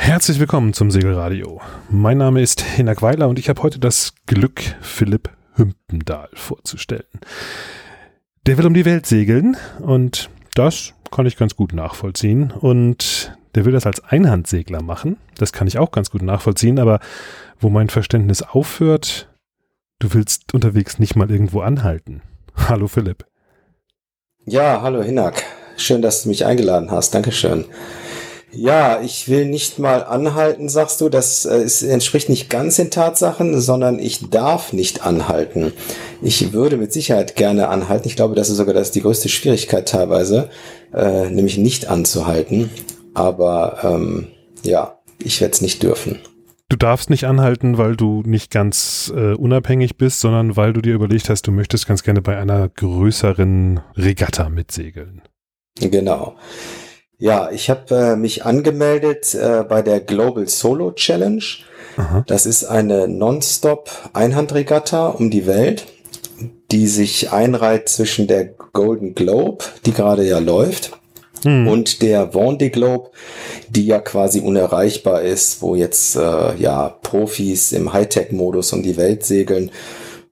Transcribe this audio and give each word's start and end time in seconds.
Herzlich 0.00 0.38
willkommen 0.38 0.72
zum 0.72 0.90
Segelradio. 0.90 1.60
Mein 1.90 2.18
Name 2.18 2.40
ist 2.40 2.62
Hinak 2.62 3.02
Weiler 3.02 3.28
und 3.28 3.38
ich 3.38 3.48
habe 3.50 3.62
heute 3.62 3.78
das 3.78 4.14
Glück, 4.26 4.62
Philipp 4.80 5.28
Hümpendahl 5.54 6.30
vorzustellen. 6.32 7.04
Der 8.46 8.56
will 8.56 8.66
um 8.66 8.72
die 8.72 8.86
Welt 8.86 9.04
segeln 9.06 9.56
und 9.80 10.30
das 10.54 10.94
kann 11.10 11.26
ich 11.26 11.36
ganz 11.36 11.56
gut 11.56 11.74
nachvollziehen. 11.74 12.52
Und 12.52 13.36
der 13.54 13.66
will 13.66 13.72
das 13.72 13.86
als 13.86 14.02
Einhandsegler 14.02 14.82
machen. 14.82 15.18
Das 15.36 15.52
kann 15.52 15.66
ich 15.66 15.78
auch 15.78 15.90
ganz 15.90 16.10
gut 16.10 16.22
nachvollziehen, 16.22 16.78
aber 16.78 17.00
wo 17.60 17.68
mein 17.68 17.90
Verständnis 17.90 18.40
aufhört, 18.40 19.28
du 19.98 20.14
willst 20.14 20.54
unterwegs 20.54 20.98
nicht 20.98 21.16
mal 21.16 21.30
irgendwo 21.30 21.60
anhalten. 21.60 22.22
Hallo 22.56 22.86
Philipp. 22.86 23.26
Ja, 24.46 24.80
hallo 24.80 25.02
Hinak. 25.02 25.42
Schön, 25.76 26.00
dass 26.00 26.22
du 26.22 26.30
mich 26.30 26.46
eingeladen 26.46 26.90
hast. 26.90 27.14
Dankeschön. 27.14 27.66
Ja, 28.60 29.00
ich 29.00 29.28
will 29.28 29.46
nicht 29.46 29.78
mal 29.78 30.02
anhalten, 30.02 30.68
sagst 30.68 31.00
du. 31.00 31.08
Das 31.08 31.44
äh, 31.44 31.62
ist, 31.62 31.84
entspricht 31.84 32.28
nicht 32.28 32.50
ganz 32.50 32.74
den 32.74 32.90
Tatsachen, 32.90 33.60
sondern 33.60 34.00
ich 34.00 34.30
darf 34.30 34.72
nicht 34.72 35.06
anhalten. 35.06 35.72
Ich 36.22 36.52
würde 36.52 36.76
mit 36.76 36.92
Sicherheit 36.92 37.36
gerne 37.36 37.68
anhalten. 37.68 38.08
Ich 38.08 38.16
glaube, 38.16 38.34
das 38.34 38.50
ist 38.50 38.56
sogar 38.56 38.74
das 38.74 38.90
die 38.90 39.02
größte 39.02 39.28
Schwierigkeit 39.28 39.88
teilweise, 39.88 40.50
äh, 40.92 41.30
nämlich 41.30 41.56
nicht 41.56 41.86
anzuhalten. 41.86 42.68
Aber 43.14 43.78
ähm, 43.84 44.26
ja, 44.64 44.98
ich 45.22 45.40
werde 45.40 45.52
es 45.52 45.60
nicht 45.60 45.84
dürfen. 45.84 46.18
Du 46.68 46.76
darfst 46.76 47.10
nicht 47.10 47.26
anhalten, 47.26 47.78
weil 47.78 47.94
du 47.94 48.24
nicht 48.26 48.50
ganz 48.50 49.12
äh, 49.14 49.34
unabhängig 49.34 49.98
bist, 49.98 50.18
sondern 50.18 50.56
weil 50.56 50.72
du 50.72 50.82
dir 50.82 50.94
überlegt 50.94 51.30
hast, 51.30 51.46
du 51.46 51.52
möchtest 51.52 51.86
ganz 51.86 52.02
gerne 52.02 52.22
bei 52.22 52.36
einer 52.36 52.68
größeren 52.68 53.78
Regatta 53.96 54.48
mitsegeln. 54.48 55.22
Genau. 55.78 56.34
Ja, 57.18 57.50
ich 57.50 57.68
habe 57.68 57.94
äh, 57.94 58.16
mich 58.16 58.44
angemeldet 58.44 59.34
äh, 59.34 59.64
bei 59.68 59.82
der 59.82 59.98
Global 59.98 60.46
Solo 60.46 60.92
Challenge. 60.92 61.42
Aha. 61.96 62.24
Das 62.28 62.46
ist 62.46 62.64
eine 62.64 63.08
Non-Stop 63.08 63.90
Einhandregatta 64.12 65.08
um 65.08 65.28
die 65.28 65.46
Welt, 65.46 65.86
die 66.70 66.86
sich 66.86 67.32
einreiht 67.32 67.88
zwischen 67.88 68.28
der 68.28 68.44
Golden 68.72 69.16
Globe, 69.16 69.64
die 69.84 69.92
gerade 69.92 70.24
ja 70.24 70.38
läuft, 70.38 70.92
hm. 71.42 71.66
und 71.66 72.02
der 72.02 72.32
Vendée 72.34 72.70
Globe, 72.70 73.10
die 73.68 73.86
ja 73.86 73.98
quasi 73.98 74.38
unerreichbar 74.38 75.22
ist, 75.22 75.60
wo 75.60 75.74
jetzt 75.74 76.14
äh, 76.14 76.54
ja 76.54 76.88
Profis 77.02 77.72
im 77.72 77.92
Hightech-Modus 77.92 78.72
um 78.72 78.84
die 78.84 78.96
Welt 78.96 79.24
segeln 79.24 79.72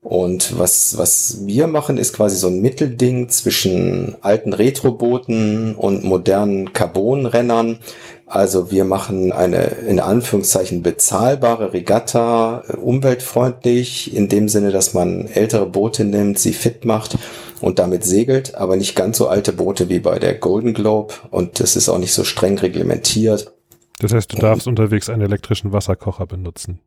und 0.06 0.56
was, 0.56 0.96
was 0.98 1.38
wir 1.46 1.66
machen, 1.66 1.98
ist 1.98 2.12
quasi 2.12 2.36
so 2.36 2.46
ein 2.46 2.60
Mittelding 2.60 3.28
zwischen 3.28 4.14
alten 4.20 4.52
Retrobooten 4.52 5.74
und 5.74 6.04
modernen 6.04 6.72
Carbonrennern. 6.72 7.80
Also 8.24 8.70
wir 8.70 8.84
machen 8.84 9.32
eine 9.32 9.64
in 9.64 9.98
Anführungszeichen 9.98 10.84
bezahlbare 10.84 11.72
Regatta, 11.72 12.62
äh, 12.68 12.76
umweltfreundlich, 12.76 14.14
in 14.14 14.28
dem 14.28 14.48
Sinne, 14.48 14.70
dass 14.70 14.94
man 14.94 15.26
ältere 15.26 15.66
Boote 15.66 16.04
nimmt, 16.04 16.38
sie 16.38 16.52
fit 16.52 16.84
macht 16.84 17.18
und 17.60 17.80
damit 17.80 18.04
segelt, 18.04 18.54
aber 18.54 18.76
nicht 18.76 18.94
ganz 18.94 19.18
so 19.18 19.26
alte 19.26 19.52
Boote 19.52 19.88
wie 19.88 19.98
bei 19.98 20.20
der 20.20 20.34
Golden 20.34 20.72
Globe 20.72 21.14
und 21.32 21.58
das 21.58 21.74
ist 21.74 21.88
auch 21.88 21.98
nicht 21.98 22.12
so 22.12 22.22
streng 22.22 22.56
reglementiert. 22.58 23.52
Das 23.98 24.12
heißt, 24.12 24.32
du 24.32 24.36
darfst 24.36 24.68
und 24.68 24.78
unterwegs 24.78 25.08
einen 25.08 25.22
elektrischen 25.22 25.72
Wasserkocher 25.72 26.26
benutzen. 26.26 26.78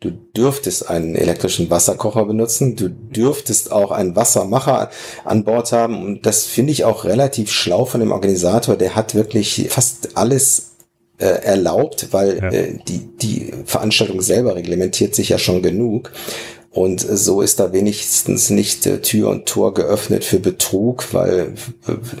Du 0.00 0.10
dürftest 0.10 0.90
einen 0.90 1.14
elektrischen 1.14 1.70
Wasserkocher 1.70 2.26
benutzen. 2.26 2.76
Du 2.76 2.88
dürftest 2.90 3.72
auch 3.72 3.90
einen 3.90 4.16
Wassermacher 4.16 4.90
an 5.24 5.44
Bord 5.44 5.72
haben. 5.72 6.04
Und 6.04 6.26
das 6.26 6.44
finde 6.44 6.72
ich 6.72 6.84
auch 6.84 7.04
relativ 7.04 7.50
schlau 7.50 7.84
von 7.86 8.00
dem 8.00 8.12
Organisator. 8.12 8.76
Der 8.76 8.96
hat 8.96 9.14
wirklich 9.14 9.68
fast 9.70 10.16
alles 10.16 10.72
äh, 11.18 11.26
erlaubt, 11.26 12.08
weil 12.10 12.38
ja. 12.38 12.50
äh, 12.50 12.78
die, 12.86 13.16
die 13.16 13.54
Veranstaltung 13.64 14.20
selber 14.20 14.56
reglementiert 14.56 15.14
sich 15.14 15.30
ja 15.30 15.38
schon 15.38 15.62
genug. 15.62 16.12
Und 16.74 17.00
so 17.00 17.40
ist 17.40 17.60
da 17.60 17.72
wenigstens 17.72 18.50
nicht 18.50 18.84
äh, 18.86 19.00
Tür 19.00 19.30
und 19.30 19.46
Tor 19.46 19.74
geöffnet 19.74 20.24
für 20.24 20.40
Betrug, 20.40 21.14
weil, 21.14 21.54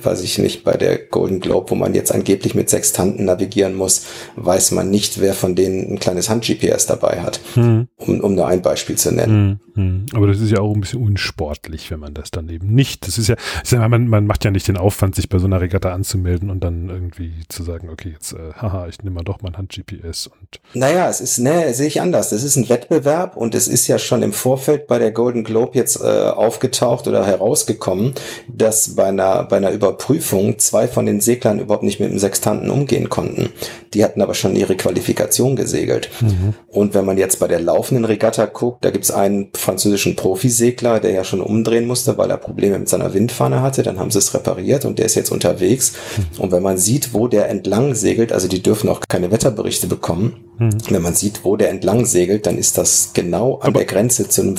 weiß 0.02 0.22
ich 0.22 0.38
nicht, 0.38 0.62
bei 0.62 0.76
der 0.76 0.96
Golden 0.96 1.40
Globe, 1.40 1.72
wo 1.72 1.74
man 1.74 1.92
jetzt 1.92 2.14
angeblich 2.14 2.54
mit 2.54 2.70
Sextanten 2.70 3.24
navigieren 3.24 3.74
muss, 3.74 4.06
weiß 4.36 4.70
man 4.70 4.90
nicht, 4.90 5.20
wer 5.20 5.34
von 5.34 5.56
denen 5.56 5.94
ein 5.94 5.98
kleines 5.98 6.30
Hand-GPS 6.30 6.86
dabei 6.86 7.20
hat, 7.20 7.40
hm. 7.54 7.88
um, 7.96 8.20
um 8.20 8.36
nur 8.36 8.46
ein 8.46 8.62
Beispiel 8.62 8.96
zu 8.96 9.10
nennen. 9.10 9.58
Hm, 9.74 9.82
hm. 9.82 10.06
Aber 10.14 10.28
das 10.28 10.38
ist 10.38 10.52
ja 10.52 10.60
auch 10.60 10.72
ein 10.72 10.80
bisschen 10.80 11.02
unsportlich, 11.02 11.90
wenn 11.90 11.98
man 11.98 12.14
das 12.14 12.30
dann 12.30 12.48
eben 12.48 12.72
nicht, 12.72 13.08
das 13.08 13.18
ist 13.18 13.26
ja, 13.26 13.34
ja 13.68 13.88
man, 13.88 14.06
man 14.06 14.24
macht 14.24 14.44
ja 14.44 14.52
nicht 14.52 14.68
den 14.68 14.76
Aufwand, 14.76 15.16
sich 15.16 15.28
bei 15.28 15.38
so 15.38 15.46
einer 15.46 15.60
Regatta 15.60 15.92
anzumelden 15.92 16.48
und 16.48 16.62
dann 16.62 16.90
irgendwie 16.90 17.32
zu 17.48 17.64
sagen, 17.64 17.88
okay, 17.90 18.10
jetzt, 18.10 18.34
äh, 18.34 18.52
haha, 18.54 18.86
ich 18.86 19.02
nehme 19.02 19.16
mal 19.16 19.24
doch 19.24 19.42
mein 19.42 19.56
Hand-GPS 19.56 20.28
und. 20.28 20.60
Naja, 20.74 21.08
es 21.08 21.20
ist, 21.20 21.38
ne, 21.38 21.74
sehe 21.74 21.88
ich 21.88 22.00
anders. 22.00 22.30
Das 22.30 22.44
ist 22.44 22.54
ein 22.54 22.68
Wettbewerb 22.68 23.36
und 23.36 23.56
es 23.56 23.66
ist 23.66 23.88
ja 23.88 23.98
schon 23.98 24.22
im 24.22 24.32
Vorfeld 24.44 24.88
bei 24.88 24.98
der 24.98 25.10
Golden 25.10 25.42
Globe 25.42 25.70
jetzt 25.72 26.02
äh, 26.02 26.04
aufgetaucht 26.04 27.08
oder 27.08 27.24
herausgekommen, 27.24 28.12
dass 28.46 28.94
bei 28.94 29.06
einer, 29.06 29.44
bei 29.44 29.56
einer 29.56 29.70
Überprüfung 29.70 30.58
zwei 30.58 30.86
von 30.86 31.06
den 31.06 31.22
Seglern 31.22 31.60
überhaupt 31.60 31.82
nicht 31.82 31.98
mit 31.98 32.10
dem 32.10 32.18
Sextanten 32.18 32.68
umgehen 32.68 33.08
konnten. 33.08 33.48
Die 33.94 34.04
hatten 34.04 34.20
aber 34.20 34.34
schon 34.34 34.54
ihre 34.54 34.76
Qualifikation 34.76 35.56
gesegelt. 35.56 36.10
Mhm. 36.20 36.52
Und 36.68 36.92
wenn 36.92 37.06
man 37.06 37.16
jetzt 37.16 37.40
bei 37.40 37.48
der 37.48 37.58
laufenden 37.58 38.04
Regatta 38.04 38.44
guckt, 38.44 38.84
da 38.84 38.90
gibt's 38.90 39.10
einen 39.10 39.48
französischen 39.54 40.14
Profisegler, 40.14 41.00
der 41.00 41.12
ja 41.12 41.24
schon 41.24 41.40
umdrehen 41.40 41.86
musste, 41.86 42.18
weil 42.18 42.30
er 42.30 42.36
Probleme 42.36 42.78
mit 42.78 42.90
seiner 42.90 43.14
Windfahne 43.14 43.62
hatte. 43.62 43.82
Dann 43.82 43.98
haben 43.98 44.10
sie 44.10 44.18
es 44.18 44.34
repariert 44.34 44.84
und 44.84 44.98
der 44.98 45.06
ist 45.06 45.14
jetzt 45.14 45.32
unterwegs. 45.32 45.94
Mhm. 46.18 46.42
Und 46.42 46.52
wenn 46.52 46.62
man 46.62 46.76
sieht, 46.76 47.14
wo 47.14 47.28
der 47.28 47.48
entlang 47.48 47.94
segelt, 47.94 48.30
also 48.30 48.46
die 48.46 48.62
dürfen 48.62 48.90
auch 48.90 49.00
keine 49.08 49.30
Wetterberichte 49.30 49.86
bekommen, 49.86 50.43
mhm. 50.58 50.70
wenn 50.88 51.02
man 51.02 51.14
sieht, 51.14 51.44
wo 51.44 51.56
der 51.56 51.70
entlang 51.70 52.04
segelt, 52.04 52.46
dann 52.46 52.58
ist 52.58 52.78
das 52.78 53.12
genau 53.14 53.56
an 53.56 53.68
Aber 53.68 53.80
der 53.80 53.86
Grenze 53.86 54.28
zu 54.28 54.42
einem 54.42 54.56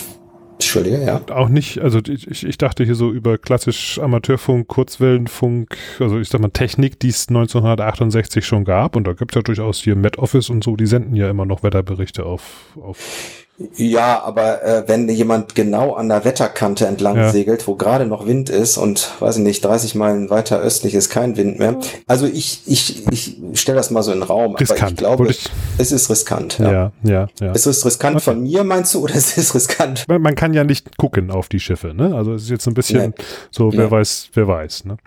Entschuldige, 0.55 1.03
ja. 1.03 1.21
Auch 1.31 1.49
nicht, 1.49 1.79
also 1.79 1.99
ich, 2.07 2.45
ich 2.45 2.57
dachte 2.57 2.85
hier 2.85 2.95
so 2.95 3.11
über 3.11 3.37
klassisch 3.37 3.99
Amateurfunk, 3.99 4.69
Kurzwellenfunk, 4.69 5.75
also 5.99 6.17
ich 6.17 6.29
sag 6.29 6.39
mal 6.39 6.49
Technik, 6.49 6.97
die 6.97 7.09
es 7.09 7.27
1968 7.27 8.45
schon 8.45 8.63
gab 8.63 8.95
und 8.95 9.05
da 9.05 9.11
gibt 9.11 9.33
es 9.33 9.35
ja 9.35 9.41
durchaus 9.41 9.79
hier 9.79 9.97
Met 9.97 10.17
Office 10.17 10.49
und 10.49 10.63
so, 10.63 10.77
die 10.77 10.85
senden 10.85 11.13
ja 11.15 11.29
immer 11.29 11.45
noch 11.45 11.61
Wetterberichte 11.61 12.25
auf, 12.25 12.67
auf 12.81 13.44
ja, 13.77 14.21
aber 14.21 14.63
äh, 14.63 14.83
wenn 14.87 15.07
jemand 15.07 15.55
genau 15.55 15.93
an 15.93 16.09
der 16.09 16.25
Wetterkante 16.25 16.87
entlang 16.87 17.15
ja. 17.15 17.31
segelt, 17.31 17.65
wo 17.67 17.75
gerade 17.75 18.05
noch 18.05 18.27
Wind 18.27 18.49
ist 18.49 18.77
und 18.77 19.11
weiß 19.19 19.37
ich 19.37 19.43
nicht, 19.43 19.63
30 19.63 19.95
Meilen 19.95 20.29
weiter 20.29 20.59
östlich 20.59 20.93
ist 20.93 21.09
kein 21.09 21.37
Wind 21.37 21.57
mehr. 21.57 21.77
Also 22.05 22.25
ich 22.25 22.63
ich 22.65 23.07
ich 23.09 23.39
stelle 23.53 23.77
das 23.77 23.91
mal 23.91 24.03
so 24.03 24.11
in 24.11 24.19
den 24.19 24.23
Raum, 24.23 24.55
riskant. 24.55 24.81
aber 24.81 24.89
ich 24.89 24.97
glaube, 24.97 25.27
ich 25.29 25.49
es 25.77 25.93
ist 25.93 26.09
riskant. 26.09 26.59
Ja, 26.59 26.71
ja, 26.71 26.91
ja. 27.03 27.27
ja. 27.39 27.51
Es 27.53 27.65
ist 27.65 27.85
riskant 27.85 28.17
okay. 28.17 28.25
von 28.25 28.43
mir, 28.43 28.65
meinst 28.65 28.93
du, 28.93 28.99
oder 29.03 29.15
es 29.15 29.37
ist 29.37 29.55
riskant? 29.55 30.05
Man, 30.09 30.21
man, 30.21 30.35
kann 30.35 30.53
ja 30.53 30.65
nicht 30.65 30.97
gucken 30.97 31.31
auf 31.31 31.47
die 31.47 31.61
Schiffe, 31.61 31.93
ne? 31.93 32.13
Also 32.13 32.33
es 32.33 32.43
ist 32.43 32.49
jetzt 32.49 32.67
ein 32.67 32.73
bisschen 32.73 33.13
nee. 33.17 33.25
so, 33.51 33.71
wer 33.71 33.85
nee. 33.85 33.91
weiß, 33.91 34.31
wer 34.33 34.49
weiß, 34.49 34.83
ne? 34.83 34.97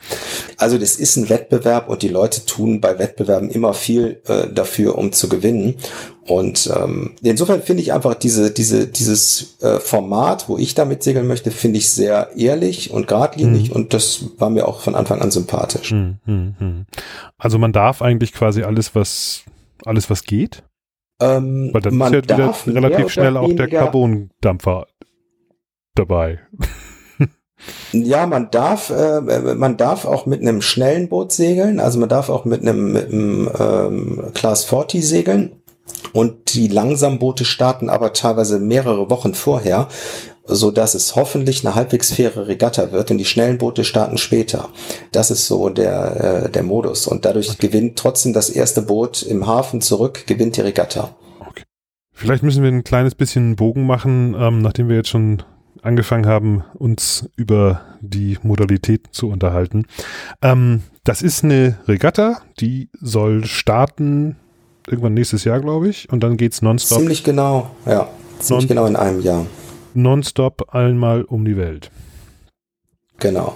Also 0.56 0.78
das 0.78 0.97
ist 0.97 1.16
ein 1.16 1.28
Wettbewerb 1.28 1.91
und 1.91 2.00
die 2.00 2.08
Leute 2.08 2.47
tun 2.47 2.81
bei 2.81 2.98
Wettbewerben 2.98 3.50
immer 3.50 3.75
viel 3.75 4.22
äh, 4.26 4.48
dafür, 4.50 4.97
um 4.97 5.12
zu 5.12 5.28
gewinnen. 5.28 5.75
Und 6.28 6.70
ähm, 6.76 7.14
insofern 7.22 7.62
finde 7.62 7.82
ich 7.82 7.92
einfach 7.92 8.14
diese, 8.14 8.50
diese, 8.50 8.86
dieses 8.86 9.60
äh, 9.62 9.78
Format, 9.78 10.48
wo 10.48 10.58
ich 10.58 10.74
damit 10.74 11.02
segeln 11.02 11.26
möchte, 11.26 11.50
finde 11.50 11.78
ich 11.78 11.90
sehr 11.90 12.30
ehrlich 12.36 12.90
und 12.90 13.08
geradlinig 13.08 13.70
mhm. 13.70 13.76
und 13.76 13.94
das 13.94 14.24
war 14.36 14.50
mir 14.50 14.68
auch 14.68 14.80
von 14.80 14.94
Anfang 14.94 15.22
an 15.22 15.30
sympathisch. 15.30 15.92
Mhm, 15.92 16.18
mh, 16.26 16.52
mh. 16.58 16.84
Also 17.38 17.58
man 17.58 17.72
darf 17.72 18.02
eigentlich 18.02 18.32
quasi 18.32 18.62
alles, 18.62 18.94
was 18.94 19.44
alles, 19.86 20.10
was 20.10 20.24
geht? 20.24 20.64
Ähm, 21.20 21.70
Weil 21.72 21.80
dann 21.80 21.96
man 21.96 22.12
ist 22.12 22.30
ja 22.30 22.36
wieder 22.36 22.54
relativ 22.66 23.10
schnell 23.10 23.36
auch 23.36 23.52
der 23.52 23.68
Carbondampfer 23.68 24.86
dabei. 25.94 26.40
Ja, 27.92 28.26
man 28.26 28.50
darf, 28.50 28.90
äh, 28.90 29.20
man 29.54 29.76
darf 29.76 30.04
auch 30.04 30.26
mit 30.26 30.40
einem 30.40 30.62
schnellen 30.62 31.08
Boot 31.08 31.32
segeln, 31.32 31.80
also 31.80 31.98
man 31.98 32.08
darf 32.08 32.28
auch 32.28 32.44
mit 32.44 32.62
einem, 32.62 32.92
mit 32.92 33.10
einem 33.10 33.50
ähm, 33.58 34.22
Class 34.34 34.64
40 34.64 35.06
segeln. 35.06 35.57
Und 36.12 36.55
die 36.55 36.69
Langsamboote 36.69 37.44
starten 37.44 37.88
aber 37.88 38.12
teilweise 38.12 38.58
mehrere 38.58 39.10
Wochen 39.10 39.34
vorher, 39.34 39.88
so 40.44 40.70
dass 40.70 40.94
es 40.94 41.14
hoffentlich 41.14 41.64
eine 41.64 41.75
halbwegs 41.75 42.12
faire 42.12 42.49
Regatta 42.49 42.90
wird 42.93 43.10
und 43.10 43.19
die 43.19 43.25
schnellen 43.25 43.58
Boote 43.58 43.84
starten 43.84 44.19
später. 44.19 44.70
Das 45.12 45.31
ist 45.31 45.46
so 45.46 45.69
der, 45.69 46.44
äh, 46.46 46.50
der 46.50 46.62
Modus. 46.62 47.06
Und 47.06 47.25
dadurch 47.25 47.50
okay. 47.50 47.69
gewinnt 47.69 47.99
trotzdem 47.99 48.32
das 48.32 48.49
erste 48.49 48.82
Boot 48.82 49.22
im 49.22 49.46
Hafen 49.46 49.81
zurück, 49.81 50.26
gewinnt 50.26 50.56
die 50.56 50.62
Regatta. 50.62 51.14
Okay. 51.40 51.64
Vielleicht 52.14 52.43
müssen 52.43 52.62
wir 52.62 52.70
ein 52.70 52.84
kleines 52.84 53.14
bisschen 53.14 53.56
Bogen 53.56 53.87
machen, 53.87 54.34
ähm, 54.38 54.62
nachdem 54.62 54.88
wir 54.88 54.96
jetzt 54.96 55.10
schon 55.10 55.43
angefangen 55.82 56.26
haben, 56.26 56.64
uns 56.75 57.28
über 57.37 57.82
die 58.00 58.38
Modalitäten 58.43 59.12
zu 59.12 59.28
unterhalten. 59.28 59.87
Ähm, 60.43 60.82
das 61.05 61.22
ist 61.22 61.44
eine 61.44 61.78
Regatta, 61.87 62.43
die 62.58 62.90
soll 63.00 63.44
starten 63.44 64.37
irgendwann 64.88 65.14
nächstes 65.14 65.44
Jahr, 65.44 65.61
glaube 65.61 65.88
ich. 65.88 66.11
Und 66.11 66.23
dann 66.23 66.37
geht 66.37 66.52
es 66.52 66.62
nonstop. 66.62 66.99
Ziemlich 66.99 67.25
genau, 67.25 67.70
ja. 67.87 68.08
Ziemlich 68.40 68.64
non 68.64 68.69
genau 68.69 68.87
in 68.87 68.96
einem 68.96 69.20
Jahr. 69.20 69.46
Nonstop 69.94 70.75
einmal 70.75 71.25
um 71.25 71.44
die 71.44 71.56
Welt. 71.56 71.90
Genau. 73.19 73.55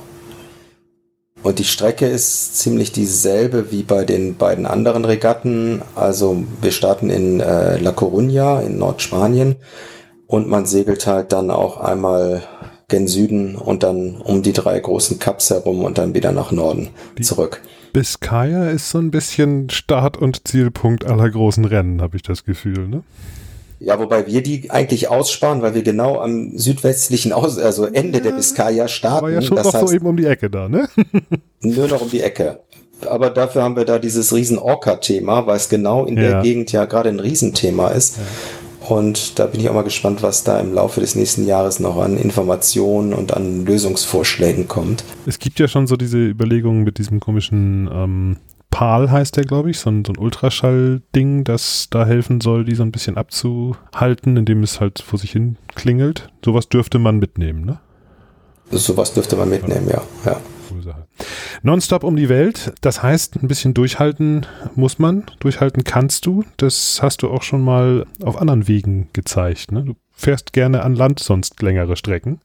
Und 1.43 1.59
die 1.59 1.65
Strecke 1.65 2.07
ist 2.07 2.59
ziemlich 2.59 2.93
dieselbe 2.93 3.73
wie 3.73 3.83
bei 3.83 4.05
den 4.05 4.37
beiden 4.37 4.65
anderen 4.65 5.05
Regatten. 5.05 5.83
Also 5.97 6.45
wir 6.61 6.71
starten 6.71 7.11
in 7.11 7.41
äh, 7.41 7.79
La 7.79 7.91
Coruña 7.91 8.65
in 8.65 8.79
Nordspanien 8.79 9.57
und 10.29 10.49
man 10.49 10.67
segelt 10.67 11.07
halt 11.07 11.33
dann 11.33 11.51
auch 11.51 11.79
einmal 11.79 12.43
gen 12.89 13.09
Süden 13.09 13.57
und 13.57 13.83
dann 13.83 14.21
um 14.21 14.43
die 14.43 14.53
drei 14.53 14.79
großen 14.79 15.19
Cups 15.19 15.51
herum 15.51 15.83
und 15.83 15.99
dann 15.99 16.15
wieder 16.15 16.31
nach 16.31 16.53
Norden 16.53 16.91
die 17.19 17.23
zurück. 17.23 17.61
Biscaya 17.93 18.71
ist 18.71 18.91
so 18.91 18.99
ein 18.99 19.11
bisschen 19.11 19.71
Start- 19.71 20.17
und 20.17 20.47
Zielpunkt 20.49 21.05
aller 21.05 21.29
großen 21.29 21.65
Rennen, 21.65 22.01
habe 22.01 22.17
ich 22.17 22.23
das 22.23 22.45
Gefühl, 22.45 22.89
ne? 22.89 23.03
Ja, 23.81 23.99
wobei 23.99 24.29
wir 24.29 24.43
die 24.45 24.71
eigentlich 24.71 25.09
aussparen, 25.09 25.61
weil 25.61 25.75
wir 25.75 25.83
genau 25.83 26.21
am 26.21 26.57
südwestlichen 26.57 27.33
Aus 27.33 27.59
also 27.59 27.87
Ende 27.87 28.19
ja, 28.19 28.25
der 28.25 28.31
Biscaya 28.33 28.87
starten. 28.87 29.19
Aber 29.19 29.31
ja 29.33 29.43
schon 29.43 29.57
das 29.57 29.67
doch 29.67 29.75
heißt, 29.75 29.89
so 29.89 29.95
eben 29.95 30.07
um 30.07 30.17
die 30.17 30.27
Ecke 30.27 30.49
da, 30.49 30.69
ne? 30.69 30.89
nur 31.61 31.89
noch 31.89 32.01
um 32.01 32.09
die 32.09 32.21
Ecke. 32.21 32.61
Aber 33.07 33.31
dafür 33.31 33.65
haben 33.65 33.75
wir 33.75 33.85
da 33.85 33.99
dieses 33.99 34.33
riesen 34.33 34.59
Orca-Thema, 34.59 35.47
weil 35.49 35.57
es 35.57 35.69
genau 35.69 36.05
in 36.05 36.17
ja. 36.17 36.23
der 36.23 36.43
Gegend 36.43 36.71
ja 36.71 36.85
gerade 36.85 37.09
ein 37.09 37.19
Riesenthema 37.19 37.89
ist. 37.89 38.19
Ja. 38.19 38.23
Und 38.89 39.39
da 39.39 39.47
bin 39.47 39.61
ich 39.61 39.69
auch 39.69 39.75
mal 39.75 39.83
gespannt, 39.83 40.23
was 40.23 40.45
da 40.45 40.59
im 40.59 40.75
Laufe 40.75 41.01
des 41.01 41.15
nächsten 41.15 41.47
Jahres 41.47 41.81
noch 41.81 41.99
an 41.99 42.17
Informationen 42.17 43.13
und 43.15 43.35
an 43.35 43.65
Lösungsvorschlägen 43.65 44.69
kommt. 44.69 45.05
Es 45.27 45.39
gibt 45.39 45.59
ja 45.59 45.69
schon 45.69 45.87
so 45.87 45.97
diese 45.97 46.19
Überlegungen 46.19 46.83
mit 46.83 46.99
diesem 46.99 47.21
komischen 47.21 47.89
ähm, 47.93 48.37
PAL 48.71 49.11
heißt 49.11 49.37
der, 49.37 49.45
glaube 49.45 49.71
ich, 49.71 49.79
so 49.79 49.91
ein, 49.91 50.05
so 50.05 50.13
ein 50.13 50.19
Ultraschall-Ding, 50.19 51.45
das 51.45 51.89
da 51.91 52.07
helfen 52.07 52.41
soll, 52.41 52.65
die 52.65 52.75
so 52.75 52.83
ein 52.83 52.91
bisschen 52.91 53.17
abzuhalten, 53.17 54.37
indem 54.37 54.63
es 54.63 54.81
halt 54.81 55.01
vor 55.01 55.19
sich 55.19 55.31
hin 55.31 55.57
klingelt. 55.75 56.29
Sowas 56.45 56.69
dürfte 56.69 56.99
man 56.99 57.19
mitnehmen, 57.19 57.65
ne? 57.65 57.79
Sowas 58.71 59.13
dürfte 59.13 59.37
man 59.37 59.51
mitnehmen, 59.51 59.89
ja. 59.89 60.03
ja. 60.25 60.41
Nonstop 61.63 62.05
um 62.05 62.17
die 62.17 62.29
Welt, 62.29 62.73
das 62.81 63.03
heißt, 63.03 63.37
ein 63.37 63.49
bisschen 63.49 63.75
durchhalten 63.75 64.47
muss 64.75 64.99
man, 64.99 65.25
durchhalten 65.41 65.85
kannst 65.85 66.27
du. 66.27 66.45
Das 66.57 67.01
hast 67.03 67.23
du 67.23 67.31
auch 67.31 67.43
schon 67.43 67.63
mal 67.63 68.07
auf 68.23 68.41
anderen 68.41 68.69
Wegen 68.69 69.09
gezeigt. 69.13 69.73
Ne? 69.73 69.85
Du 69.85 69.95
fährst 70.13 70.53
gerne 70.53 70.83
an 70.83 70.95
Land 70.95 71.21
sonst 71.21 71.63
längere 71.63 71.97
Strecken. 71.97 72.41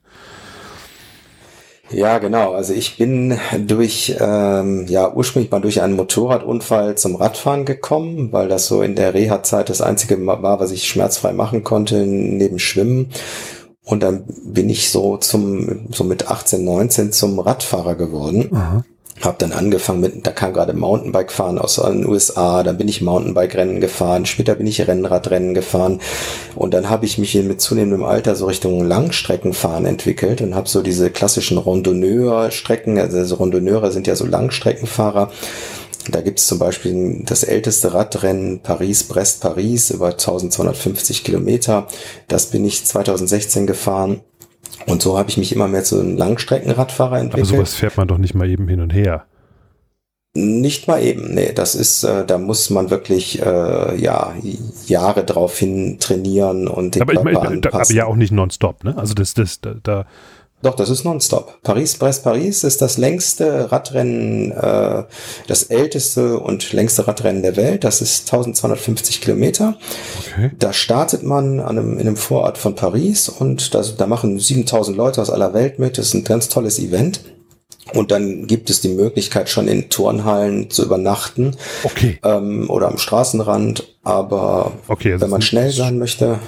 Ja, 1.89 2.17
genau. 2.17 2.51
Also 2.51 2.73
ich 2.73 2.97
bin 2.97 3.39
durch, 3.65 4.15
ähm, 4.19 4.85
ja, 4.87 5.13
ursprünglich 5.13 5.51
mal 5.51 5.61
durch 5.61 5.81
einen 5.81 5.95
Motorradunfall 5.95 6.95
zum 6.95 7.15
Radfahren 7.15 7.63
gekommen, 7.63 8.33
weil 8.33 8.49
das 8.49 8.67
so 8.67 8.81
in 8.81 8.95
der 8.95 9.13
Reha-Zeit 9.13 9.69
das 9.69 9.81
einzige 9.81 10.23
war, 10.25 10.59
was 10.59 10.71
ich 10.71 10.87
schmerzfrei 10.87 11.31
machen 11.31 11.63
konnte, 11.63 12.05
neben 12.05 12.59
Schwimmen. 12.59 13.09
Und 13.87 14.03
dann 14.03 14.25
bin 14.43 14.69
ich 14.69 14.91
so 14.91 15.15
zum, 15.15 15.87
so 15.93 16.03
mit 16.03 16.27
18, 16.27 16.63
19 16.63 17.13
zum 17.13 17.39
Radfahrer 17.39 17.95
geworden. 17.95 18.49
Aha. 18.53 18.83
Hab 19.21 19.39
dann 19.39 19.53
angefangen 19.53 20.01
mit, 20.01 20.27
da 20.27 20.31
kam 20.31 20.53
gerade 20.53 20.73
Mountainbike 20.73 21.31
fahren 21.31 21.57
aus 21.57 21.77
den 21.77 22.05
USA, 22.05 22.61
dann 22.61 22.77
bin 22.77 22.87
ich 22.87 23.01
Mountainbike-Rennen 23.01 23.81
gefahren, 23.81 24.27
später 24.27 24.53
bin 24.53 24.67
ich 24.67 24.87
Rennradrennen 24.87 25.55
gefahren 25.55 26.01
und 26.53 26.75
dann 26.75 26.87
habe 26.87 27.07
ich 27.07 27.17
mich 27.17 27.31
hier 27.31 27.41
mit 27.41 27.59
zunehmendem 27.59 28.03
Alter 28.03 28.35
so 28.35 28.45
Richtung 28.45 28.85
Langstreckenfahren 28.85 29.87
entwickelt 29.87 30.41
und 30.41 30.53
habe 30.53 30.69
so 30.69 30.83
diese 30.83 31.09
klassischen 31.09 31.57
Randonneur-Strecken, 31.57 32.99
also 32.99 33.35
Randonneure 33.37 33.91
sind 33.91 34.05
ja 34.05 34.15
so 34.15 34.25
Langstreckenfahrer, 34.27 35.31
da 36.09 36.21
gibt 36.21 36.39
es 36.39 36.47
zum 36.47 36.59
Beispiel 36.59 37.23
das 37.25 37.43
älteste 37.43 37.93
Radrennen 37.93 38.61
Paris-Brest-Paris 38.61 39.91
über 39.91 40.07
1250 40.07 41.23
Kilometer. 41.23 41.87
Das 42.27 42.47
bin 42.47 42.65
ich 42.65 42.85
2016 42.85 43.67
gefahren. 43.67 44.21
Und 44.85 45.01
so 45.01 45.17
habe 45.17 45.29
ich 45.29 45.37
mich 45.37 45.53
immer 45.53 45.67
mehr 45.67 45.83
zu 45.83 45.99
einem 45.99 46.17
Langstreckenradfahrer 46.17 47.19
entwickelt. 47.19 47.49
Aber 47.49 47.57
sowas 47.57 47.73
fährt 47.73 47.97
man 47.97 48.07
doch 48.07 48.17
nicht 48.17 48.35
mal 48.35 48.49
eben 48.49 48.67
hin 48.67 48.81
und 48.81 48.93
her. 48.93 49.25
Nicht 50.33 50.87
mal 50.87 51.01
eben, 51.01 51.33
nee, 51.33 51.51
das 51.51 51.73
ist, 51.73 52.03
äh, 52.03 52.23
da 52.23 52.37
muss 52.37 52.69
man 52.69 52.91
wirklich 52.91 53.41
äh, 53.41 53.99
ja 53.99 54.35
Jahre 54.85 55.23
drauf 55.23 55.57
hin 55.57 55.97
trainieren 55.99 56.67
und 56.67 56.93
den 56.93 57.01
aber 57.01 57.13
Körper 57.13 57.31
ich 57.31 57.35
mein, 57.39 57.65
aber 57.65 57.91
ja 57.91 58.05
auch 58.05 58.15
nicht 58.15 58.31
nonstop, 58.31 58.83
ne? 58.83 58.95
Also 58.97 59.15
das, 59.15 59.33
das, 59.33 59.61
da, 59.61 59.75
da 59.81 60.05
doch, 60.63 60.75
das 60.75 60.89
ist 60.89 61.03
nonstop. 61.03 61.61
Paris-Brest-Paris 61.61 62.63
ist 62.63 62.81
das 62.81 62.97
längste 62.97 63.71
Radrennen, 63.71 64.51
äh, 64.51 65.03
das 65.47 65.63
älteste 65.63 66.39
und 66.39 66.73
längste 66.73 67.07
Radrennen 67.07 67.43
der 67.43 67.55
Welt. 67.57 67.83
Das 67.83 68.01
ist 68.01 68.21
1250 68.27 69.21
Kilometer. 69.21 69.77
Okay. 70.19 70.51
Da 70.57 70.73
startet 70.73 71.21
man 71.21 71.59
an 71.59 71.77
einem, 71.77 71.93
in 71.99 72.07
einem 72.07 72.17
Vorort 72.17 72.57
von 72.57 72.73
Paris 72.73 73.29
und 73.29 73.75
das, 73.75 73.97
da 73.97 74.07
machen 74.07 74.39
7000 74.39 74.97
Leute 74.97 75.21
aus 75.21 75.29
aller 75.29 75.53
Welt 75.53 75.77
mit. 75.77 75.99
Das 75.99 76.07
ist 76.07 76.15
ein 76.15 76.23
ganz 76.23 76.49
tolles 76.49 76.79
Event. 76.79 77.21
Und 77.93 78.11
dann 78.11 78.47
gibt 78.47 78.69
es 78.71 78.81
die 78.81 78.89
Möglichkeit, 78.89 79.49
schon 79.49 79.67
in 79.67 79.89
Turnhallen 79.89 80.71
zu 80.71 80.83
übernachten. 80.83 81.55
Okay. 81.83 82.19
Ähm, 82.23 82.69
oder 82.69 82.87
am 82.87 82.97
Straßenrand. 82.97 83.95
Aber 84.03 84.73
okay, 84.87 85.13
also 85.13 85.23
wenn 85.23 85.29
man 85.29 85.43
schnell 85.43 85.71
sein 85.71 85.99
möchte. 85.99 86.39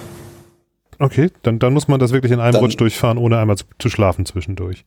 Okay, 1.00 1.32
dann, 1.44 1.60
dann 1.60 1.74
muss 1.74 1.88
man 1.88 2.00
das 2.00 2.12
wirklich 2.12 2.34
in 2.34 2.40
einem 2.40 2.54
dann, 2.54 2.62
Rutsch 2.62 2.76
durchfahren, 2.78 3.18
ohne 3.18 3.40
einmal 3.40 3.58
zu, 3.58 3.66
zu 3.80 3.90
schlafen 3.90 4.26
zwischendurch. 4.26 4.86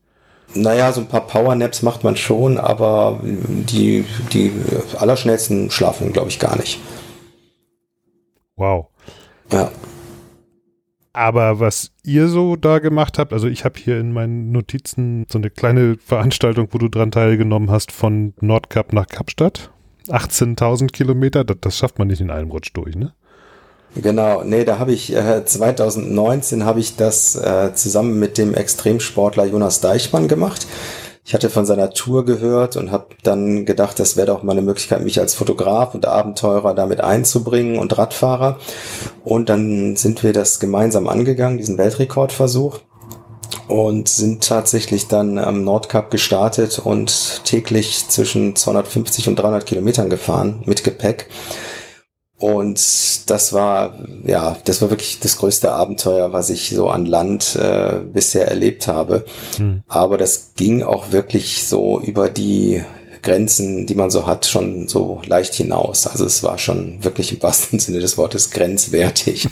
Naja, 0.54 0.92
so 0.92 1.00
ein 1.00 1.08
paar 1.08 1.26
Powernaps 1.26 1.82
macht 1.82 2.04
man 2.04 2.16
schon, 2.16 2.58
aber 2.58 3.20
die, 3.22 4.04
die 4.32 4.52
allerschnellsten 4.98 5.70
schlafen, 5.70 6.12
glaube 6.12 6.28
ich, 6.28 6.38
gar 6.38 6.56
nicht. 6.56 6.78
Wow. 8.56 8.88
Ja. 9.50 9.70
Aber 11.14 11.60
was 11.60 11.92
ihr 12.04 12.28
so 12.28 12.56
da 12.56 12.78
gemacht 12.78 13.18
habt, 13.18 13.32
also 13.32 13.46
ich 13.46 13.64
habe 13.64 13.78
hier 13.78 13.98
in 13.98 14.12
meinen 14.12 14.50
Notizen 14.52 15.26
so 15.30 15.38
eine 15.38 15.50
kleine 15.50 15.96
Veranstaltung, 15.96 16.68
wo 16.70 16.78
du 16.78 16.88
dran 16.88 17.10
teilgenommen 17.10 17.70
hast, 17.70 17.92
von 17.92 18.34
Nordkap 18.40 18.92
nach 18.92 19.06
Kapstadt. 19.06 19.70
18.000 20.08 20.90
Kilometer, 20.90 21.44
das, 21.44 21.58
das 21.60 21.78
schafft 21.78 21.98
man 21.98 22.08
nicht 22.08 22.20
in 22.20 22.30
einem 22.30 22.50
Rutsch 22.50 22.70
durch, 22.74 22.96
ne? 22.96 23.14
Genau, 23.94 24.42
nee, 24.42 24.64
da 24.64 24.78
habe 24.78 24.92
ich 24.92 25.14
äh, 25.14 25.44
2019 25.44 26.64
habe 26.64 26.80
ich 26.80 26.96
das 26.96 27.36
äh, 27.36 27.74
zusammen 27.74 28.18
mit 28.18 28.38
dem 28.38 28.54
Extremsportler 28.54 29.44
Jonas 29.44 29.80
Deichmann 29.80 30.28
gemacht. 30.28 30.66
Ich 31.24 31.34
hatte 31.34 31.50
von 31.50 31.66
seiner 31.66 31.90
Tour 31.90 32.24
gehört 32.24 32.76
und 32.76 32.90
habe 32.90 33.06
dann 33.22 33.64
gedacht, 33.64 34.00
das 34.00 34.16
wäre 34.16 34.26
doch 34.28 34.42
mal 34.42 34.52
eine 34.52 34.62
Möglichkeit, 34.62 35.04
mich 35.04 35.20
als 35.20 35.34
Fotograf 35.34 35.94
und 35.94 36.06
Abenteurer 36.06 36.74
damit 36.74 37.00
einzubringen 37.00 37.78
und 37.78 37.96
Radfahrer. 37.96 38.58
Und 39.24 39.48
dann 39.48 39.94
sind 39.94 40.22
wir 40.24 40.32
das 40.32 40.58
gemeinsam 40.58 41.06
angegangen, 41.06 41.58
diesen 41.58 41.78
Weltrekordversuch 41.78 42.80
und 43.68 44.08
sind 44.08 44.42
tatsächlich 44.42 45.06
dann 45.06 45.38
am 45.38 45.62
Nordkap 45.64 46.10
gestartet 46.10 46.80
und 46.80 47.44
täglich 47.44 48.08
zwischen 48.08 48.56
250 48.56 49.28
und 49.28 49.36
300 49.36 49.64
Kilometern 49.64 50.10
gefahren 50.10 50.62
mit 50.66 50.82
Gepäck. 50.82 51.28
Und 52.42 53.30
das 53.30 53.52
war, 53.52 53.94
ja, 54.24 54.56
das 54.64 54.82
war 54.82 54.90
wirklich 54.90 55.20
das 55.20 55.36
größte 55.36 55.70
Abenteuer, 55.70 56.32
was 56.32 56.50
ich 56.50 56.70
so 56.70 56.88
an 56.88 57.06
Land 57.06 57.54
äh, 57.54 58.00
bisher 58.12 58.48
erlebt 58.48 58.88
habe. 58.88 59.24
Hm. 59.58 59.84
Aber 59.86 60.18
das 60.18 60.54
ging 60.56 60.82
auch 60.82 61.12
wirklich 61.12 61.68
so 61.68 62.00
über 62.00 62.28
die 62.28 62.82
Grenzen, 63.22 63.86
die 63.86 63.94
man 63.94 64.10
so 64.10 64.26
hat, 64.26 64.44
schon 64.46 64.88
so 64.88 65.22
leicht 65.24 65.54
hinaus. 65.54 66.08
Also 66.08 66.24
es 66.24 66.42
war 66.42 66.58
schon 66.58 67.04
wirklich 67.04 67.32
im 67.32 67.40
wahrsten 67.44 67.78
Sinne 67.78 68.00
des 68.00 68.18
Wortes 68.18 68.50
grenzwertig. 68.50 69.48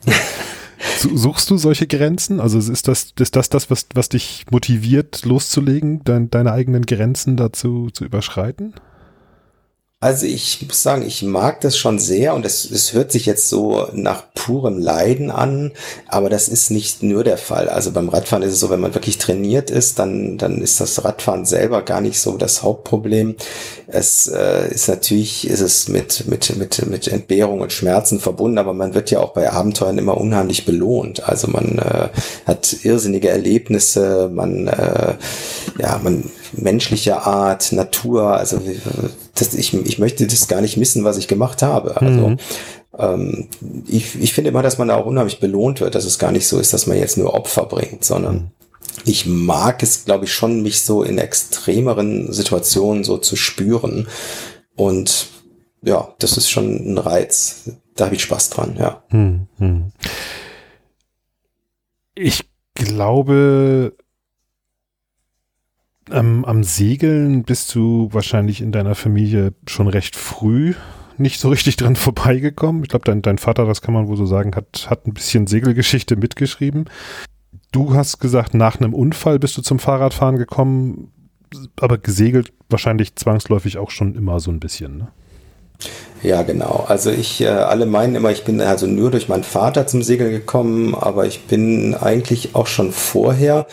Suchst 1.14 1.48
du 1.48 1.56
solche 1.56 1.86
Grenzen? 1.86 2.38
Also 2.38 2.58
ist 2.58 2.86
das 2.86 3.14
ist 3.18 3.34
das, 3.34 3.48
das 3.48 3.70
was, 3.70 3.86
was 3.94 4.10
dich 4.10 4.44
motiviert, 4.50 5.24
loszulegen, 5.24 6.02
dein, 6.04 6.28
deine 6.28 6.52
eigenen 6.52 6.84
Grenzen 6.84 7.38
dazu 7.38 7.88
zu 7.90 8.04
überschreiten? 8.04 8.74
Also 10.00 10.26
ich 10.26 10.64
muss 10.64 10.80
sagen, 10.80 11.02
ich 11.02 11.24
mag 11.24 11.60
das 11.60 11.76
schon 11.76 11.98
sehr 11.98 12.34
und 12.34 12.46
es, 12.46 12.70
es 12.70 12.92
hört 12.92 13.10
sich 13.10 13.26
jetzt 13.26 13.48
so 13.48 13.88
nach 13.92 14.32
purem 14.32 14.78
Leiden 14.78 15.32
an, 15.32 15.72
aber 16.06 16.30
das 16.30 16.46
ist 16.46 16.70
nicht 16.70 17.02
nur 17.02 17.24
der 17.24 17.36
Fall. 17.36 17.68
Also 17.68 17.90
beim 17.90 18.08
Radfahren 18.08 18.44
ist 18.44 18.52
es 18.52 18.60
so, 18.60 18.70
wenn 18.70 18.78
man 18.78 18.94
wirklich 18.94 19.18
trainiert 19.18 19.70
ist, 19.70 19.98
dann, 19.98 20.38
dann 20.38 20.62
ist 20.62 20.80
das 20.80 21.04
Radfahren 21.04 21.44
selber 21.44 21.82
gar 21.82 22.00
nicht 22.00 22.20
so 22.20 22.36
das 22.36 22.62
Hauptproblem. 22.62 23.34
Es 23.88 24.28
äh, 24.28 24.72
ist 24.72 24.88
natürlich, 24.88 25.48
ist 25.48 25.62
es 25.62 25.88
mit, 25.88 26.28
mit, 26.28 26.56
mit, 26.56 26.86
mit 26.86 27.08
Entbehrung 27.08 27.60
und 27.60 27.72
Schmerzen 27.72 28.20
verbunden, 28.20 28.58
aber 28.58 28.74
man 28.74 28.94
wird 28.94 29.10
ja 29.10 29.18
auch 29.18 29.32
bei 29.32 29.50
Abenteuern 29.50 29.98
immer 29.98 30.16
unheimlich 30.16 30.64
belohnt. 30.64 31.28
Also 31.28 31.48
man 31.48 31.78
äh, 31.78 32.08
hat 32.46 32.84
irrsinnige 32.84 33.30
Erlebnisse, 33.30 34.30
man, 34.32 34.68
äh, 34.68 35.14
ja, 35.80 36.00
man 36.04 36.30
menschlicher 36.52 37.26
Art, 37.26 37.72
Natur, 37.72 38.36
also 38.36 38.60
das, 39.34 39.54
ich, 39.54 39.74
ich 39.74 39.98
möchte 39.98 40.26
das 40.26 40.48
gar 40.48 40.60
nicht 40.60 40.76
missen, 40.76 41.04
was 41.04 41.18
ich 41.18 41.28
gemacht 41.28 41.62
habe. 41.62 41.96
Also 41.96 42.28
mhm. 42.28 42.36
ähm, 42.98 43.48
ich, 43.86 44.20
ich 44.20 44.32
finde 44.32 44.50
immer, 44.50 44.62
dass 44.62 44.78
man 44.78 44.88
da 44.88 44.96
auch 44.96 45.06
unheimlich 45.06 45.40
belohnt 45.40 45.80
wird, 45.80 45.94
dass 45.94 46.04
es 46.04 46.18
gar 46.18 46.32
nicht 46.32 46.46
so 46.46 46.58
ist, 46.58 46.72
dass 46.72 46.86
man 46.86 46.98
jetzt 46.98 47.18
nur 47.18 47.34
Opfer 47.34 47.66
bringt, 47.66 48.04
sondern 48.04 48.34
mhm. 48.34 48.50
ich 49.04 49.26
mag 49.26 49.82
es, 49.82 50.04
glaube 50.04 50.24
ich, 50.24 50.32
schon, 50.32 50.62
mich 50.62 50.82
so 50.82 51.02
in 51.02 51.18
extremeren 51.18 52.32
Situationen 52.32 53.04
so 53.04 53.18
zu 53.18 53.36
spüren. 53.36 54.08
Und 54.76 55.28
ja, 55.82 56.14
das 56.18 56.36
ist 56.36 56.50
schon 56.50 56.92
ein 56.92 56.98
Reiz. 56.98 57.70
Da 57.94 58.06
habe 58.06 58.14
ich 58.14 58.22
Spaß 58.22 58.50
dran, 58.50 58.76
ja. 58.78 59.02
Mhm. 59.10 59.92
Ich 62.14 62.44
glaube, 62.74 63.94
ähm, 66.12 66.44
am 66.44 66.64
Segeln 66.64 67.44
bist 67.44 67.74
du 67.74 68.08
wahrscheinlich 68.12 68.60
in 68.60 68.72
deiner 68.72 68.94
Familie 68.94 69.52
schon 69.66 69.88
recht 69.88 70.16
früh 70.16 70.74
nicht 71.18 71.40
so 71.40 71.48
richtig 71.48 71.76
dran 71.76 71.96
vorbeigekommen. 71.96 72.82
Ich 72.82 72.88
glaube, 72.88 73.04
dein, 73.04 73.22
dein 73.22 73.38
Vater, 73.38 73.66
das 73.66 73.82
kann 73.82 73.94
man 73.94 74.08
wohl 74.08 74.16
so 74.16 74.26
sagen, 74.26 74.54
hat, 74.54 74.86
hat 74.88 75.06
ein 75.06 75.14
bisschen 75.14 75.46
Segelgeschichte 75.46 76.16
mitgeschrieben. 76.16 76.88
Du 77.72 77.94
hast 77.94 78.20
gesagt, 78.20 78.54
nach 78.54 78.80
einem 78.80 78.94
Unfall 78.94 79.38
bist 79.38 79.56
du 79.58 79.62
zum 79.62 79.78
Fahrradfahren 79.78 80.36
gekommen, 80.36 81.12
aber 81.80 81.98
gesegelt 81.98 82.52
wahrscheinlich 82.70 83.16
zwangsläufig 83.16 83.78
auch 83.78 83.90
schon 83.90 84.14
immer 84.14 84.40
so 84.40 84.50
ein 84.50 84.60
bisschen, 84.60 84.98
ne? 84.98 85.08
Ja, 86.22 86.42
genau. 86.42 86.84
Also 86.88 87.10
ich, 87.10 87.40
äh, 87.40 87.48
alle 87.48 87.86
meinen 87.86 88.14
immer, 88.14 88.30
ich 88.30 88.44
bin 88.44 88.60
also 88.60 88.86
nur 88.86 89.10
durch 89.10 89.28
meinen 89.28 89.44
Vater 89.44 89.86
zum 89.86 90.02
Segeln 90.02 90.30
gekommen, 90.30 90.94
aber 90.94 91.26
ich 91.26 91.44
bin 91.44 91.94
eigentlich 91.94 92.54
auch 92.54 92.66
schon 92.66 92.92
vorher 92.92 93.66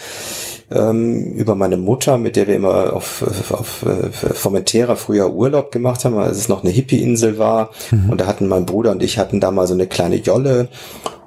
ähm, 0.71 1.33
über 1.33 1.55
meine 1.55 1.77
Mutter, 1.77 2.17
mit 2.17 2.35
der 2.35 2.47
wir 2.47 2.55
immer 2.55 2.93
auf, 2.93 3.23
auf, 3.23 3.51
auf 3.51 3.83
äh, 3.83 4.11
Formentera 4.11 4.95
früher 4.95 5.31
Urlaub 5.31 5.71
gemacht 5.71 6.05
haben, 6.05 6.17
als 6.17 6.37
es 6.37 6.49
noch 6.49 6.63
eine 6.63 6.71
Hippie-Insel 6.71 7.37
war. 7.37 7.71
Mhm. 7.91 8.09
Und 8.09 8.21
da 8.21 8.27
hatten 8.27 8.47
mein 8.47 8.65
Bruder 8.65 8.91
und 8.91 9.03
ich 9.03 9.17
hatten 9.17 9.39
da 9.39 9.51
mal 9.51 9.67
so 9.67 9.73
eine 9.73 9.87
kleine 9.87 10.17
Jolle 10.17 10.69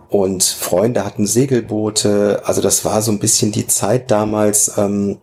und 0.08 0.42
Freunde 0.42 1.04
hatten 1.04 1.26
Segelboote. 1.26 2.42
Also 2.44 2.60
das 2.60 2.84
war 2.84 3.02
so 3.02 3.12
ein 3.12 3.18
bisschen 3.18 3.52
die 3.52 3.66
Zeit 3.66 4.10
damals. 4.10 4.72
Ähm, 4.78 5.18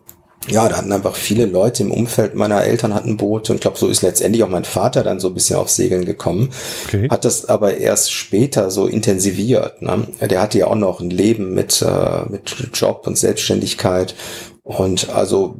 ja, 0.48 0.70
da 0.70 0.78
hatten 0.78 0.92
einfach 0.92 1.16
viele 1.16 1.46
Leute 1.46 1.84
im 1.84 1.92
Umfeld 1.92 2.36
meiner 2.36 2.64
Eltern 2.64 2.94
hatten 2.94 3.18
Boote 3.18 3.52
und 3.52 3.58
ich 3.58 3.62
glaube, 3.62 3.78
so 3.78 3.88
ist 3.88 4.02
letztendlich 4.02 4.44
auch 4.44 4.50
mein 4.50 4.66
Vater 4.66 5.04
dann 5.04 5.20
so 5.20 5.30
ein 5.30 5.34
bisschen 5.34 5.58
auf 5.58 5.70
Segeln 5.70 6.06
gekommen. 6.06 6.50
Okay. 6.86 7.10
Hat 7.10 7.26
das 7.26 7.46
aber 7.46 7.78
erst 7.78 8.12
später 8.12 8.72
so 8.72 8.86
intensiviert. 8.86 9.82
Ne? 9.82 10.08
Der 10.22 10.42
hatte 10.42 10.60
ja 10.60 10.68
auch 10.68 10.76
noch 10.76 11.00
ein 11.00 11.10
Leben 11.10 11.54
mit, 11.54 11.82
äh, 11.82 12.30
mit 12.30 12.56
Job 12.74 13.04
und 13.08 13.18
Selbstständigkeit. 13.18 14.16
Und 14.64 15.10
also 15.10 15.56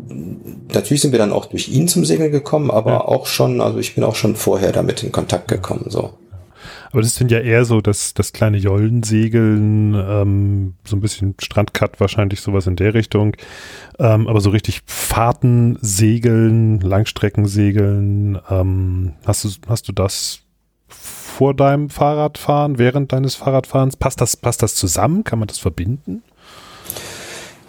natürlich 0.74 1.02
sind 1.02 1.12
wir 1.12 1.20
dann 1.20 1.32
auch 1.32 1.46
durch 1.46 1.70
ihn 1.70 1.88
zum 1.88 2.06
Segeln 2.06 2.32
gekommen, 2.32 2.72
aber 2.72 2.92
ja. 2.92 3.06
auch 3.06 3.28
schon, 3.28 3.62
also 3.62 3.78
ich 3.78 3.94
bin 3.94 4.04
auch 4.04 4.16
schon 4.16 4.36
vorher 4.36 4.72
damit 4.72 5.04
in 5.04 5.12
Kontakt 5.12 5.48
gekommen. 5.48 5.86
So. 5.90 6.14
Aber 6.96 7.02
das 7.02 7.16
sind 7.16 7.30
ja 7.30 7.40
eher 7.42 7.66
so 7.66 7.82
das, 7.82 8.14
das 8.14 8.32
kleine 8.32 8.56
Jollensegeln, 8.56 9.94
ähm, 9.96 10.76
so 10.86 10.96
ein 10.96 11.02
bisschen 11.02 11.36
Strandcut 11.42 12.00
wahrscheinlich, 12.00 12.40
sowas 12.40 12.68
in 12.68 12.78
der 12.78 12.94
Richtung. 12.94 13.36
Ähm, 14.00 14.30
aber 14.30 14.40
so 14.40 14.50
richtig 14.50 14.82
Fahrten 14.86 15.78
segeln, 15.82 16.80
Langstreckensegeln, 16.80 18.40
ähm, 18.50 19.12
hast 19.26 19.44
du, 19.44 19.50
hast 19.68 19.90
du 19.90 19.92
das 19.92 20.40
vor 20.88 21.54
deinem 21.54 21.90
Fahrradfahren, 21.90 22.80
während 22.80 23.12
deines 23.12 23.36
Fahrradfahrens? 23.36 23.98
Passt 23.98 24.22
das, 24.22 24.38
passt 24.38 24.64
das 24.64 24.76
zusammen? 24.76 25.26
Kann 25.26 25.40
man 25.40 25.50
das 25.50 25.60
verbinden? 25.60 26.24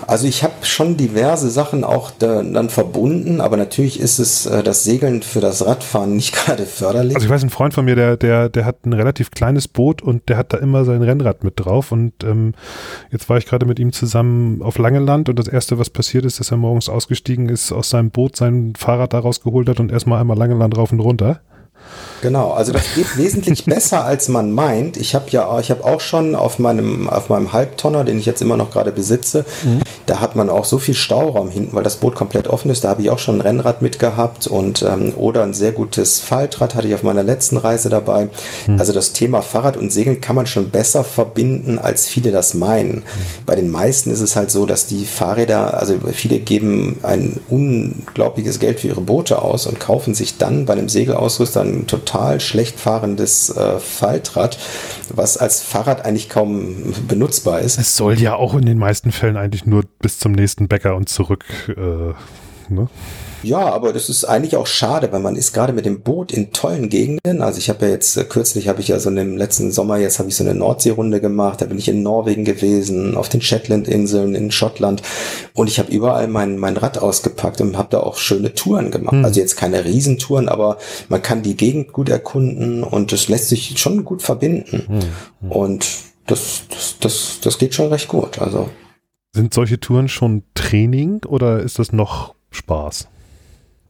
Also 0.06 0.26
ich 0.26 0.42
habe 0.42 0.54
schon 0.62 0.96
diverse 0.96 1.50
Sachen 1.50 1.82
auch 1.82 2.10
da, 2.10 2.42
dann 2.42 2.68
verbunden, 2.68 3.40
aber 3.40 3.56
natürlich 3.56 3.98
ist 3.98 4.18
es 4.18 4.44
äh, 4.44 4.62
das 4.62 4.84
Segeln 4.84 5.22
für 5.22 5.40
das 5.40 5.64
Radfahren 5.64 6.14
nicht 6.14 6.34
gerade 6.44 6.66
förderlich. 6.66 7.16
Also 7.16 7.26
ich 7.26 7.30
weiß, 7.30 7.42
ein 7.42 7.50
Freund 7.50 7.72
von 7.72 7.84
mir, 7.86 7.96
der, 7.96 8.16
der, 8.16 8.48
der 8.48 8.66
hat 8.66 8.84
ein 8.84 8.92
relativ 8.92 9.30
kleines 9.30 9.68
Boot 9.68 10.02
und 10.02 10.28
der 10.28 10.36
hat 10.36 10.52
da 10.52 10.58
immer 10.58 10.84
sein 10.84 11.02
Rennrad 11.02 11.44
mit 11.44 11.54
drauf. 11.56 11.92
Und 11.92 12.24
ähm, 12.24 12.54
jetzt 13.10 13.28
war 13.28 13.38
ich 13.38 13.46
gerade 13.46 13.64
mit 13.64 13.78
ihm 13.78 13.92
zusammen 13.92 14.62
auf 14.62 14.78
Langeland 14.78 15.28
und 15.28 15.38
das 15.38 15.48
erste, 15.48 15.78
was 15.78 15.90
passiert 15.90 16.24
ist, 16.24 16.40
dass 16.40 16.50
er 16.50 16.58
morgens 16.58 16.88
ausgestiegen 16.88 17.48
ist, 17.48 17.72
aus 17.72 17.88
seinem 17.88 18.10
Boot 18.10 18.36
sein 18.36 18.74
Fahrrad 18.76 19.14
da 19.14 19.20
rausgeholt 19.20 19.68
hat 19.68 19.80
und 19.80 19.90
erstmal 19.90 20.20
einmal 20.20 20.36
Langeland 20.36 20.76
rauf 20.76 20.92
und 20.92 21.00
runter. 21.00 21.40
Genau, 22.22 22.52
also 22.52 22.72
das 22.72 22.82
geht 22.94 23.16
wesentlich 23.16 23.64
besser, 23.66 24.04
als 24.04 24.28
man 24.28 24.50
meint. 24.52 24.96
Ich 24.96 25.14
habe 25.14 25.26
ja, 25.30 25.58
ich 25.60 25.70
habe 25.70 25.84
auch 25.84 26.00
schon 26.00 26.34
auf 26.34 26.58
meinem, 26.58 27.08
auf 27.08 27.28
meinem 27.28 27.52
Halbtonner, 27.52 28.04
den 28.04 28.18
ich 28.18 28.26
jetzt 28.26 28.42
immer 28.42 28.56
noch 28.56 28.70
gerade 28.70 28.92
besitze, 28.92 29.44
mhm. 29.62 29.80
da 30.06 30.20
hat 30.20 30.34
man 30.36 30.50
auch 30.50 30.64
so 30.64 30.78
viel 30.78 30.94
Stauraum 30.94 31.50
hinten, 31.50 31.76
weil 31.76 31.84
das 31.84 31.96
Boot 31.96 32.14
komplett 32.14 32.48
offen 32.48 32.70
ist. 32.70 32.84
Da 32.84 32.88
habe 32.88 33.02
ich 33.02 33.10
auch 33.10 33.18
schon 33.18 33.36
ein 33.36 33.40
Rennrad 33.42 33.82
mitgehabt 33.82 34.46
und 34.46 34.82
ähm, 34.82 35.12
oder 35.16 35.42
ein 35.42 35.54
sehr 35.54 35.72
gutes 35.72 36.20
Faltrad 36.20 36.74
hatte 36.74 36.88
ich 36.88 36.94
auf 36.94 37.02
meiner 37.02 37.22
letzten 37.22 37.58
Reise 37.58 37.90
dabei. 37.90 38.28
Mhm. 38.66 38.80
Also 38.80 38.92
das 38.92 39.12
Thema 39.12 39.42
Fahrrad 39.42 39.76
und 39.76 39.92
Segeln 39.92 40.20
kann 40.20 40.36
man 40.36 40.46
schon 40.46 40.70
besser 40.70 41.04
verbinden, 41.04 41.78
als 41.78 42.08
viele 42.08 42.30
das 42.30 42.54
meinen. 42.54 42.96
Mhm. 42.96 43.02
Bei 43.44 43.54
den 43.54 43.70
meisten 43.70 44.10
ist 44.10 44.20
es 44.20 44.36
halt 44.36 44.50
so, 44.50 44.66
dass 44.66 44.86
die 44.86 45.04
Fahrräder, 45.04 45.78
also 45.78 45.94
viele 46.12 46.38
geben 46.38 46.98
ein 47.02 47.40
unglaubliches 47.48 48.58
Geld 48.58 48.80
für 48.80 48.88
ihre 48.88 49.00
Boote 49.00 49.42
aus 49.42 49.66
und 49.66 49.80
kaufen 49.80 50.14
sich 50.14 50.38
dann 50.38 50.66
bei 50.66 50.72
einem 50.72 50.88
Segelausrüster 50.88 51.60
ein 51.60 51.75
total 51.86 52.40
schlecht 52.40 52.80
fahrendes 52.80 53.50
äh, 53.50 53.78
Faltrad, 53.78 54.58
was 55.14 55.36
als 55.36 55.62
Fahrrad 55.62 56.04
eigentlich 56.04 56.28
kaum 56.28 56.94
benutzbar 57.06 57.60
ist. 57.60 57.78
Es 57.78 57.96
soll 57.96 58.18
ja 58.18 58.34
auch 58.34 58.54
in 58.54 58.64
den 58.64 58.78
meisten 58.78 59.12
Fällen 59.12 59.36
eigentlich 59.36 59.66
nur 59.66 59.84
bis 60.00 60.18
zum 60.18 60.32
nächsten 60.32 60.68
Bäcker 60.68 60.96
und 60.96 61.08
zurück. 61.08 61.44
Äh, 61.68 62.14
ne? 62.72 62.88
Ja, 63.42 63.58
aber 63.58 63.92
das 63.92 64.08
ist 64.08 64.24
eigentlich 64.24 64.56
auch 64.56 64.66
schade, 64.66 65.12
weil 65.12 65.20
man 65.20 65.36
ist 65.36 65.52
gerade 65.52 65.72
mit 65.72 65.86
dem 65.86 66.00
Boot 66.00 66.32
in 66.32 66.52
tollen 66.52 66.88
Gegenden. 66.88 67.42
Also 67.42 67.58
ich 67.58 67.68
habe 67.68 67.86
ja 67.86 67.92
jetzt 67.92 68.16
äh, 68.16 68.24
kürzlich 68.24 68.68
habe 68.68 68.80
ich 68.80 68.88
ja 68.88 68.98
so 68.98 69.10
im 69.10 69.36
letzten 69.36 69.70
Sommer 69.70 69.98
jetzt 69.98 70.18
habe 70.18 70.28
ich 70.28 70.36
so 70.36 70.44
eine 70.44 70.54
Nordseerunde 70.54 71.20
gemacht. 71.20 71.60
Da 71.60 71.66
bin 71.66 71.78
ich 71.78 71.88
in 71.88 72.02
Norwegen 72.02 72.44
gewesen, 72.44 73.16
auf 73.16 73.28
den 73.28 73.40
Shetland-Inseln, 73.40 74.34
in 74.34 74.50
Schottland 74.50 75.02
und 75.54 75.68
ich 75.68 75.78
habe 75.78 75.92
überall 75.92 76.28
mein 76.28 76.58
mein 76.58 76.76
Rad 76.76 76.98
ausgepackt 76.98 77.60
und 77.60 77.76
habe 77.76 77.88
da 77.90 78.00
auch 78.00 78.16
schöne 78.16 78.54
Touren 78.54 78.90
gemacht. 78.90 79.12
Hm. 79.12 79.24
Also 79.24 79.40
jetzt 79.40 79.56
keine 79.56 79.84
Riesentouren, 79.84 80.48
aber 80.48 80.78
man 81.08 81.22
kann 81.22 81.42
die 81.42 81.56
Gegend 81.56 81.92
gut 81.92 82.08
erkunden 82.08 82.82
und 82.82 83.12
das 83.12 83.28
lässt 83.28 83.48
sich 83.48 83.78
schon 83.78 84.04
gut 84.04 84.22
verbinden. 84.22 84.82
Hm. 84.86 85.00
Hm. 85.40 85.52
Und 85.52 85.86
das, 86.26 86.62
das 86.70 86.96
das 87.00 87.38
das 87.42 87.58
geht 87.58 87.74
schon 87.74 87.88
recht 87.88 88.08
gut. 88.08 88.40
Also 88.40 88.68
sind 89.36 89.52
solche 89.52 89.78
Touren 89.78 90.08
schon 90.08 90.44
Training 90.54 91.20
oder 91.26 91.60
ist 91.60 91.78
das 91.78 91.92
noch 91.92 92.34
Spaß? 92.50 93.08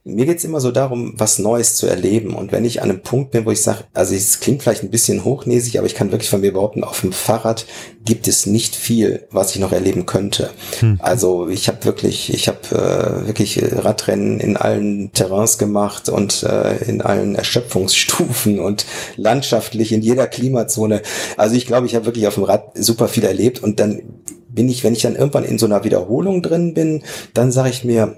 Mir 0.08 0.25
geht's 0.25 0.44
immer 0.44 0.60
so 0.60 0.70
darum, 0.70 1.14
was 1.16 1.40
Neues 1.40 1.75
zu 1.75 1.88
erleben. 1.88 2.34
Und 2.34 2.52
wenn 2.52 2.64
ich 2.64 2.80
an 2.80 2.90
einem 2.90 3.02
Punkt 3.02 3.32
bin, 3.32 3.44
wo 3.44 3.50
ich 3.50 3.60
sage, 3.60 3.84
also 3.92 4.14
es 4.14 4.38
klingt 4.38 4.62
vielleicht 4.62 4.84
ein 4.84 4.90
bisschen 4.90 5.25
hochnäsig, 5.25 5.78
aber 5.78 5.88
ich 5.88 5.96
kann 5.96 6.12
wirklich 6.12 6.30
von 6.30 6.42
mir 6.42 6.52
behaupten, 6.52 6.84
auf 6.84 7.00
dem 7.00 7.12
Fahrrad 7.12 7.66
gibt 8.04 8.28
es 8.28 8.46
nicht 8.46 8.76
viel, 8.76 9.26
was 9.32 9.52
ich 9.52 9.60
noch 9.60 9.72
erleben 9.72 10.06
könnte. 10.06 10.50
Hm. 10.78 11.00
Also 11.02 11.48
ich 11.48 11.66
habe 11.66 11.84
wirklich, 11.84 12.32
ich 12.32 12.46
habe 12.46 12.60
äh, 12.70 13.26
wirklich 13.26 13.60
Radrennen 13.60 14.38
in 14.38 14.56
allen 14.56 15.12
Terrains 15.12 15.58
gemacht 15.58 16.08
und 16.08 16.44
äh, 16.44 16.76
in 16.84 17.02
allen 17.02 17.34
Erschöpfungsstufen 17.34 18.60
und 18.60 18.86
landschaftlich 19.16 19.90
in 19.90 20.02
jeder 20.02 20.28
Klimazone. 20.28 21.02
Also 21.36 21.56
ich 21.56 21.66
glaube, 21.66 21.88
ich 21.88 21.96
habe 21.96 22.06
wirklich 22.06 22.28
auf 22.28 22.34
dem 22.34 22.44
Rad 22.44 22.70
super 22.76 23.08
viel 23.08 23.25
erlebt 23.25 23.60
und 23.60 23.80
dann 23.80 24.02
bin 24.50 24.68
ich, 24.68 24.84
wenn 24.84 24.92
ich 24.92 25.02
dann 25.02 25.16
irgendwann 25.16 25.44
in 25.44 25.58
so 25.58 25.66
einer 25.66 25.82
Wiederholung 25.82 26.42
drin 26.42 26.75
bin, 26.75 27.02
dann 27.34 27.50
sage 27.50 27.70
ich 27.70 27.84
mir, 27.84 28.16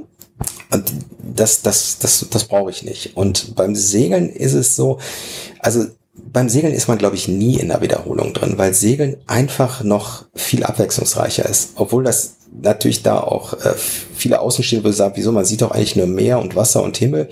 das, 1.22 1.62
das, 1.62 1.98
das, 1.98 2.26
das 2.30 2.44
brauche 2.44 2.70
ich 2.70 2.82
nicht. 2.82 3.16
Und 3.16 3.54
beim 3.54 3.74
Segeln 3.74 4.30
ist 4.30 4.54
es 4.54 4.76
so, 4.76 4.98
also 5.60 5.86
beim 6.14 6.48
Segeln 6.48 6.74
ist 6.74 6.88
man, 6.88 6.98
glaube 6.98 7.16
ich, 7.16 7.28
nie 7.28 7.58
in 7.58 7.68
der 7.68 7.80
Wiederholung 7.80 8.34
drin, 8.34 8.54
weil 8.56 8.74
Segeln 8.74 9.16
einfach 9.26 9.82
noch 9.82 10.24
viel 10.34 10.64
abwechslungsreicher 10.64 11.48
ist. 11.48 11.70
Obwohl 11.76 12.04
das 12.04 12.34
natürlich 12.60 13.02
da 13.02 13.20
auch 13.20 13.54
äh, 13.54 13.74
viele 14.14 14.40
Außenstehende 14.40 14.92
sagen, 14.92 15.14
wieso, 15.16 15.32
man 15.32 15.44
sieht 15.44 15.62
doch 15.62 15.70
eigentlich 15.70 15.96
nur 15.96 16.06
Meer 16.06 16.40
und 16.40 16.56
Wasser 16.56 16.82
und 16.82 16.96
Himmel. 16.96 17.28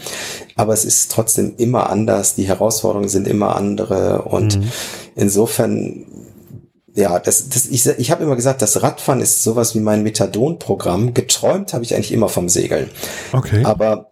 Aber 0.54 0.72
es 0.72 0.84
ist 0.84 1.10
trotzdem 1.10 1.54
immer 1.56 1.90
anders. 1.90 2.34
Die 2.34 2.46
Herausforderungen 2.48 3.08
sind 3.08 3.26
immer 3.26 3.56
andere. 3.56 4.22
Und 4.22 4.58
mhm. 4.58 4.72
insofern 5.14 6.06
ja, 6.97 7.19
das, 7.19 7.49
das, 7.50 7.67
ich, 7.67 7.87
ich 7.87 8.11
habe 8.11 8.25
immer 8.25 8.37
gesagt, 8.37 8.62
das 8.62 8.83
Radfahren 8.83 9.21
ist 9.21 9.43
sowas 9.43 9.75
wie 9.75 9.81
mein 9.81 10.03
Methadon-Programm. 10.03 11.12
Geträumt 11.12 11.75
habe 11.75 11.85
ich 11.85 11.95
eigentlich 11.95 12.12
immer 12.12 12.29
vom 12.29 12.49
Segeln. 12.49 12.91
Okay. 13.33 13.65
Aber 13.65 14.11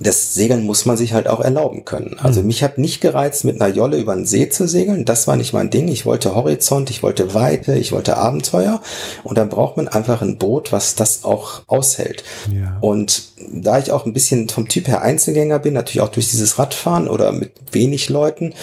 das 0.00 0.34
Segeln 0.34 0.64
muss 0.64 0.86
man 0.86 0.96
sich 0.96 1.12
halt 1.12 1.26
auch 1.28 1.40
erlauben 1.40 1.84
können. 1.84 2.16
Also 2.18 2.40
mhm. 2.40 2.48
mich 2.48 2.62
hat 2.62 2.78
nicht 2.78 3.00
gereizt, 3.00 3.44
mit 3.44 3.60
einer 3.60 3.74
Jolle 3.74 3.98
über 3.98 4.14
den 4.14 4.26
See 4.26 4.48
zu 4.48 4.66
segeln. 4.66 5.04
Das 5.04 5.26
war 5.26 5.36
nicht 5.36 5.52
mein 5.52 5.70
Ding. 5.70 5.88
Ich 5.88 6.06
wollte 6.06 6.34
Horizont, 6.34 6.90
ich 6.90 7.02
wollte 7.02 7.34
Weite, 7.34 7.74
ich 7.74 7.92
wollte 7.92 8.16
Abenteuer. 8.16 8.80
Und 9.22 9.38
dann 9.38 9.48
braucht 9.48 9.76
man 9.76 9.88
einfach 9.88 10.22
ein 10.22 10.38
Boot, 10.38 10.72
was 10.72 10.94
das 10.94 11.24
auch 11.24 11.62
aushält. 11.66 12.24
Ja. 12.50 12.78
Und 12.80 13.24
da 13.52 13.78
ich 13.78 13.92
auch 13.92 14.06
ein 14.06 14.12
bisschen 14.12 14.48
vom 14.48 14.68
Typ 14.68 14.88
her 14.88 15.02
Einzelgänger 15.02 15.58
bin, 15.58 15.74
natürlich 15.74 16.02
auch 16.02 16.12
durch 16.12 16.30
dieses 16.30 16.58
Radfahren 16.58 17.08
oder 17.08 17.32
mit 17.32 17.52
wenig 17.72 18.08
Leuten, 18.08 18.54